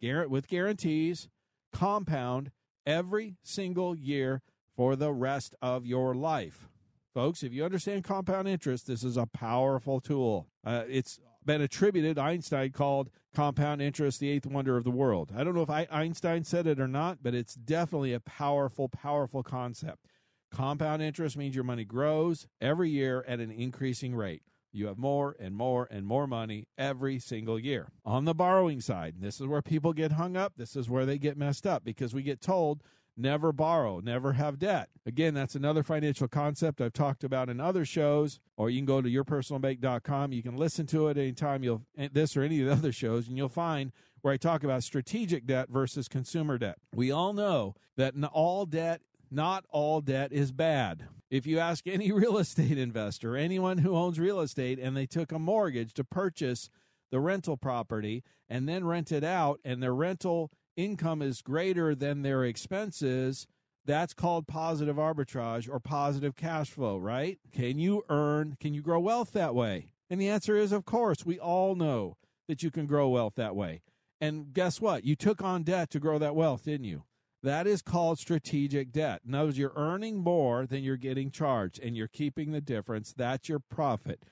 with 0.00 0.48
guarantees, 0.48 1.28
compound 1.72 2.50
every 2.86 3.36
single 3.42 3.96
year 3.96 4.42
for 4.76 4.96
the 4.96 5.12
rest 5.12 5.54
of 5.62 5.86
your 5.86 6.14
life. 6.14 6.68
Folks, 7.14 7.42
if 7.42 7.52
you 7.52 7.64
understand 7.64 8.04
compound 8.04 8.48
interest, 8.48 8.86
this 8.86 9.04
is 9.04 9.16
a 9.16 9.26
powerful 9.26 10.00
tool. 10.00 10.48
Uh, 10.64 10.84
it's 10.88 11.20
been 11.44 11.60
attributed, 11.60 12.18
Einstein 12.18 12.70
called 12.70 13.10
compound 13.34 13.82
interest 13.82 14.20
the 14.20 14.30
eighth 14.30 14.46
wonder 14.46 14.76
of 14.76 14.84
the 14.84 14.90
world. 14.90 15.32
I 15.36 15.44
don't 15.44 15.54
know 15.54 15.62
if 15.62 15.70
I, 15.70 15.86
Einstein 15.90 16.44
said 16.44 16.66
it 16.66 16.80
or 16.80 16.88
not, 16.88 17.18
but 17.22 17.34
it's 17.34 17.54
definitely 17.54 18.14
a 18.14 18.20
powerful, 18.20 18.88
powerful 18.88 19.42
concept. 19.42 20.06
Compound 20.50 21.02
interest 21.02 21.36
means 21.36 21.54
your 21.54 21.64
money 21.64 21.84
grows 21.84 22.46
every 22.60 22.90
year 22.90 23.24
at 23.26 23.40
an 23.40 23.50
increasing 23.50 24.14
rate. 24.14 24.42
You 24.72 24.86
have 24.86 24.98
more 24.98 25.36
and 25.38 25.54
more 25.54 25.86
and 25.90 26.06
more 26.06 26.26
money 26.26 26.66
every 26.78 27.18
single 27.18 27.58
year. 27.58 27.88
On 28.04 28.24
the 28.24 28.34
borrowing 28.34 28.80
side, 28.80 29.16
this 29.20 29.40
is 29.40 29.46
where 29.46 29.62
people 29.62 29.92
get 29.92 30.12
hung 30.12 30.36
up. 30.36 30.54
This 30.56 30.76
is 30.76 30.88
where 30.88 31.06
they 31.06 31.18
get 31.18 31.36
messed 31.36 31.66
up 31.66 31.84
because 31.84 32.14
we 32.14 32.22
get 32.22 32.40
told 32.40 32.82
never 33.16 33.52
borrow, 33.52 34.00
never 34.00 34.32
have 34.34 34.58
debt. 34.58 34.88
Again, 35.04 35.34
that's 35.34 35.54
another 35.54 35.82
financial 35.82 36.28
concept 36.28 36.80
I've 36.80 36.92
talked 36.92 37.24
about 37.24 37.48
in 37.48 37.60
other 37.60 37.84
shows, 37.84 38.40
or 38.56 38.70
you 38.70 38.78
can 38.78 38.86
go 38.86 39.02
to 39.02 39.08
yourpersonalbank.com. 39.08 40.32
You 40.32 40.42
can 40.42 40.56
listen 40.56 40.86
to 40.86 41.08
it 41.08 41.18
anytime 41.18 41.62
you'll 41.62 41.82
eh, 41.96 42.08
this 42.12 42.36
or 42.36 42.42
any 42.42 42.60
of 42.60 42.66
the 42.66 42.72
other 42.72 42.92
shows, 42.92 43.28
and 43.28 43.36
you'll 43.36 43.48
find 43.48 43.92
where 44.22 44.34
I 44.34 44.36
talk 44.36 44.64
about 44.64 44.84
strategic 44.84 45.46
debt 45.46 45.68
versus 45.68 46.08
consumer 46.08 46.56
debt. 46.56 46.78
We 46.94 47.10
all 47.10 47.32
know 47.32 47.74
that 47.96 48.14
all 48.32 48.66
debt, 48.66 49.02
not 49.32 49.64
all 49.70 50.00
debt 50.00 50.32
is 50.32 50.52
bad. 50.52 51.06
If 51.30 51.46
you 51.46 51.58
ask 51.58 51.86
any 51.86 52.12
real 52.12 52.38
estate 52.38 52.78
investor, 52.78 53.36
anyone 53.36 53.78
who 53.78 53.96
owns 53.96 54.20
real 54.20 54.40
estate, 54.40 54.78
and 54.78 54.96
they 54.96 55.06
took 55.06 55.32
a 55.32 55.38
mortgage 55.38 55.94
to 55.94 56.04
purchase 56.04 56.68
the 57.10 57.20
rental 57.20 57.56
property 57.56 58.22
and 58.48 58.68
then 58.68 58.84
rent 58.84 59.12
it 59.12 59.24
out, 59.24 59.60
and 59.64 59.82
their 59.82 59.94
rental 59.94 60.50
income 60.76 61.22
is 61.22 61.42
greater 61.42 61.94
than 61.94 62.22
their 62.22 62.44
expenses, 62.44 63.46
that's 63.84 64.14
called 64.14 64.46
positive 64.46 64.96
arbitrage 64.96 65.68
or 65.68 65.80
positive 65.80 66.36
cash 66.36 66.70
flow, 66.70 66.96
right? 66.96 67.38
Can 67.52 67.78
you 67.78 68.02
earn, 68.08 68.56
can 68.60 68.74
you 68.74 68.82
grow 68.82 69.00
wealth 69.00 69.32
that 69.32 69.54
way? 69.54 69.92
And 70.08 70.20
the 70.20 70.28
answer 70.28 70.56
is, 70.56 70.72
of 70.72 70.84
course, 70.84 71.24
we 71.24 71.38
all 71.38 71.74
know 71.74 72.16
that 72.48 72.62
you 72.62 72.70
can 72.70 72.86
grow 72.86 73.08
wealth 73.08 73.34
that 73.36 73.56
way. 73.56 73.82
And 74.20 74.52
guess 74.52 74.80
what? 74.80 75.04
You 75.04 75.16
took 75.16 75.42
on 75.42 75.62
debt 75.62 75.90
to 75.90 76.00
grow 76.00 76.18
that 76.18 76.36
wealth, 76.36 76.64
didn't 76.64 76.84
you? 76.84 77.04
That 77.42 77.66
is 77.66 77.82
called 77.82 78.18
strategic 78.18 78.92
debt. 78.92 79.22
In 79.26 79.34
other 79.34 79.46
words, 79.46 79.58
you're 79.58 79.72
earning 79.74 80.18
more 80.18 80.64
than 80.64 80.84
you're 80.84 80.96
getting 80.96 81.30
charged 81.30 81.80
and 81.80 81.96
you're 81.96 82.08
keeping 82.08 82.52
the 82.52 82.60
difference. 82.60 83.12
That's 83.12 83.48
your 83.48 83.58
profit. 83.58 84.22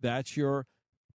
That's 0.00 0.36
your 0.36 0.66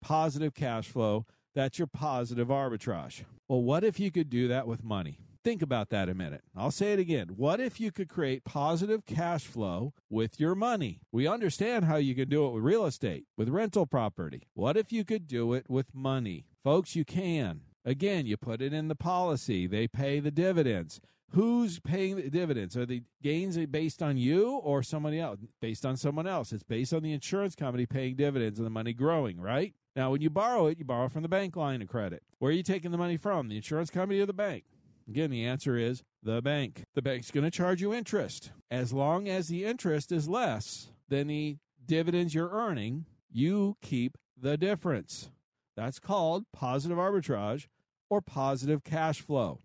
positive 0.02 0.54
cash 0.56 0.88
flow. 0.88 1.26
That's 1.54 1.78
your 1.78 1.88
positive 1.88 2.48
arbitrage. 2.48 3.24
Well, 3.48 3.62
what 3.62 3.84
if 3.84 4.00
you 4.00 4.10
could 4.10 4.30
do 4.30 4.48
that 4.48 4.68
with 4.68 4.84
money? 4.84 5.20
Think 5.44 5.62
about 5.62 5.90
that 5.90 6.08
a 6.08 6.16
minute. 6.16 6.42
I'll 6.56 6.72
say 6.72 6.94
it 6.94 7.00
again. 7.00 7.32
What 7.36 7.60
if 7.60 7.80
you 7.80 7.92
could 7.92 8.08
create 8.08 8.46
positive 8.46 9.06
cash 9.06 9.46
flow 9.46 9.94
with 10.10 10.40
your 10.40 10.56
money? 10.56 11.02
We 11.12 11.28
understand 11.28 11.86
how 11.86 11.98
you 11.98 12.16
can 12.16 12.30
do 12.30 12.48
it 12.48 12.52
with 12.52 12.64
real 12.64 12.86
estate, 12.86 13.26
with 13.38 13.50
rental 13.50 13.86
property. 13.86 14.48
What 14.54 14.78
if 14.78 14.94
you 14.94 15.04
could 15.04 15.28
do 15.28 15.54
it 15.54 15.66
with 15.70 15.94
money? 15.94 16.46
Folks, 16.64 16.96
you 16.96 17.04
can. 17.04 17.62
Again, 17.84 18.26
you 18.26 18.38
put 18.38 18.62
it 18.62 18.72
in 18.72 18.88
the 18.88 18.96
policy, 18.96 19.68
they 19.68 19.86
pay 19.86 20.22
the 20.22 20.32
dividends. 20.32 21.02
Who's 21.34 21.80
paying 21.80 22.18
the 22.18 22.30
dividends? 22.30 22.78
Are 22.78 22.86
the 22.86 23.02
gains 23.24 23.58
based 23.66 24.04
on 24.04 24.18
you 24.18 24.58
or 24.58 24.84
somebody 24.84 25.20
else? 25.20 25.40
Based 25.62 25.84
on 25.84 25.98
someone 25.98 26.28
else. 26.28 26.54
It's 26.54 26.62
based 26.62 26.94
on 26.94 27.02
the 27.02 27.12
insurance 27.12 27.56
company 27.56 27.88
paying 27.88 28.16
dividends 28.16 28.60
and 28.60 28.66
the 28.68 28.72
money 28.72 28.94
growing, 28.94 29.42
right? 29.42 29.74
Now, 29.96 30.12
when 30.12 30.22
you 30.22 30.30
borrow 30.30 30.68
it, 30.68 30.78
you 30.78 30.86
borrow 30.86 31.10
from 31.10 31.24
the 31.24 31.28
bank 31.28 31.56
line 31.56 31.82
of 31.82 31.88
credit. 31.88 32.22
Where 32.38 32.52
are 32.52 32.56
you 32.56 32.62
taking 32.62 32.92
the 32.92 33.00
money 33.00 33.18
from? 33.18 33.48
The 33.48 33.56
insurance 33.56 33.90
company 33.90 34.20
or 34.20 34.28
the 34.28 34.34
bank? 34.34 34.64
Again, 35.10 35.32
the 35.32 35.44
answer 35.44 35.76
is 35.76 36.04
the 36.22 36.40
bank. 36.40 36.84
The 36.94 37.02
bank's 37.02 37.32
going 37.32 37.46
to 37.46 37.52
charge 37.52 37.82
you 37.82 37.96
interest. 37.96 38.52
As 38.70 38.94
long 38.94 39.28
as 39.28 39.48
the 39.48 39.66
interest 39.66 40.12
is 40.12 40.30
less 40.30 40.92
than 41.10 41.28
the 41.28 41.58
dividends 41.84 42.36
you're 42.36 42.52
earning, 42.52 43.06
you 43.32 43.76
keep 43.82 44.20
the 44.40 44.56
difference. 44.56 45.32
That's 45.76 45.98
called 45.98 46.46
positive 46.54 47.00
arbitrage 47.00 47.66
or 48.08 48.22
positive 48.22 48.84
cash 48.84 49.20
flow. 49.20 49.58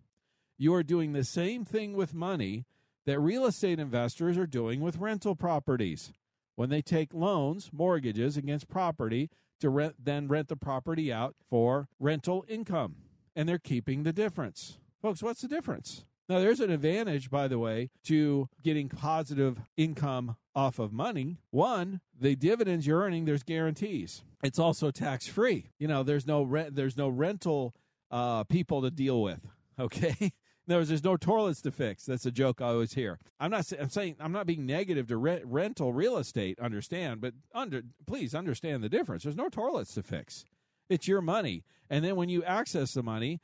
You 0.58 0.74
are 0.74 0.82
doing 0.82 1.12
the 1.12 1.24
same 1.24 1.64
thing 1.64 1.94
with 1.94 2.12
money 2.12 2.66
that 3.06 3.20
real 3.20 3.46
estate 3.46 3.78
investors 3.78 4.36
are 4.36 4.46
doing 4.46 4.80
with 4.80 4.98
rental 4.98 5.36
properties. 5.36 6.12
When 6.56 6.68
they 6.68 6.82
take 6.82 7.14
loans, 7.14 7.70
mortgages 7.72 8.36
against 8.36 8.68
property, 8.68 9.30
to 9.60 9.70
rent, 9.70 9.94
then 10.02 10.26
rent 10.26 10.48
the 10.48 10.56
property 10.56 11.12
out 11.12 11.36
for 11.48 11.88
rental 12.00 12.44
income. 12.48 12.96
And 13.36 13.48
they're 13.48 13.58
keeping 13.58 14.02
the 14.02 14.12
difference. 14.12 14.78
Folks, 15.00 15.22
what's 15.22 15.42
the 15.42 15.48
difference? 15.48 16.04
Now, 16.28 16.40
there's 16.40 16.60
an 16.60 16.70
advantage, 16.70 17.30
by 17.30 17.48
the 17.48 17.58
way, 17.58 17.90
to 18.04 18.48
getting 18.62 18.88
positive 18.88 19.60
income 19.76 20.36
off 20.54 20.78
of 20.78 20.92
money. 20.92 21.38
One, 21.50 22.00
the 22.20 22.34
dividends 22.34 22.86
you're 22.86 23.00
earning, 23.00 23.24
there's 23.24 23.44
guarantees. 23.44 24.22
It's 24.42 24.58
also 24.58 24.90
tax 24.90 25.26
free. 25.26 25.70
You 25.78 25.88
know, 25.88 26.02
there's 26.02 26.26
no 26.26 26.42
rent, 26.42 26.74
there's 26.74 26.96
no 26.96 27.08
rental 27.08 27.74
uh, 28.10 28.44
people 28.44 28.82
to 28.82 28.90
deal 28.90 29.22
with. 29.22 29.46
Okay, 29.80 30.32
there's 30.68 31.04
no 31.04 31.16
toilets 31.16 31.62
to 31.62 31.70
fix. 31.70 32.04
That's 32.04 32.26
a 32.26 32.30
joke 32.30 32.60
I 32.60 32.66
always 32.66 32.94
hear. 32.94 33.18
I'm 33.40 33.50
not. 33.50 33.70
I'm 33.78 33.88
saying 33.88 34.16
I'm 34.20 34.32
not 34.32 34.46
being 34.46 34.66
negative 34.66 35.06
to 35.08 35.16
rent, 35.16 35.42
rental 35.44 35.92
real 35.92 36.18
estate. 36.18 36.58
Understand, 36.60 37.20
but 37.20 37.34
under 37.54 37.82
please 38.06 38.34
understand 38.34 38.84
the 38.84 38.88
difference. 38.88 39.22
There's 39.22 39.36
no 39.36 39.48
toilets 39.48 39.94
to 39.94 40.02
fix. 40.02 40.44
It's 40.88 41.08
your 41.08 41.20
money, 41.20 41.64
and 41.90 42.04
then 42.04 42.16
when 42.16 42.28
you 42.28 42.44
access 42.44 42.94
the 42.94 43.02
money 43.02 43.40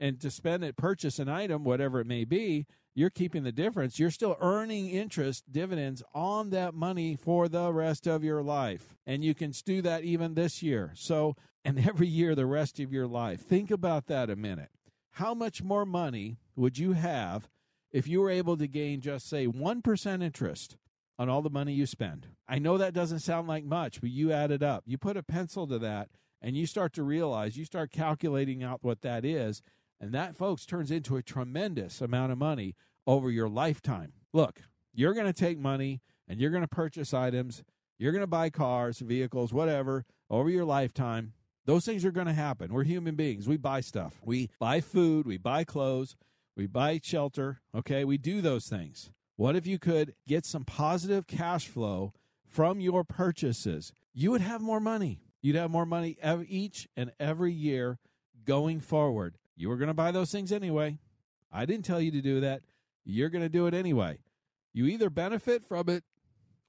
and 0.00 0.20
to 0.20 0.30
spend 0.30 0.62
it, 0.62 0.76
purchase 0.76 1.18
an 1.18 1.28
item, 1.28 1.64
whatever 1.64 2.00
it 2.00 2.06
may 2.06 2.24
be, 2.24 2.66
you're 2.94 3.10
keeping 3.10 3.42
the 3.44 3.52
difference. 3.52 3.98
You're 3.98 4.10
still 4.10 4.36
earning 4.40 4.88
interest 4.88 5.50
dividends 5.50 6.02
on 6.14 6.50
that 6.50 6.74
money 6.74 7.16
for 7.16 7.48
the 7.48 7.72
rest 7.72 8.06
of 8.06 8.24
your 8.24 8.42
life, 8.42 8.96
and 9.06 9.24
you 9.24 9.34
can 9.34 9.52
do 9.64 9.82
that 9.82 10.04
even 10.04 10.34
this 10.34 10.62
year. 10.62 10.92
So, 10.94 11.36
and 11.64 11.78
every 11.78 12.08
year 12.08 12.34
the 12.34 12.46
rest 12.46 12.80
of 12.80 12.92
your 12.92 13.06
life. 13.06 13.40
Think 13.40 13.70
about 13.70 14.06
that 14.06 14.30
a 14.30 14.36
minute. 14.36 14.70
How 15.18 15.34
much 15.34 15.64
more 15.64 15.84
money 15.84 16.38
would 16.54 16.78
you 16.78 16.92
have 16.92 17.48
if 17.90 18.06
you 18.06 18.20
were 18.20 18.30
able 18.30 18.56
to 18.56 18.68
gain 18.68 19.00
just 19.00 19.28
say 19.28 19.48
1% 19.48 20.22
interest 20.22 20.76
on 21.18 21.28
all 21.28 21.42
the 21.42 21.50
money 21.50 21.72
you 21.72 21.86
spend. 21.86 22.28
I 22.46 22.60
know 22.60 22.78
that 22.78 22.94
doesn't 22.94 23.18
sound 23.18 23.48
like 23.48 23.64
much, 23.64 24.00
but 24.00 24.10
you 24.10 24.30
add 24.30 24.52
it 24.52 24.62
up. 24.62 24.84
You 24.86 24.96
put 24.96 25.16
a 25.16 25.24
pencil 25.24 25.66
to 25.66 25.78
that 25.80 26.10
and 26.40 26.56
you 26.56 26.66
start 26.66 26.92
to 26.92 27.02
realize, 27.02 27.56
you 27.56 27.64
start 27.64 27.90
calculating 27.90 28.62
out 28.62 28.84
what 28.84 29.02
that 29.02 29.24
is. 29.24 29.60
And 30.00 30.12
that, 30.12 30.36
folks, 30.36 30.64
turns 30.64 30.92
into 30.92 31.16
a 31.16 31.22
tremendous 31.24 32.00
amount 32.00 32.30
of 32.30 32.38
money 32.38 32.76
over 33.04 33.28
your 33.28 33.48
lifetime. 33.48 34.12
Look, 34.32 34.60
you're 34.94 35.14
going 35.14 35.26
to 35.26 35.32
take 35.32 35.58
money 35.58 36.00
and 36.28 36.38
you're 36.38 36.52
going 36.52 36.62
to 36.62 36.68
purchase 36.68 37.12
items, 37.12 37.64
you're 37.98 38.12
going 38.12 38.22
to 38.22 38.28
buy 38.28 38.50
cars, 38.50 39.00
vehicles, 39.00 39.52
whatever, 39.52 40.04
over 40.30 40.48
your 40.48 40.64
lifetime. 40.64 41.32
Those 41.68 41.84
things 41.84 42.02
are 42.06 42.10
going 42.10 42.26
to 42.26 42.32
happen. 42.32 42.72
We're 42.72 42.84
human 42.84 43.14
beings. 43.14 43.46
We 43.46 43.58
buy 43.58 43.82
stuff. 43.82 44.22
We 44.24 44.48
buy 44.58 44.80
food, 44.80 45.26
we 45.26 45.36
buy 45.36 45.64
clothes, 45.64 46.16
we 46.56 46.66
buy 46.66 46.98
shelter. 47.04 47.60
Okay, 47.74 48.06
we 48.06 48.16
do 48.16 48.40
those 48.40 48.68
things. 48.68 49.10
What 49.36 49.54
if 49.54 49.66
you 49.66 49.78
could 49.78 50.14
get 50.26 50.46
some 50.46 50.64
positive 50.64 51.26
cash 51.26 51.68
flow 51.68 52.14
from 52.46 52.80
your 52.80 53.04
purchases? 53.04 53.92
You 54.14 54.30
would 54.30 54.40
have 54.40 54.62
more 54.62 54.80
money. 54.80 55.20
You'd 55.42 55.56
have 55.56 55.70
more 55.70 55.84
money 55.84 56.16
each 56.48 56.88
and 56.96 57.12
every 57.20 57.52
year 57.52 57.98
going 58.46 58.80
forward. 58.80 59.36
You 59.54 59.68
were 59.68 59.76
going 59.76 59.88
to 59.88 59.94
buy 59.94 60.10
those 60.10 60.32
things 60.32 60.50
anyway. 60.50 60.96
I 61.52 61.66
didn't 61.66 61.84
tell 61.84 62.00
you 62.00 62.12
to 62.12 62.22
do 62.22 62.40
that. 62.40 62.62
You're 63.04 63.28
going 63.28 63.44
to 63.44 63.50
do 63.50 63.66
it 63.66 63.74
anyway. 63.74 64.20
You 64.72 64.86
either 64.86 65.10
benefit 65.10 65.62
from 65.62 65.90
it 65.90 66.04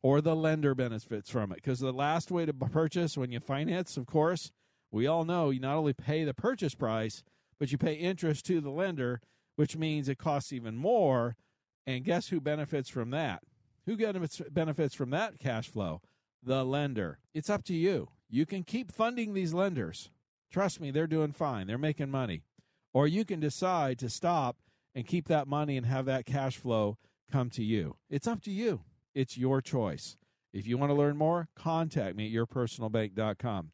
or 0.01 0.19
the 0.19 0.35
lender 0.35 0.75
benefits 0.75 1.29
from 1.29 1.53
it. 1.53 1.55
Because 1.55 1.79
the 1.79 1.93
last 1.93 2.31
way 2.31 2.45
to 2.45 2.53
purchase 2.53 3.17
when 3.17 3.31
you 3.31 3.39
finance, 3.39 3.95
of 3.95 4.05
course, 4.05 4.51
we 4.91 5.07
all 5.07 5.25
know 5.25 5.49
you 5.49 5.59
not 5.59 5.75
only 5.75 5.93
pay 5.93 6.23
the 6.23 6.33
purchase 6.33 6.75
price, 6.75 7.23
but 7.59 7.71
you 7.71 7.77
pay 7.77 7.93
interest 7.93 8.45
to 8.45 8.61
the 8.61 8.71
lender, 8.71 9.21
which 9.55 9.77
means 9.77 10.07
it 10.07 10.17
costs 10.17 10.53
even 10.53 10.75
more. 10.75 11.35
And 11.85 12.03
guess 12.03 12.27
who 12.27 12.39
benefits 12.39 12.89
from 12.89 13.09
that? 13.11 13.41
Who 13.85 13.97
benefits 13.97 14.95
from 14.95 15.09
that 15.09 15.39
cash 15.39 15.67
flow? 15.67 16.01
The 16.43 16.63
lender. 16.63 17.19
It's 17.33 17.49
up 17.49 17.63
to 17.65 17.73
you. 17.73 18.09
You 18.29 18.45
can 18.45 18.63
keep 18.63 18.91
funding 18.91 19.33
these 19.33 19.53
lenders. 19.53 20.09
Trust 20.51 20.79
me, 20.79 20.91
they're 20.91 21.07
doing 21.07 21.31
fine. 21.31 21.67
They're 21.67 21.77
making 21.77 22.09
money. 22.09 22.43
Or 22.93 23.07
you 23.07 23.25
can 23.25 23.39
decide 23.39 23.99
to 23.99 24.09
stop 24.09 24.57
and 24.95 25.05
keep 25.05 25.27
that 25.27 25.47
money 25.47 25.77
and 25.77 25.85
have 25.85 26.05
that 26.05 26.25
cash 26.25 26.57
flow 26.57 26.97
come 27.31 27.49
to 27.51 27.63
you. 27.63 27.95
It's 28.09 28.27
up 28.27 28.41
to 28.43 28.51
you. 28.51 28.81
It's 29.13 29.37
your 29.37 29.61
choice. 29.61 30.17
If 30.53 30.65
you 30.65 30.77
want 30.77 30.89
to 30.91 30.95
learn 30.95 31.17
more, 31.17 31.49
contact 31.55 32.15
me 32.15 32.27
at 32.27 32.33
yourpersonalbank.com. 32.33 33.71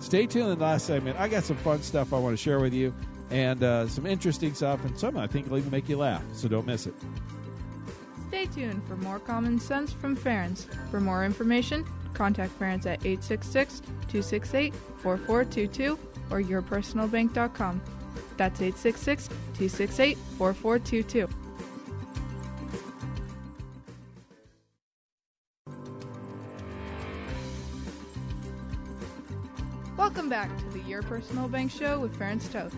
Stay 0.00 0.26
tuned 0.26 0.50
in 0.50 0.58
the 0.58 0.64
last 0.64 0.86
segment. 0.86 1.18
I 1.18 1.28
got 1.28 1.44
some 1.44 1.56
fun 1.56 1.82
stuff 1.82 2.12
I 2.12 2.18
want 2.18 2.36
to 2.36 2.42
share 2.42 2.60
with 2.60 2.74
you 2.74 2.94
and 3.30 3.62
uh, 3.62 3.88
some 3.88 4.06
interesting 4.06 4.54
stuff, 4.54 4.84
and 4.84 4.98
some 4.98 5.16
I 5.16 5.26
think 5.26 5.50
will 5.50 5.58
even 5.58 5.70
make 5.70 5.88
you 5.88 5.96
laugh, 5.96 6.22
so 6.32 6.48
don't 6.48 6.66
miss 6.66 6.86
it. 6.86 6.94
Stay 8.28 8.46
tuned 8.46 8.84
for 8.86 8.96
more 8.96 9.18
common 9.18 9.58
sense 9.58 9.92
from 9.92 10.16
Ferenc. 10.16 10.66
For 10.90 11.00
more 11.00 11.24
information, 11.24 11.84
contact 12.14 12.58
Ferenc 12.58 12.86
at 12.86 13.04
866 13.04 13.80
268 13.80 14.74
4422 14.74 15.98
or 16.30 16.42
yourpersonalbank.com. 16.42 17.80
That's 18.36 18.60
866 18.60 19.28
268 19.28 20.18
4422. 20.38 21.45
Welcome 29.96 30.28
back 30.28 30.54
to 30.58 30.64
the 30.66 30.80
Your 30.80 31.02
Personal 31.02 31.48
Bank 31.48 31.70
Show 31.70 32.00
with 32.00 32.18
Ferenc 32.18 32.52
Toth. 32.52 32.76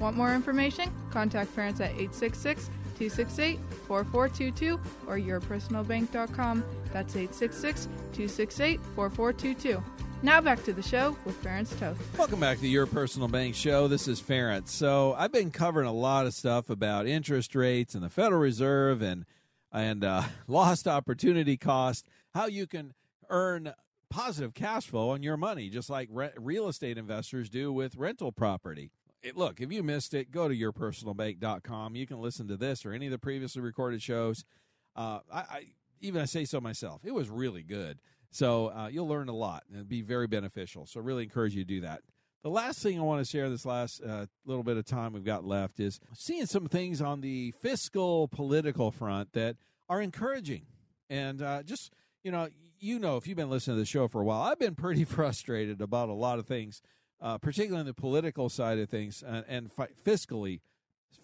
Want 0.00 0.16
more 0.16 0.34
information? 0.34 0.90
Contact 1.10 1.54
Ferenc 1.54 1.74
at 1.74 1.92
866 1.92 2.66
268 2.98 3.60
4422 3.86 4.80
or 5.06 5.16
yourpersonalbank.com. 5.16 6.64
That's 6.92 7.14
866 7.14 7.84
268 7.84 8.80
4422. 8.96 9.82
Now 10.22 10.40
back 10.40 10.64
to 10.64 10.72
the 10.72 10.82
show 10.82 11.16
with 11.24 11.40
Ferenc 11.40 11.78
Toth. 11.78 11.96
Welcome 12.18 12.40
back 12.40 12.58
to 12.58 12.66
Your 12.66 12.86
Personal 12.86 13.28
Bank 13.28 13.54
Show. 13.54 13.86
This 13.86 14.08
is 14.08 14.20
Ferenc. 14.20 14.66
So 14.66 15.14
I've 15.16 15.32
been 15.32 15.52
covering 15.52 15.86
a 15.86 15.92
lot 15.92 16.26
of 16.26 16.34
stuff 16.34 16.68
about 16.68 17.06
interest 17.06 17.54
rates 17.54 17.94
and 17.94 18.02
the 18.02 18.10
Federal 18.10 18.40
Reserve 18.40 19.02
and 19.02 19.24
and 19.72 20.02
uh, 20.02 20.24
lost 20.48 20.88
opportunity 20.88 21.56
cost, 21.56 22.08
how 22.34 22.46
you 22.46 22.66
can 22.66 22.92
earn 23.30 23.72
positive 24.16 24.54
cash 24.54 24.86
flow 24.86 25.10
on 25.10 25.22
your 25.22 25.36
money, 25.36 25.68
just 25.68 25.90
like 25.90 26.08
re- 26.10 26.30
real 26.38 26.68
estate 26.68 26.96
investors 26.96 27.50
do 27.50 27.70
with 27.70 27.96
rental 27.96 28.32
property. 28.32 28.90
It, 29.22 29.36
look, 29.36 29.60
if 29.60 29.70
you 29.70 29.82
missed 29.82 30.14
it, 30.14 30.30
go 30.30 30.48
to 30.48 30.56
yourpersonalbank.com. 30.56 31.94
You 31.94 32.06
can 32.06 32.20
listen 32.22 32.48
to 32.48 32.56
this 32.56 32.86
or 32.86 32.92
any 32.92 33.06
of 33.06 33.12
the 33.12 33.18
previously 33.18 33.60
recorded 33.60 34.00
shows. 34.00 34.42
Uh, 34.94 35.18
I, 35.30 35.38
I, 35.38 35.62
even 36.00 36.22
I 36.22 36.24
say 36.24 36.46
so 36.46 36.62
myself. 36.62 37.02
It 37.04 37.12
was 37.12 37.28
really 37.28 37.62
good. 37.62 37.98
So 38.30 38.68
uh, 38.68 38.88
you'll 38.90 39.06
learn 39.06 39.28
a 39.28 39.34
lot 39.34 39.64
and 39.68 39.76
it'll 39.76 39.86
be 39.86 40.00
very 40.00 40.26
beneficial. 40.26 40.86
So 40.86 41.02
really 41.02 41.24
encourage 41.24 41.54
you 41.54 41.64
to 41.64 41.68
do 41.68 41.80
that. 41.82 42.00
The 42.42 42.48
last 42.50 42.78
thing 42.78 42.98
I 42.98 43.02
want 43.02 43.22
to 43.22 43.30
share 43.30 43.50
this 43.50 43.66
last 43.66 44.00
uh, 44.02 44.26
little 44.46 44.62
bit 44.62 44.78
of 44.78 44.86
time 44.86 45.12
we've 45.12 45.24
got 45.24 45.44
left 45.44 45.78
is 45.78 46.00
seeing 46.14 46.46
some 46.46 46.68
things 46.68 47.02
on 47.02 47.20
the 47.20 47.50
fiscal 47.60 48.28
political 48.28 48.90
front 48.90 49.34
that 49.34 49.56
are 49.90 50.00
encouraging. 50.00 50.62
And 51.10 51.42
uh, 51.42 51.64
just, 51.64 51.92
you 52.24 52.30
know, 52.30 52.48
you 52.78 52.98
know, 52.98 53.16
if 53.16 53.26
you've 53.26 53.36
been 53.36 53.50
listening 53.50 53.76
to 53.76 53.80
the 53.80 53.86
show 53.86 54.08
for 54.08 54.20
a 54.20 54.24
while, 54.24 54.42
I've 54.42 54.58
been 54.58 54.74
pretty 54.74 55.04
frustrated 55.18 55.80
about 55.80 56.08
a 56.08 56.14
lot 56.14 56.38
of 56.38 56.46
things, 56.46 56.82
uh, 57.20 57.38
particularly 57.38 57.80
on 57.80 57.86
the 57.86 57.94
political 57.94 58.48
side 58.48 58.78
of 58.78 58.88
things 58.88 59.22
and, 59.26 59.44
and 59.48 59.72
fi- 59.72 59.88
fiscally, 60.04 60.60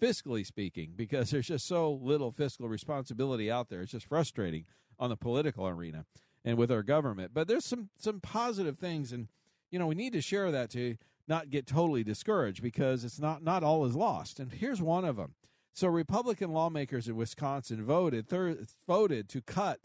fiscally 0.01 0.45
speaking, 0.45 0.93
because 0.95 1.31
there's 1.31 1.47
just 1.47 1.67
so 1.67 1.91
little 1.91 2.31
fiscal 2.31 2.67
responsibility 2.67 3.49
out 3.51 3.69
there. 3.69 3.81
It's 3.81 3.91
just 3.91 4.07
frustrating 4.07 4.65
on 4.99 5.09
the 5.09 5.17
political 5.17 5.67
arena 5.67 6.05
and 6.45 6.57
with 6.57 6.71
our 6.71 6.83
government. 6.83 7.31
But 7.33 7.47
there's 7.47 7.65
some 7.65 7.89
some 7.97 8.19
positive 8.19 8.77
things, 8.77 9.11
and 9.11 9.27
you 9.71 9.79
know, 9.79 9.87
we 9.87 9.95
need 9.95 10.13
to 10.13 10.21
share 10.21 10.51
that 10.51 10.69
to 10.71 10.97
not 11.27 11.49
get 11.49 11.65
totally 11.65 12.03
discouraged 12.03 12.61
because 12.61 13.03
it's 13.03 13.19
not 13.19 13.43
not 13.43 13.63
all 13.63 13.85
is 13.85 13.95
lost. 13.95 14.39
And 14.39 14.51
here's 14.51 14.81
one 14.81 15.05
of 15.05 15.15
them. 15.15 15.33
So 15.73 15.87
Republican 15.87 16.51
lawmakers 16.51 17.07
in 17.07 17.15
Wisconsin 17.15 17.83
voted 17.83 18.27
thir- 18.27 18.59
voted 18.87 19.27
to 19.29 19.41
cut 19.41 19.79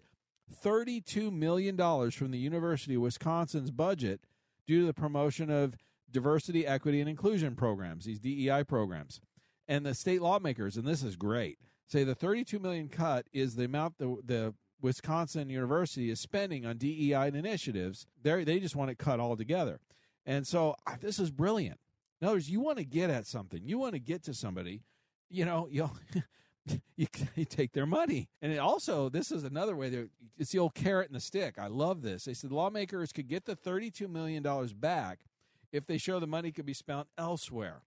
$32 0.65 1.33
million 1.33 1.77
from 2.11 2.31
the 2.31 2.39
University 2.39 2.95
of 2.95 3.03
Wisconsin's 3.03 3.71
budget 3.71 4.21
due 4.67 4.81
to 4.81 4.87
the 4.87 4.95
promotion 4.95 5.51
of 5.51 5.77
diversity, 6.11 6.67
equity, 6.67 7.01
and 7.01 7.09
inclusion 7.09 7.55
programs, 7.55 8.05
these 8.05 8.21
DEI 8.21 8.65
programs. 8.65 9.21
And 9.67 9.85
the 9.85 9.95
state 9.95 10.23
lawmakers, 10.23 10.77
and 10.77 10.87
this 10.87 11.03
is 11.03 11.17
great, 11.17 11.59
say 11.87 12.05
the 12.05 12.15
32 12.15 12.59
million 12.59 12.89
cut 12.89 13.27
is 13.33 13.57
the 13.57 13.65
amount 13.65 13.99
the, 13.99 14.17
the 14.25 14.55
Wisconsin 14.81 15.51
University 15.51 16.11
is 16.11 16.21
spending 16.21 16.65
on 16.65 16.79
DEI 16.79 17.29
initiatives. 17.35 18.07
They 18.23 18.45
they 18.45 18.61
just 18.61 18.77
want 18.77 18.91
it 18.91 18.99
cut 18.99 19.21
altogether. 19.21 19.81
And 20.25 20.47
so 20.47 20.77
this 21.01 21.19
is 21.19 21.31
brilliant. 21.31 21.81
In 22.21 22.27
other 22.27 22.37
words, 22.37 22.51
you 22.51 22.61
want 22.61 22.79
to 22.79 22.85
get 22.85 23.11
at 23.11 23.27
something, 23.27 23.63
you 23.65 23.79
want 23.79 23.95
to 23.95 24.01
get 24.01 24.23
to 24.25 24.35
somebody, 24.35 24.83
you 25.29 25.45
know, 25.45 25.69
you 25.71 25.91
you, 26.97 27.07
you 27.35 27.45
take 27.45 27.73
their 27.73 27.87
money. 27.87 28.29
And 28.43 28.53
it 28.53 28.59
also, 28.59 29.09
this 29.09 29.31
is 29.31 29.45
another 29.45 29.77
way 29.77 29.89
that 29.91 30.11
it's 30.39 30.53
the 30.53 30.59
old 30.59 30.75
carrot 30.75 31.09
and 31.09 31.17
the 31.17 31.21
stick. 31.21 31.59
I 31.59 31.67
love 31.67 32.03
this. 32.03 32.25
They 32.25 32.35
said 32.35 32.53
lawmakers 32.53 33.13
could 33.13 33.29
get 33.29 33.45
the 33.45 33.57
$32 33.57 34.09
million 34.09 34.43
back 34.77 35.21
if 35.73 35.87
they 35.87 35.99
show 35.99 36.19
the 36.21 36.27
money 36.27 36.53
could 36.53 36.67
be 36.67 36.75
spent 36.75 37.09
elsewhere. 37.17 37.83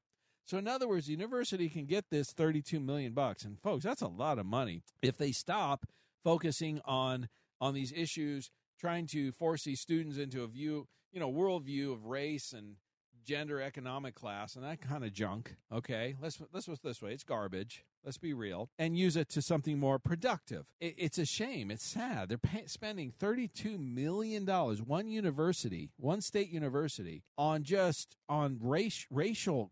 So 0.46 0.58
in 0.58 0.68
other 0.68 0.88
words, 0.88 1.06
the 1.06 1.14
university 1.14 1.70
can 1.70 1.86
get 1.86 2.10
this 2.10 2.32
32 2.32 2.80
million 2.80 3.14
bucks 3.14 3.44
and 3.44 3.60
folks, 3.62 3.84
that's 3.84 4.02
a 4.02 4.08
lot 4.08 4.40
of 4.40 4.46
money 4.46 4.82
if 5.02 5.18
they 5.18 5.32
stop 5.32 5.86
focusing 6.24 6.82
on 6.86 7.30
on 7.60 7.74
these 7.74 7.94
issues 7.96 8.50
trying 8.80 9.06
to 9.06 9.32
force 9.32 9.64
these 9.64 9.80
students 9.80 10.18
into 10.18 10.44
a 10.44 10.48
view, 10.48 10.88
you 11.12 11.20
know, 11.20 11.32
worldview 11.32 11.94
of 11.94 12.06
race 12.06 12.52
and 12.52 12.76
gender 13.24 13.62
economic 13.62 14.16
class 14.16 14.56
and 14.56 14.66
that 14.66 14.82
kind 14.82 15.04
of 15.04 15.14
junk. 15.14 15.56
Okay, 15.72 16.16
let's 16.22 16.42
let's 16.52 16.66
put 16.66 16.82
this 16.82 17.02
way: 17.02 17.14
it's 17.14 17.24
garbage. 17.24 17.86
Let's 18.04 18.18
be 18.18 18.34
real, 18.34 18.70
and 18.80 18.98
use 18.98 19.16
it 19.16 19.30
to 19.30 19.44
something 19.44 19.78
more 19.78 20.00
productive. 20.00 20.66
It, 20.80 20.96
it's 20.98 21.18
a 21.20 21.26
shame. 21.26 21.70
It's 21.70 21.86
sad. 21.86 22.30
They're 22.30 22.38
pay, 22.40 22.66
spending 22.66 23.12
thirty-two 23.12 23.78
million 23.78 24.44
dollars, 24.44 24.82
one 24.82 25.08
university, 25.08 25.92
one 25.98 26.22
state 26.22 26.50
university, 26.50 27.24
on 27.38 27.64
just 27.64 28.16
on 28.28 28.58
race 28.60 29.06
racial 29.12 29.72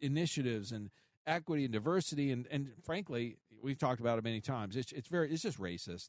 initiatives 0.00 0.72
and 0.72 0.90
equity 1.26 1.64
and 1.64 1.72
diversity, 1.72 2.32
and 2.32 2.48
and 2.50 2.72
frankly, 2.82 3.36
we've 3.62 3.78
talked 3.78 4.00
about 4.00 4.18
it 4.18 4.24
many 4.24 4.40
times. 4.40 4.74
It's 4.74 4.90
it's 4.90 5.08
very 5.08 5.30
it's 5.32 5.42
just 5.42 5.60
racist 5.60 6.08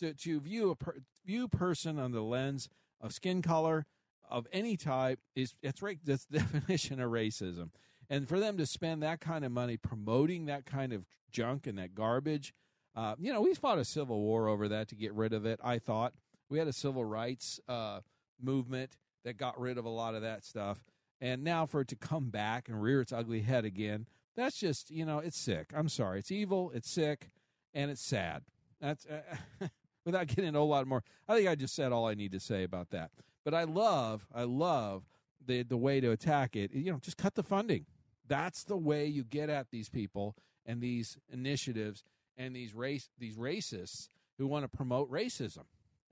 to 0.00 0.14
to 0.14 0.40
view 0.40 0.70
a 0.70 0.76
per, 0.76 0.94
view 1.24 1.48
person 1.48 1.98
on 1.98 2.12
the 2.12 2.22
lens 2.22 2.68
of 3.00 3.12
skin 3.12 3.42
color 3.42 3.86
of 4.30 4.46
any 4.52 4.76
type 4.76 5.20
is 5.34 5.54
that's 5.62 5.82
right 5.82 5.98
that's 6.04 6.24
definition 6.30 7.00
of 7.00 7.10
racism 7.10 7.70
and 8.10 8.28
for 8.28 8.40
them 8.40 8.56
to 8.56 8.66
spend 8.66 9.02
that 9.02 9.20
kind 9.20 9.44
of 9.44 9.52
money 9.52 9.76
promoting 9.76 10.46
that 10.46 10.66
kind 10.66 10.92
of 10.92 11.04
junk 11.30 11.66
and 11.66 11.78
that 11.78 11.94
garbage 11.94 12.52
uh, 12.96 13.14
you 13.18 13.32
know 13.32 13.40
we 13.40 13.54
fought 13.54 13.78
a 13.78 13.84
civil 13.84 14.20
war 14.20 14.48
over 14.48 14.68
that 14.68 14.88
to 14.88 14.94
get 14.94 15.12
rid 15.12 15.32
of 15.32 15.44
it 15.46 15.60
i 15.62 15.78
thought 15.78 16.12
we 16.48 16.58
had 16.58 16.68
a 16.68 16.72
civil 16.72 17.04
rights 17.04 17.60
uh, 17.68 18.00
movement 18.40 18.96
that 19.24 19.36
got 19.36 19.58
rid 19.60 19.78
of 19.78 19.84
a 19.84 19.90
lot 19.90 20.14
of 20.14 20.22
that 20.22 20.44
stuff 20.44 20.84
and 21.20 21.42
now 21.42 21.66
for 21.66 21.80
it 21.80 21.88
to 21.88 21.96
come 21.96 22.30
back 22.30 22.68
and 22.68 22.82
rear 22.82 23.00
its 23.00 23.12
ugly 23.12 23.40
head 23.40 23.64
again 23.64 24.06
that's 24.36 24.56
just 24.56 24.90
you 24.90 25.04
know 25.04 25.18
it's 25.18 25.38
sick 25.38 25.70
i'm 25.74 25.88
sorry 25.88 26.18
it's 26.18 26.30
evil 26.30 26.70
it's 26.74 26.90
sick 26.90 27.30
and 27.74 27.90
it's 27.90 28.02
sad 28.02 28.42
that's 28.80 29.06
uh, 29.06 29.66
without 30.08 30.26
getting 30.26 30.46
into 30.46 30.58
a 30.58 30.60
lot 30.60 30.86
more. 30.86 31.02
I 31.28 31.36
think 31.36 31.48
I 31.48 31.54
just 31.54 31.74
said 31.74 31.92
all 31.92 32.06
I 32.06 32.14
need 32.14 32.32
to 32.32 32.40
say 32.40 32.64
about 32.64 32.90
that. 32.90 33.10
But 33.44 33.54
I 33.54 33.64
love, 33.64 34.26
I 34.34 34.44
love 34.44 35.04
the 35.44 35.62
the 35.62 35.76
way 35.76 36.00
to 36.00 36.10
attack 36.10 36.56
it. 36.56 36.72
You 36.72 36.92
know, 36.92 36.98
just 36.98 37.16
cut 37.16 37.34
the 37.34 37.42
funding. 37.42 37.86
That's 38.28 38.64
the 38.64 38.76
way 38.76 39.06
you 39.06 39.24
get 39.24 39.50
at 39.50 39.70
these 39.70 39.88
people 39.88 40.36
and 40.64 40.80
these 40.80 41.16
initiatives 41.32 42.04
and 42.36 42.54
these 42.54 42.74
race 42.74 43.08
these 43.18 43.36
racists 43.36 44.08
who 44.38 44.46
want 44.46 44.64
to 44.64 44.68
promote 44.68 45.10
racism. 45.10 45.64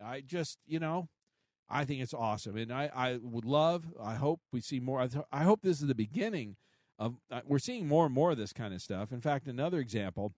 I 0.04 0.20
just, 0.20 0.58
you 0.66 0.80
know, 0.80 1.08
I 1.68 1.84
think 1.84 2.00
it's 2.02 2.14
awesome, 2.14 2.56
and 2.56 2.72
I, 2.72 2.90
I 2.94 3.18
would 3.22 3.44
love. 3.44 3.84
I 4.00 4.14
hope 4.14 4.40
we 4.52 4.60
see 4.60 4.78
more. 4.80 5.08
I 5.32 5.42
hope 5.42 5.62
this 5.62 5.80
is 5.80 5.88
the 5.88 5.94
beginning 5.94 6.56
of. 6.98 7.16
Uh, 7.30 7.40
we're 7.44 7.58
seeing 7.58 7.88
more 7.88 8.06
and 8.06 8.14
more 8.14 8.32
of 8.32 8.38
this 8.38 8.52
kind 8.52 8.72
of 8.72 8.80
stuff. 8.80 9.10
In 9.12 9.20
fact, 9.20 9.48
another 9.48 9.78
example 9.78 10.32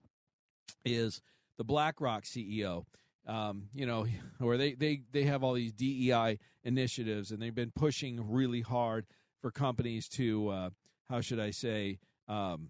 is 0.83 1.21
the 1.57 1.63
BlackRock 1.63 2.23
CEO. 2.23 2.85
Um, 3.27 3.69
you 3.75 3.85
know, 3.85 4.07
where 4.39 4.57
they, 4.57 4.73
they 4.73 5.01
they 5.11 5.23
have 5.23 5.43
all 5.43 5.53
these 5.53 5.73
DEI 5.73 6.39
initiatives, 6.63 7.31
and 7.31 7.41
they've 7.41 7.53
been 7.53 7.71
pushing 7.75 8.31
really 8.31 8.61
hard 8.61 9.05
for 9.39 9.51
companies 9.51 10.07
to 10.09 10.49
uh, 10.49 10.69
how 11.09 11.21
should 11.21 11.39
I 11.39 11.51
say 11.51 11.99
um, 12.27 12.69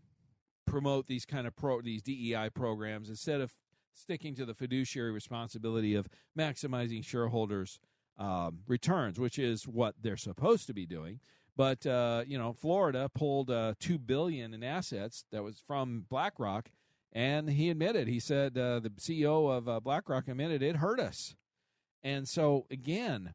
promote 0.65 1.07
these 1.07 1.25
kind 1.25 1.47
of 1.47 1.55
pro 1.55 1.81
these 1.81 2.01
DEI 2.01 2.49
programs 2.53 3.09
instead 3.09 3.41
of 3.41 3.53
sticking 3.93 4.35
to 4.35 4.45
the 4.45 4.53
fiduciary 4.53 5.11
responsibility 5.11 5.95
of 5.95 6.07
maximizing 6.37 7.03
shareholders' 7.03 7.79
um, 8.17 8.59
returns, 8.67 9.19
which 9.19 9.37
is 9.37 9.67
what 9.67 9.95
they're 10.01 10.17
supposed 10.17 10.67
to 10.67 10.73
be 10.73 10.85
doing. 10.85 11.19
But 11.57 11.85
uh, 11.85 12.23
you 12.25 12.37
know, 12.37 12.53
Florida 12.53 13.09
pulled 13.13 13.51
uh, 13.51 13.73
two 13.79 13.99
billion 13.99 14.53
in 14.53 14.63
assets 14.63 15.25
that 15.31 15.43
was 15.43 15.59
from 15.59 16.05
BlackRock, 16.09 16.71
and 17.11 17.49
he 17.49 17.69
admitted. 17.69 18.07
He 18.07 18.19
said 18.19 18.57
uh, 18.57 18.79
the 18.79 18.91
CEO 18.91 19.51
of 19.51 19.67
uh, 19.67 19.79
BlackRock 19.81 20.27
admitted 20.27 20.63
it 20.63 20.77
hurt 20.77 20.99
us. 20.99 21.35
And 22.01 22.29
so 22.29 22.65
again, 22.71 23.33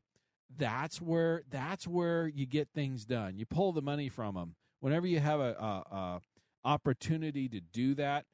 that's 0.56 1.02
where 1.02 1.42
that's 1.50 1.86
where 1.86 2.26
you 2.26 2.46
get 2.46 2.68
things 2.74 3.04
done. 3.04 3.36
You 3.36 3.44
pull 3.44 3.72
the 3.72 3.82
money 3.82 4.08
from 4.08 4.36
them 4.36 4.54
whenever 4.84 5.06
you 5.06 5.18
have 5.18 5.40
a, 5.40 5.54
a, 5.58 5.96
a 5.96 6.20
opportunity 6.62 7.48
to 7.48 7.60
do 7.60 7.94
that. 7.94 8.26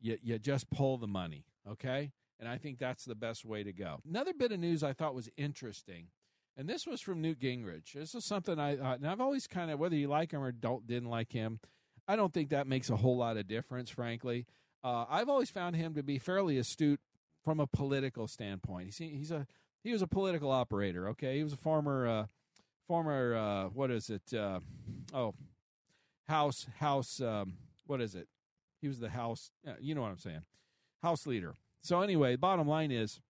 You 0.00 0.18
you 0.22 0.38
just 0.38 0.68
pull 0.68 0.98
the 0.98 1.06
money. 1.06 1.46
Okay. 1.66 2.12
And 2.38 2.46
I 2.46 2.58
think 2.58 2.78
that's 2.78 3.06
the 3.06 3.14
best 3.14 3.44
way 3.44 3.62
to 3.64 3.72
go. 3.72 4.00
Another 4.06 4.34
bit 4.34 4.52
of 4.52 4.58
news 4.58 4.82
I 4.82 4.92
thought 4.92 5.14
was 5.14 5.30
interesting, 5.36 6.08
and 6.58 6.68
this 6.68 6.86
was 6.86 7.00
from 7.00 7.22
Newt 7.22 7.40
Gingrich. 7.40 7.92
This 7.94 8.14
is 8.14 8.24
something 8.24 8.58
I, 8.58 8.72
and 8.72 9.06
I've 9.06 9.20
always 9.20 9.46
kind 9.46 9.70
of, 9.70 9.78
whether 9.78 9.96
you 9.96 10.08
like 10.08 10.32
him 10.32 10.42
or 10.42 10.52
don't, 10.52 10.86
didn't 10.86 11.08
like 11.08 11.32
him, 11.32 11.60
I 12.06 12.16
don't 12.16 12.34
think 12.34 12.50
that 12.50 12.66
makes 12.66 12.90
a 12.90 12.96
whole 12.96 13.16
lot 13.16 13.36
of 13.36 13.46
difference, 13.46 13.88
frankly. 13.88 14.46
Uh, 14.82 15.06
I've 15.08 15.28
always 15.28 15.48
found 15.48 15.76
him 15.76 15.94
to 15.94 16.02
be 16.02 16.18
fairly 16.18 16.58
astute 16.58 17.00
from 17.42 17.60
a 17.60 17.66
political 17.66 18.26
standpoint. 18.26 18.86
He's, 18.86 18.98
he's 18.98 19.30
a, 19.30 19.46
he 19.82 19.92
was 19.92 20.02
a 20.02 20.08
political 20.08 20.50
operator. 20.50 21.08
Okay. 21.10 21.36
He 21.36 21.44
was 21.44 21.52
a 21.52 21.56
former, 21.56 22.06
uh, 22.06 22.26
former, 22.88 23.36
uh, 23.36 23.64
what 23.68 23.90
is 23.90 24.10
it? 24.10 24.34
Uh, 24.34 24.58
oh, 25.14 25.34
House, 26.28 26.66
House, 26.78 27.20
um, 27.20 27.54
what 27.86 28.00
is 28.00 28.14
it? 28.14 28.28
He 28.80 28.88
was 28.88 29.00
the 29.00 29.10
House, 29.10 29.50
you 29.80 29.94
know 29.94 30.02
what 30.02 30.10
I'm 30.10 30.18
saying 30.18 30.42
House 31.02 31.26
leader. 31.26 31.54
So 31.82 32.00
anyway, 32.00 32.36
bottom 32.36 32.66
line 32.66 32.90
is, 32.90 33.20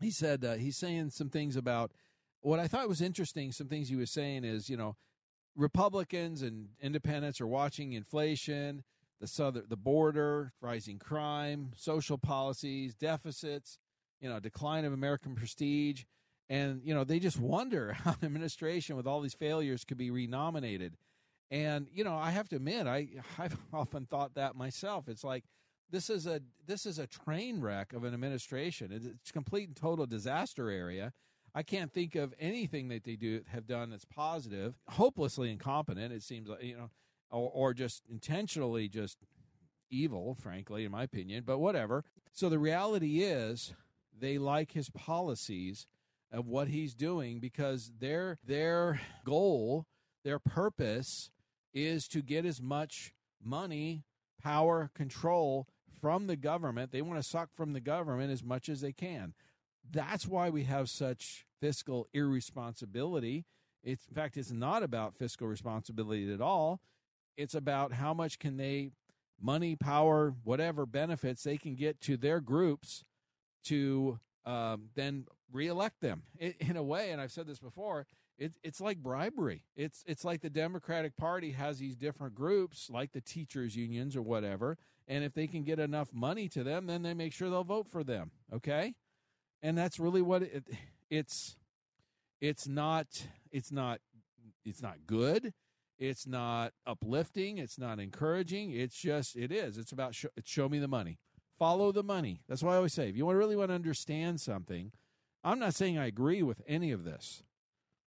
he 0.00 0.10
said 0.10 0.44
uh, 0.44 0.54
he's 0.54 0.76
saying 0.76 1.10
some 1.10 1.30
things 1.30 1.56
about 1.56 1.92
what 2.40 2.60
I 2.60 2.68
thought 2.68 2.88
was 2.88 3.00
interesting. 3.00 3.50
Some 3.50 3.68
things 3.68 3.88
he 3.88 3.96
was 3.96 4.10
saying 4.10 4.44
is, 4.44 4.68
you 4.68 4.76
know, 4.76 4.96
Republicans 5.56 6.42
and 6.42 6.68
independents 6.80 7.40
are 7.40 7.46
watching 7.46 7.92
inflation, 7.92 8.84
the 9.20 9.26
southern, 9.26 9.64
the 9.68 9.76
border, 9.76 10.52
rising 10.60 10.98
crime, 10.98 11.70
social 11.76 12.18
policies, 12.18 12.94
deficits, 12.94 13.78
you 14.20 14.28
know, 14.28 14.38
decline 14.40 14.84
of 14.84 14.92
American 14.92 15.34
prestige, 15.34 16.04
and 16.50 16.82
you 16.84 16.94
know 16.94 17.04
they 17.04 17.18
just 17.18 17.38
wonder 17.38 17.92
how 18.04 18.12
the 18.12 18.26
administration 18.26 18.96
with 18.96 19.06
all 19.06 19.20
these 19.20 19.34
failures 19.34 19.84
could 19.84 19.98
be 19.98 20.10
renominated. 20.10 20.96
And 21.52 21.86
you 21.92 22.02
know, 22.02 22.16
I 22.16 22.30
have 22.30 22.48
to 22.48 22.56
admit, 22.56 22.86
I 22.86 23.08
I've 23.38 23.56
often 23.72 24.06
thought 24.06 24.34
that 24.34 24.56
myself. 24.56 25.08
It's 25.08 25.22
like 25.22 25.44
this 25.90 26.08
is 26.08 26.26
a 26.26 26.40
this 26.66 26.86
is 26.86 26.98
a 26.98 27.06
train 27.06 27.60
wreck 27.60 27.92
of 27.92 28.02
an 28.02 28.14
administration. 28.14 28.90
It's 28.90 29.30
complete 29.30 29.68
and 29.68 29.76
total 29.76 30.06
disaster 30.06 30.70
area. 30.70 31.12
I 31.54 31.62
can't 31.62 31.92
think 31.92 32.14
of 32.14 32.32
anything 32.40 32.88
that 32.88 33.04
they 33.04 33.16
do 33.16 33.42
have 33.48 33.66
done 33.66 33.90
that's 33.90 34.06
positive. 34.06 34.74
Hopelessly 34.88 35.50
incompetent. 35.50 36.10
It 36.10 36.22
seems 36.22 36.48
like 36.48 36.62
you 36.62 36.78
know, 36.78 36.90
or, 37.30 37.50
or 37.52 37.74
just 37.74 38.04
intentionally 38.10 38.88
just 38.88 39.18
evil, 39.90 40.34
frankly, 40.40 40.86
in 40.86 40.90
my 40.90 41.02
opinion. 41.02 41.44
But 41.46 41.58
whatever. 41.58 42.02
So 42.32 42.48
the 42.48 42.58
reality 42.58 43.22
is, 43.22 43.74
they 44.18 44.38
like 44.38 44.72
his 44.72 44.88
policies 44.88 45.86
of 46.32 46.46
what 46.46 46.68
he's 46.68 46.94
doing 46.94 47.40
because 47.40 47.92
their 47.98 48.38
their 48.42 49.02
goal, 49.26 49.84
their 50.24 50.38
purpose, 50.38 51.30
is 51.72 52.08
to 52.08 52.22
get 52.22 52.44
as 52.44 52.60
much 52.60 53.14
money, 53.42 54.04
power, 54.42 54.90
control 54.94 55.66
from 56.00 56.26
the 56.26 56.36
government. 56.36 56.92
They 56.92 57.02
want 57.02 57.22
to 57.22 57.28
suck 57.28 57.50
from 57.54 57.72
the 57.72 57.80
government 57.80 58.32
as 58.32 58.42
much 58.42 58.68
as 58.68 58.80
they 58.80 58.92
can. 58.92 59.34
That's 59.90 60.26
why 60.26 60.50
we 60.50 60.64
have 60.64 60.88
such 60.88 61.46
fiscal 61.60 62.08
irresponsibility. 62.12 63.44
It's, 63.82 64.06
in 64.06 64.14
fact, 64.14 64.36
it's 64.36 64.52
not 64.52 64.82
about 64.82 65.16
fiscal 65.16 65.46
responsibility 65.46 66.32
at 66.32 66.40
all. 66.40 66.80
It's 67.36 67.54
about 67.54 67.92
how 67.92 68.14
much 68.14 68.38
can 68.38 68.56
they, 68.56 68.90
money, 69.40 69.74
power, 69.76 70.34
whatever 70.44 70.86
benefits 70.86 71.42
they 71.42 71.56
can 71.56 71.74
get 71.74 72.00
to 72.02 72.16
their 72.16 72.40
groups 72.40 73.04
to 73.64 74.18
um, 74.44 74.90
then 74.94 75.26
reelect 75.52 76.00
them. 76.00 76.22
It, 76.38 76.56
in 76.60 76.76
a 76.76 76.82
way, 76.82 77.10
and 77.10 77.20
I've 77.20 77.32
said 77.32 77.46
this 77.46 77.58
before, 77.60 78.06
it, 78.38 78.52
it's 78.62 78.80
like 78.80 78.98
bribery. 78.98 79.64
It's 79.76 80.02
it's 80.06 80.24
like 80.24 80.40
the 80.40 80.50
Democratic 80.50 81.16
Party 81.16 81.52
has 81.52 81.78
these 81.78 81.96
different 81.96 82.34
groups, 82.34 82.88
like 82.90 83.12
the 83.12 83.20
teachers' 83.20 83.76
unions 83.76 84.16
or 84.16 84.22
whatever, 84.22 84.78
and 85.06 85.24
if 85.24 85.34
they 85.34 85.46
can 85.46 85.62
get 85.62 85.78
enough 85.78 86.12
money 86.12 86.48
to 86.48 86.64
them, 86.64 86.86
then 86.86 87.02
they 87.02 87.14
make 87.14 87.32
sure 87.32 87.50
they'll 87.50 87.64
vote 87.64 87.88
for 87.88 88.02
them. 88.02 88.30
Okay, 88.52 88.94
and 89.62 89.76
that's 89.76 89.98
really 90.00 90.22
what 90.22 90.42
it, 90.42 90.64
it's. 91.10 91.56
It's 92.40 92.66
not. 92.66 93.06
It's 93.52 93.70
not. 93.70 94.00
It's 94.64 94.82
not 94.82 95.06
good. 95.06 95.54
It's 96.00 96.26
not 96.26 96.72
uplifting. 96.84 97.58
It's 97.58 97.78
not 97.78 98.00
encouraging. 98.00 98.72
It's 98.72 98.96
just. 98.96 99.36
It 99.36 99.52
is. 99.52 99.78
It's 99.78 99.92
about. 99.92 100.16
Show, 100.16 100.28
it's 100.36 100.50
show 100.50 100.68
me 100.68 100.80
the 100.80 100.88
money. 100.88 101.18
Follow 101.56 101.92
the 101.92 102.02
money. 102.02 102.40
That's 102.48 102.60
why 102.60 102.72
I 102.72 102.76
always 102.78 102.92
say, 102.92 103.08
if 103.08 103.16
you 103.16 103.24
want 103.24 103.36
to 103.36 103.38
really 103.38 103.54
want 103.54 103.70
to 103.70 103.74
understand 103.76 104.40
something, 104.40 104.90
I'm 105.44 105.60
not 105.60 105.74
saying 105.76 105.98
I 105.98 106.06
agree 106.06 106.42
with 106.42 106.60
any 106.66 106.90
of 106.90 107.04
this, 107.04 107.44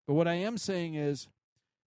but 0.08 0.14
what 0.14 0.28
I 0.28 0.36
am 0.36 0.58
saying 0.58 0.96
is, 0.96 1.28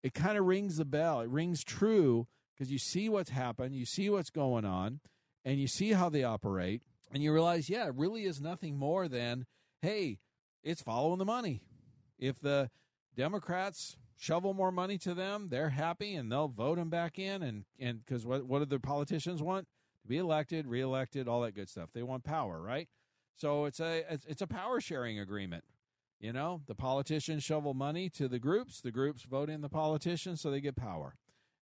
it 0.04 0.14
kind 0.14 0.38
of 0.38 0.46
rings 0.46 0.78
the 0.78 0.86
bell. 0.86 1.22
It 1.22 1.30
rings 1.30 1.64
true 1.64 2.28
because 2.54 2.72
you 2.72 2.78
see 2.78 3.10
what's 3.10 3.32
happened, 3.32 3.76
you 3.76 3.86
see 3.86 4.10
what's 4.10 4.30
going 4.30 4.66
on, 4.66 5.00
and 5.44 5.60
you 5.60 5.68
see 5.68 5.94
how 5.94 6.10
they 6.10 6.24
operate, 6.24 6.82
and 7.12 7.24
you 7.24 7.34
realize, 7.34 7.70
yeah, 7.70 7.88
it 7.88 7.96
really 7.96 8.24
is 8.26 8.42
nothing 8.42 8.78
more 8.78 9.08
than, 9.08 9.46
hey, 9.82 10.20
it's 10.64 10.82
following 10.82 11.20
the 11.20 11.26
money. 11.26 11.62
If 12.20 12.40
the 12.40 12.70
Democrats 13.16 13.98
shovel 14.18 14.54
more 14.54 14.72
money 14.72 14.98
to 15.00 15.14
them, 15.14 15.48
they're 15.50 15.70
happy 15.70 16.16
and 16.16 16.32
they'll 16.32 16.48
vote 16.48 16.78
them 16.78 16.90
back 16.90 17.18
in. 17.20 17.44
And 17.44 17.66
and 17.80 18.04
because 18.06 18.26
what 18.26 18.46
what 18.46 18.60
do 18.60 18.66
the 18.66 18.80
politicians 18.80 19.42
want? 19.42 19.68
To 20.02 20.08
be 20.08 20.18
elected, 20.18 20.68
reelected, 20.68 21.28
all 21.28 21.42
that 21.42 21.56
good 21.56 21.70
stuff. 21.70 21.90
They 21.94 22.04
want 22.04 22.24
power, 22.24 22.62
right? 22.62 22.88
So 23.36 23.66
it's 23.66 23.80
a 23.80 24.04
it's, 24.10 24.26
it's 24.26 24.42
a 24.42 24.48
power 24.48 24.82
sharing 24.82 25.20
agreement. 25.20 25.64
You 26.20 26.34
know, 26.34 26.62
the 26.66 26.76
politicians 26.76 27.44
shovel 27.44 27.74
money 27.74 28.10
to 28.12 28.28
the 28.28 28.40
groups, 28.40 28.82
the 28.82 28.92
groups 28.92 29.24
vote 29.24 29.50
in 29.50 29.62
the 29.62 29.70
politicians 29.70 30.42
so 30.42 30.50
they 30.50 30.62
get 30.62 30.76
power 30.76 31.16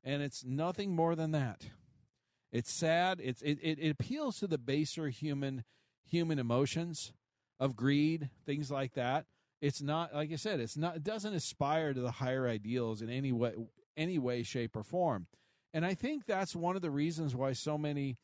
and 0.05 0.21
it's 0.21 0.45
nothing 0.45 0.95
more 0.95 1.15
than 1.15 1.31
that. 1.31 1.65
It's 2.51 2.71
sad. 2.71 3.19
It's 3.21 3.41
it, 3.41 3.57
it, 3.61 3.79
it 3.79 3.89
appeals 3.89 4.39
to 4.39 4.47
the 4.47 4.59
baser 4.59 5.09
human 5.09 5.63
human 6.05 6.37
emotions 6.39 7.11
of 7.59 7.75
greed, 7.75 8.29
things 8.45 8.69
like 8.69 8.93
that. 8.93 9.25
It's 9.61 9.81
not 9.81 10.13
like 10.13 10.31
I 10.31 10.35
said. 10.35 10.59
It's 10.59 10.77
not. 10.77 10.97
It 10.97 11.03
doesn't 11.03 11.33
aspire 11.33 11.93
to 11.93 11.99
the 11.99 12.11
higher 12.11 12.47
ideals 12.47 13.01
in 13.01 13.09
any 13.09 13.31
way, 13.31 13.53
any 13.97 14.19
way, 14.19 14.43
shape, 14.43 14.75
or 14.75 14.83
form. 14.83 15.25
And 15.73 15.85
I 15.85 15.95
think 15.95 16.25
that's 16.25 16.55
one 16.55 16.75
of 16.75 16.81
the 16.81 16.91
reasons 16.91 17.35
why 17.35 17.51
so 17.53 17.77
many, 17.77 18.17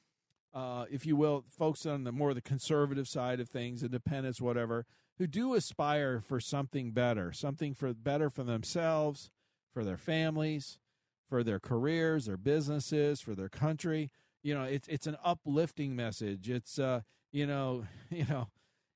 uh, 0.54 0.86
if 0.92 1.06
you 1.06 1.16
will, 1.16 1.46
folks 1.48 1.86
on 1.86 2.04
the 2.04 2.12
more 2.12 2.34
the 2.34 2.42
conservative 2.42 3.08
side 3.08 3.40
of 3.40 3.50
things, 3.50 3.84
independents, 3.84 4.42
whatever, 4.42 4.86
who 5.18 5.28
do 5.28 5.54
aspire 5.54 6.20
for 6.20 6.40
something 6.40 6.92
better, 6.92 7.32
something 7.32 7.74
for 7.74 7.94
better 7.94 8.30
for 8.30 8.44
themselves, 8.44 9.30
for 9.74 9.84
their 9.84 9.98
families, 9.98 10.80
for 11.30 11.44
their 11.44 11.60
careers, 11.60 12.26
their 12.26 12.38
businesses, 12.38 13.22
for 13.22 13.34
their 13.34 13.50
country. 13.50 14.12
You 14.44 14.56
know, 14.56 14.64
it's 14.64 14.88
it's 14.88 15.08
an 15.08 15.18
uplifting 15.24 15.96
message. 15.96 16.50
It's 16.50 16.78
uh, 16.78 17.02
you 17.32 17.46
know, 17.46 17.86
you 18.10 18.26
know, 18.26 18.50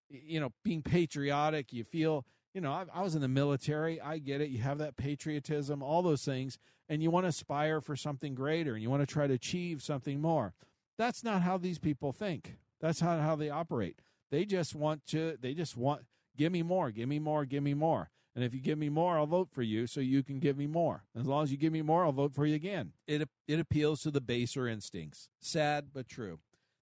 you 0.09 0.39
know, 0.39 0.51
being 0.63 0.81
patriotic. 0.81 1.71
You 1.71 1.85
feel, 1.85 2.25
you 2.53 2.59
know, 2.59 2.71
I, 2.71 2.85
I 2.93 3.01
was 3.01 3.15
in 3.15 3.21
the 3.21 3.29
military. 3.29 4.01
I 4.01 4.17
get 4.17 4.41
it. 4.41 4.49
You 4.49 4.59
have 4.59 4.79
that 4.79 4.97
patriotism, 4.97 5.81
all 5.81 6.01
those 6.01 6.25
things, 6.25 6.57
and 6.89 7.01
you 7.01 7.11
want 7.11 7.23
to 7.23 7.29
aspire 7.29 7.79
for 7.79 7.95
something 7.95 8.35
greater, 8.35 8.73
and 8.73 8.81
you 8.81 8.89
want 8.89 9.01
to 9.03 9.13
try 9.13 9.27
to 9.27 9.33
achieve 9.33 9.81
something 9.81 10.19
more. 10.19 10.53
That's 10.97 11.23
not 11.23 11.41
how 11.41 11.57
these 11.57 11.79
people 11.79 12.11
think. 12.11 12.57
That's 12.79 13.01
not 13.01 13.19
how 13.19 13.35
they 13.35 13.49
operate. 13.49 14.01
They 14.31 14.45
just 14.45 14.75
want 14.75 15.05
to. 15.07 15.37
They 15.39 15.53
just 15.53 15.77
want 15.77 16.01
give 16.37 16.51
me 16.51 16.63
more, 16.63 16.91
give 16.91 17.09
me 17.09 17.19
more, 17.19 17.45
give 17.45 17.63
me 17.63 17.73
more. 17.73 18.09
And 18.35 18.43
if 18.43 18.53
you 18.53 18.59
give 18.59 18.77
me 18.77 18.89
more, 18.89 19.17
I'll 19.17 19.25
vote 19.25 19.49
for 19.49 19.61
you 19.61 19.87
so 19.87 20.01
you 20.01 20.21
can 20.21 20.39
give 20.39 20.57
me 20.57 20.67
more. 20.67 21.05
As 21.17 21.25
long 21.25 21.43
as 21.43 21.51
you 21.51 21.57
give 21.57 21.71
me 21.71 21.81
more, 21.81 22.03
I'll 22.03 22.11
vote 22.11 22.33
for 22.33 22.45
you 22.45 22.55
again. 22.55 22.91
It 23.07 23.27
it 23.47 23.59
appeals 23.59 24.01
to 24.01 24.11
the 24.11 24.21
baser 24.21 24.67
instincts. 24.67 25.29
Sad 25.39 25.87
but 25.93 26.09
true. 26.09 26.39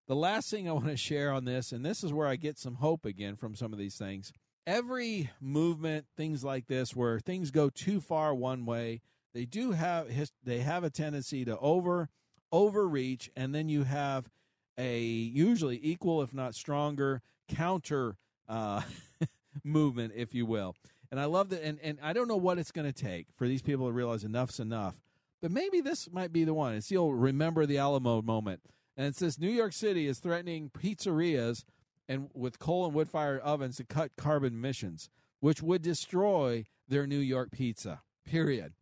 The 0.08 0.16
last 0.16 0.50
thing 0.50 0.68
I 0.68 0.74
want 0.74 0.88
to 0.88 0.98
share 0.98 1.32
on 1.32 1.46
this, 1.46 1.72
and 1.72 1.86
this 1.86 2.04
is 2.04 2.12
where 2.12 2.28
I 2.28 2.36
get 2.36 2.58
some 2.58 2.76
hope 2.76 3.06
again 3.06 3.36
from 3.36 3.56
some 3.56 3.72
of 3.72 3.80
these 3.80 3.96
things. 3.96 4.34
Every 4.66 5.30
movement, 5.40 6.06
things 6.18 6.44
like 6.44 6.68
this, 6.68 6.96
where 6.96 7.20
things 7.20 7.52
go 7.52 7.70
too 7.70 8.02
far 8.02 8.34
one 8.34 8.66
way, 8.66 9.02
they 9.34 9.46
do 9.46 9.72
have 9.72 10.08
they 10.44 10.60
have 10.60 10.84
a 10.84 10.90
tendency 10.90 11.46
to 11.46 11.58
over 11.60 12.10
overreach, 12.54 13.30
and 13.36 13.54
then 13.54 13.68
you 13.68 13.84
have 13.84 14.30
a 14.78 15.00
usually 15.00 15.80
equal, 15.84 16.22
if 16.22 16.34
not 16.34 16.56
stronger, 16.56 17.22
counter 17.50 18.16
uh, 18.48 18.82
movement, 19.64 20.14
if 20.16 20.34
you 20.34 20.46
will. 20.46 20.76
And 21.12 21.20
I 21.20 21.26
love 21.26 21.50
that. 21.50 21.64
And, 21.64 21.80
and 21.84 22.00
I 22.02 22.14
don't 22.14 22.28
know 22.28 22.38
what 22.38 22.58
it's 22.58 22.72
going 22.72 22.92
to 22.92 22.94
take 22.94 23.28
for 23.36 23.48
these 23.48 23.62
people 23.62 23.88
to 23.88 23.92
realize 23.92 24.24
enough's 24.24 24.60
enough, 24.60 24.96
but 25.42 25.52
maybe 25.52 25.82
this 25.82 26.10
might 26.12 26.32
be 26.32 26.44
the 26.44 26.54
one. 26.54 26.74
It's 26.74 26.90
you'll 26.90 27.14
remember 27.14 27.66
the 27.66 27.78
Alamo 27.78 28.22
moment. 28.22 28.62
And 28.96 29.08
it 29.08 29.16
says 29.16 29.40
New 29.40 29.50
York 29.50 29.74
City 29.74 30.08
is 30.08 30.20
threatening 30.20 30.70
pizzerias 30.70 31.66
and 32.08 32.30
with 32.34 32.60
coal 32.60 32.86
and 32.86 32.94
wood 32.94 33.10
fired 33.10 33.42
ovens 33.42 33.78
to 33.78 33.84
cut 33.84 34.12
carbon 34.18 34.54
emissions, 34.54 35.10
which 35.40 35.62
would 35.62 35.82
destroy 35.82 36.66
their 36.88 37.08
New 37.08 37.20
York 37.20 37.52
pizza. 37.52 38.02
Period. 38.26 38.74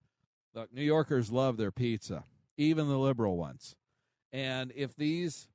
Look, 0.54 0.74
New 0.74 0.84
Yorkers 0.84 1.32
love 1.32 1.58
their 1.58 1.72
pizza, 1.72 2.26
even 2.62 2.88
the 2.88 2.98
liberal 2.98 3.38
ones. 3.38 3.76
And 4.32 4.72
if 4.76 4.96
these 4.96 5.48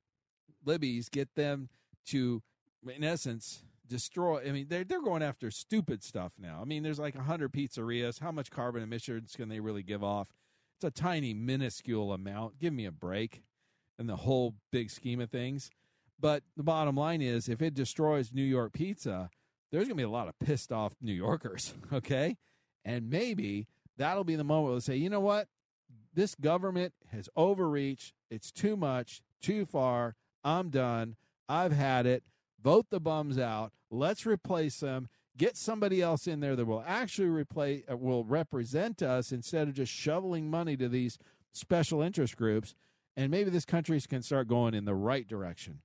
libbies 0.65 1.09
get 1.09 1.35
them 1.35 1.69
to, 2.07 2.41
in 2.87 3.03
essence, 3.03 3.63
destroy. 3.87 4.43
I 4.47 4.51
mean, 4.51 4.67
they're 4.69 4.83
they're 4.83 5.01
going 5.01 5.23
after 5.23 5.49
stupid 5.49 6.03
stuff 6.03 6.33
now. 6.37 6.59
I 6.61 6.65
mean, 6.65 6.83
there's 6.83 6.99
like 6.99 7.15
hundred 7.15 7.53
pizzerias. 7.53 8.19
How 8.19 8.31
much 8.31 8.51
carbon 8.51 8.83
emissions 8.83 9.33
can 9.35 9.49
they 9.49 9.59
really 9.59 9.83
give 9.83 10.03
off? 10.03 10.27
It's 10.75 10.83
a 10.83 10.91
tiny, 10.91 11.33
minuscule 11.33 12.13
amount. 12.13 12.59
Give 12.59 12.73
me 12.73 12.85
a 12.85 12.91
break, 12.91 13.41
in 13.97 14.07
the 14.07 14.17
whole 14.17 14.55
big 14.71 14.91
scheme 14.91 15.19
of 15.19 15.29
things. 15.29 15.71
But 16.19 16.43
the 16.55 16.63
bottom 16.63 16.95
line 16.95 17.21
is, 17.21 17.47
if 17.47 17.61
it 17.61 17.73
destroys 17.73 18.33
New 18.33 18.43
York 18.43 18.73
pizza, 18.73 19.29
there's 19.71 19.85
going 19.85 19.97
to 19.97 20.01
be 20.01 20.03
a 20.03 20.09
lot 20.09 20.27
of 20.27 20.37
pissed 20.39 20.71
off 20.71 20.93
New 21.01 21.13
Yorkers. 21.13 21.73
Okay, 21.93 22.37
and 22.83 23.09
maybe 23.09 23.67
that'll 23.97 24.23
be 24.23 24.35
the 24.35 24.43
moment 24.43 24.71
where 24.71 24.75
they 24.75 24.83
say, 24.83 24.95
you 24.97 25.09
know 25.09 25.19
what, 25.19 25.47
this 26.17 26.33
government 26.33 26.93
has 27.11 27.29
overreached. 27.35 28.11
It's 28.31 28.51
too 28.51 28.75
much, 28.75 29.21
too 29.39 29.65
far. 29.65 30.15
I'm 30.43 30.69
done. 30.69 31.15
I've 31.47 31.71
had 31.71 32.07
it. 32.07 32.23
Vote 32.59 32.87
the 32.89 32.99
bums 32.99 33.37
out. 33.37 33.71
Let's 33.91 34.25
replace 34.25 34.79
them. 34.79 35.09
Get 35.37 35.55
somebody 35.55 36.01
else 36.01 36.25
in 36.25 36.39
there 36.39 36.55
that 36.55 36.65
will 36.65 36.83
actually 36.87 37.27
replace, 37.29 37.83
uh, 37.89 37.95
will 37.95 38.23
represent 38.23 39.03
us 39.03 39.31
instead 39.31 39.67
of 39.67 39.75
just 39.75 39.93
shoveling 39.93 40.49
money 40.49 40.75
to 40.77 40.89
these 40.89 41.19
special 41.53 42.01
interest 42.01 42.35
groups. 42.35 42.73
And 43.15 43.29
maybe 43.29 43.51
this 43.51 43.65
country 43.65 44.01
can 44.01 44.23
start 44.23 44.47
going 44.47 44.73
in 44.73 44.85
the 44.85 44.95
right 44.95 45.27
direction. 45.27 45.81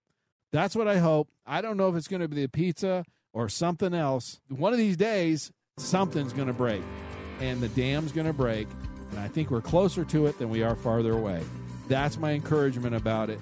That's 0.50 0.74
what 0.74 0.88
I 0.88 0.96
hope. 0.96 1.28
I 1.44 1.60
don't 1.60 1.76
know 1.76 1.90
if 1.90 1.94
it's 1.94 2.08
going 2.08 2.22
to 2.22 2.28
be 2.28 2.40
the 2.40 2.48
pizza 2.48 3.04
or 3.34 3.50
something 3.50 3.92
else. 3.92 4.40
One 4.48 4.72
of 4.72 4.78
these 4.78 4.96
days, 4.96 5.52
something's 5.76 6.32
going 6.32 6.48
to 6.48 6.54
break, 6.54 6.82
and 7.38 7.60
the 7.60 7.68
dam's 7.68 8.12
going 8.12 8.26
to 8.26 8.32
break. 8.32 8.66
And 9.12 9.20
I 9.20 9.28
think 9.28 9.50
we're 9.50 9.60
closer 9.60 10.04
to 10.06 10.26
it 10.26 10.38
than 10.38 10.50
we 10.50 10.62
are 10.62 10.74
farther 10.74 11.12
away. 11.12 11.42
That's 11.88 12.18
my 12.18 12.32
encouragement 12.32 12.96
about 12.96 13.30
it. 13.30 13.38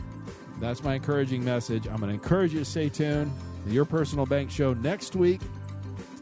That's 0.59 0.83
my 0.83 0.95
encouraging 0.95 1.43
message. 1.45 1.87
I'm 1.87 1.97
going 1.97 2.09
to 2.09 2.15
encourage 2.15 2.53
you 2.53 2.59
to 2.59 2.65
stay 2.65 2.89
tuned 2.89 3.33
to 3.67 3.73
your 3.73 3.85
personal 3.85 4.27
bank 4.27 4.51
show 4.51 4.75
next 4.75 5.17
week. 5.17 5.41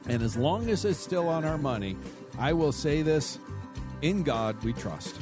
And 0.07 0.23
as 0.23 0.37
long 0.37 0.71
as 0.71 0.85
it's 0.85 0.99
still 0.99 1.29
on 1.29 1.45
our 1.45 1.59
money, 1.59 1.97
I 2.39 2.53
will 2.53 2.73
say 2.73 3.03
this 3.03 3.39
in 4.03 4.23
God 4.23 4.63
we 4.63 4.73
trust. 4.73 5.17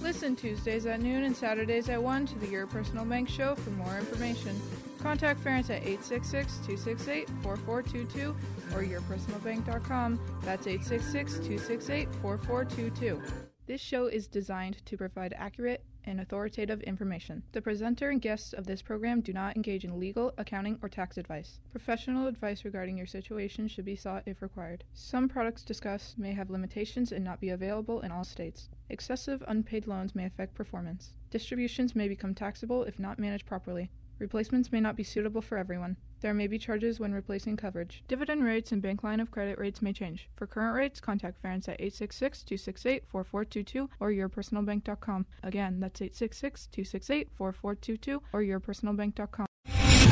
Listen 0.00 0.36
Tuesdays 0.36 0.86
at 0.86 1.00
noon 1.00 1.24
and 1.24 1.36
Saturdays 1.36 1.88
at 1.88 2.02
1 2.02 2.26
to 2.26 2.38
the 2.38 2.46
Your 2.46 2.66
Personal 2.66 3.04
Bank 3.04 3.28
Show 3.28 3.54
for 3.54 3.70
more 3.70 3.98
information. 3.98 4.58
Contact 5.02 5.42
Ferenc 5.42 5.70
at 5.70 5.82
866-268-4422 5.84 8.34
or 8.74 8.82
yourpersonalbank.com. 8.82 10.20
That's 10.42 10.66
866-268-4422. 10.66 13.22
This 13.66 13.80
show 13.80 14.06
is 14.06 14.26
designed 14.26 14.84
to 14.84 14.96
provide 14.96 15.32
accurate 15.36 15.84
and 16.04 16.20
authoritative 16.20 16.80
information. 16.82 17.42
The 17.52 17.62
presenter 17.62 18.10
and 18.10 18.20
guests 18.20 18.52
of 18.52 18.66
this 18.66 18.82
program 18.82 19.20
do 19.20 19.32
not 19.32 19.56
engage 19.56 19.84
in 19.84 20.00
legal, 20.00 20.32
accounting, 20.38 20.78
or 20.82 20.88
tax 20.88 21.18
advice. 21.18 21.60
Professional 21.70 22.26
advice 22.26 22.64
regarding 22.64 22.96
your 22.96 23.06
situation 23.06 23.68
should 23.68 23.84
be 23.84 23.96
sought 23.96 24.22
if 24.26 24.42
required. 24.42 24.84
Some 24.92 25.28
products 25.28 25.62
discussed 25.62 26.18
may 26.18 26.32
have 26.32 26.50
limitations 26.50 27.12
and 27.12 27.24
not 27.24 27.40
be 27.40 27.50
available 27.50 28.00
in 28.00 28.10
all 28.10 28.24
states. 28.24 28.70
Excessive 28.88 29.44
unpaid 29.46 29.86
loans 29.86 30.14
may 30.14 30.24
affect 30.24 30.54
performance. 30.54 31.12
Distributions 31.30 31.94
may 31.94 32.08
become 32.08 32.34
taxable 32.34 32.82
if 32.82 32.98
not 32.98 33.18
managed 33.18 33.46
properly. 33.46 33.90
Replacements 34.20 34.70
may 34.70 34.78
not 34.80 34.94
be 34.96 35.02
suitable 35.02 35.40
for 35.40 35.58
everyone. 35.58 35.96
There 36.20 36.34
may 36.34 36.46
be 36.46 36.58
charges 36.58 37.00
when 37.00 37.14
replacing 37.14 37.56
coverage. 37.56 38.04
Dividend 38.06 38.44
rates 38.44 38.70
and 38.70 38.82
bank 38.82 39.02
line 39.02 39.18
of 39.18 39.30
credit 39.30 39.58
rates 39.58 39.80
may 39.80 39.94
change. 39.94 40.28
For 40.36 40.46
current 40.46 40.76
rates, 40.76 41.00
contact 41.00 41.42
Ferenc 41.42 41.66
at 41.68 41.80
866-268-4422 41.80 43.88
or 43.98 44.10
yourpersonalbank.com. 44.10 45.24
Again, 45.42 45.80
that's 45.80 46.00
866-268-4422 46.00 48.20
or 48.32 48.42
yourpersonalbank.com. 48.42 49.46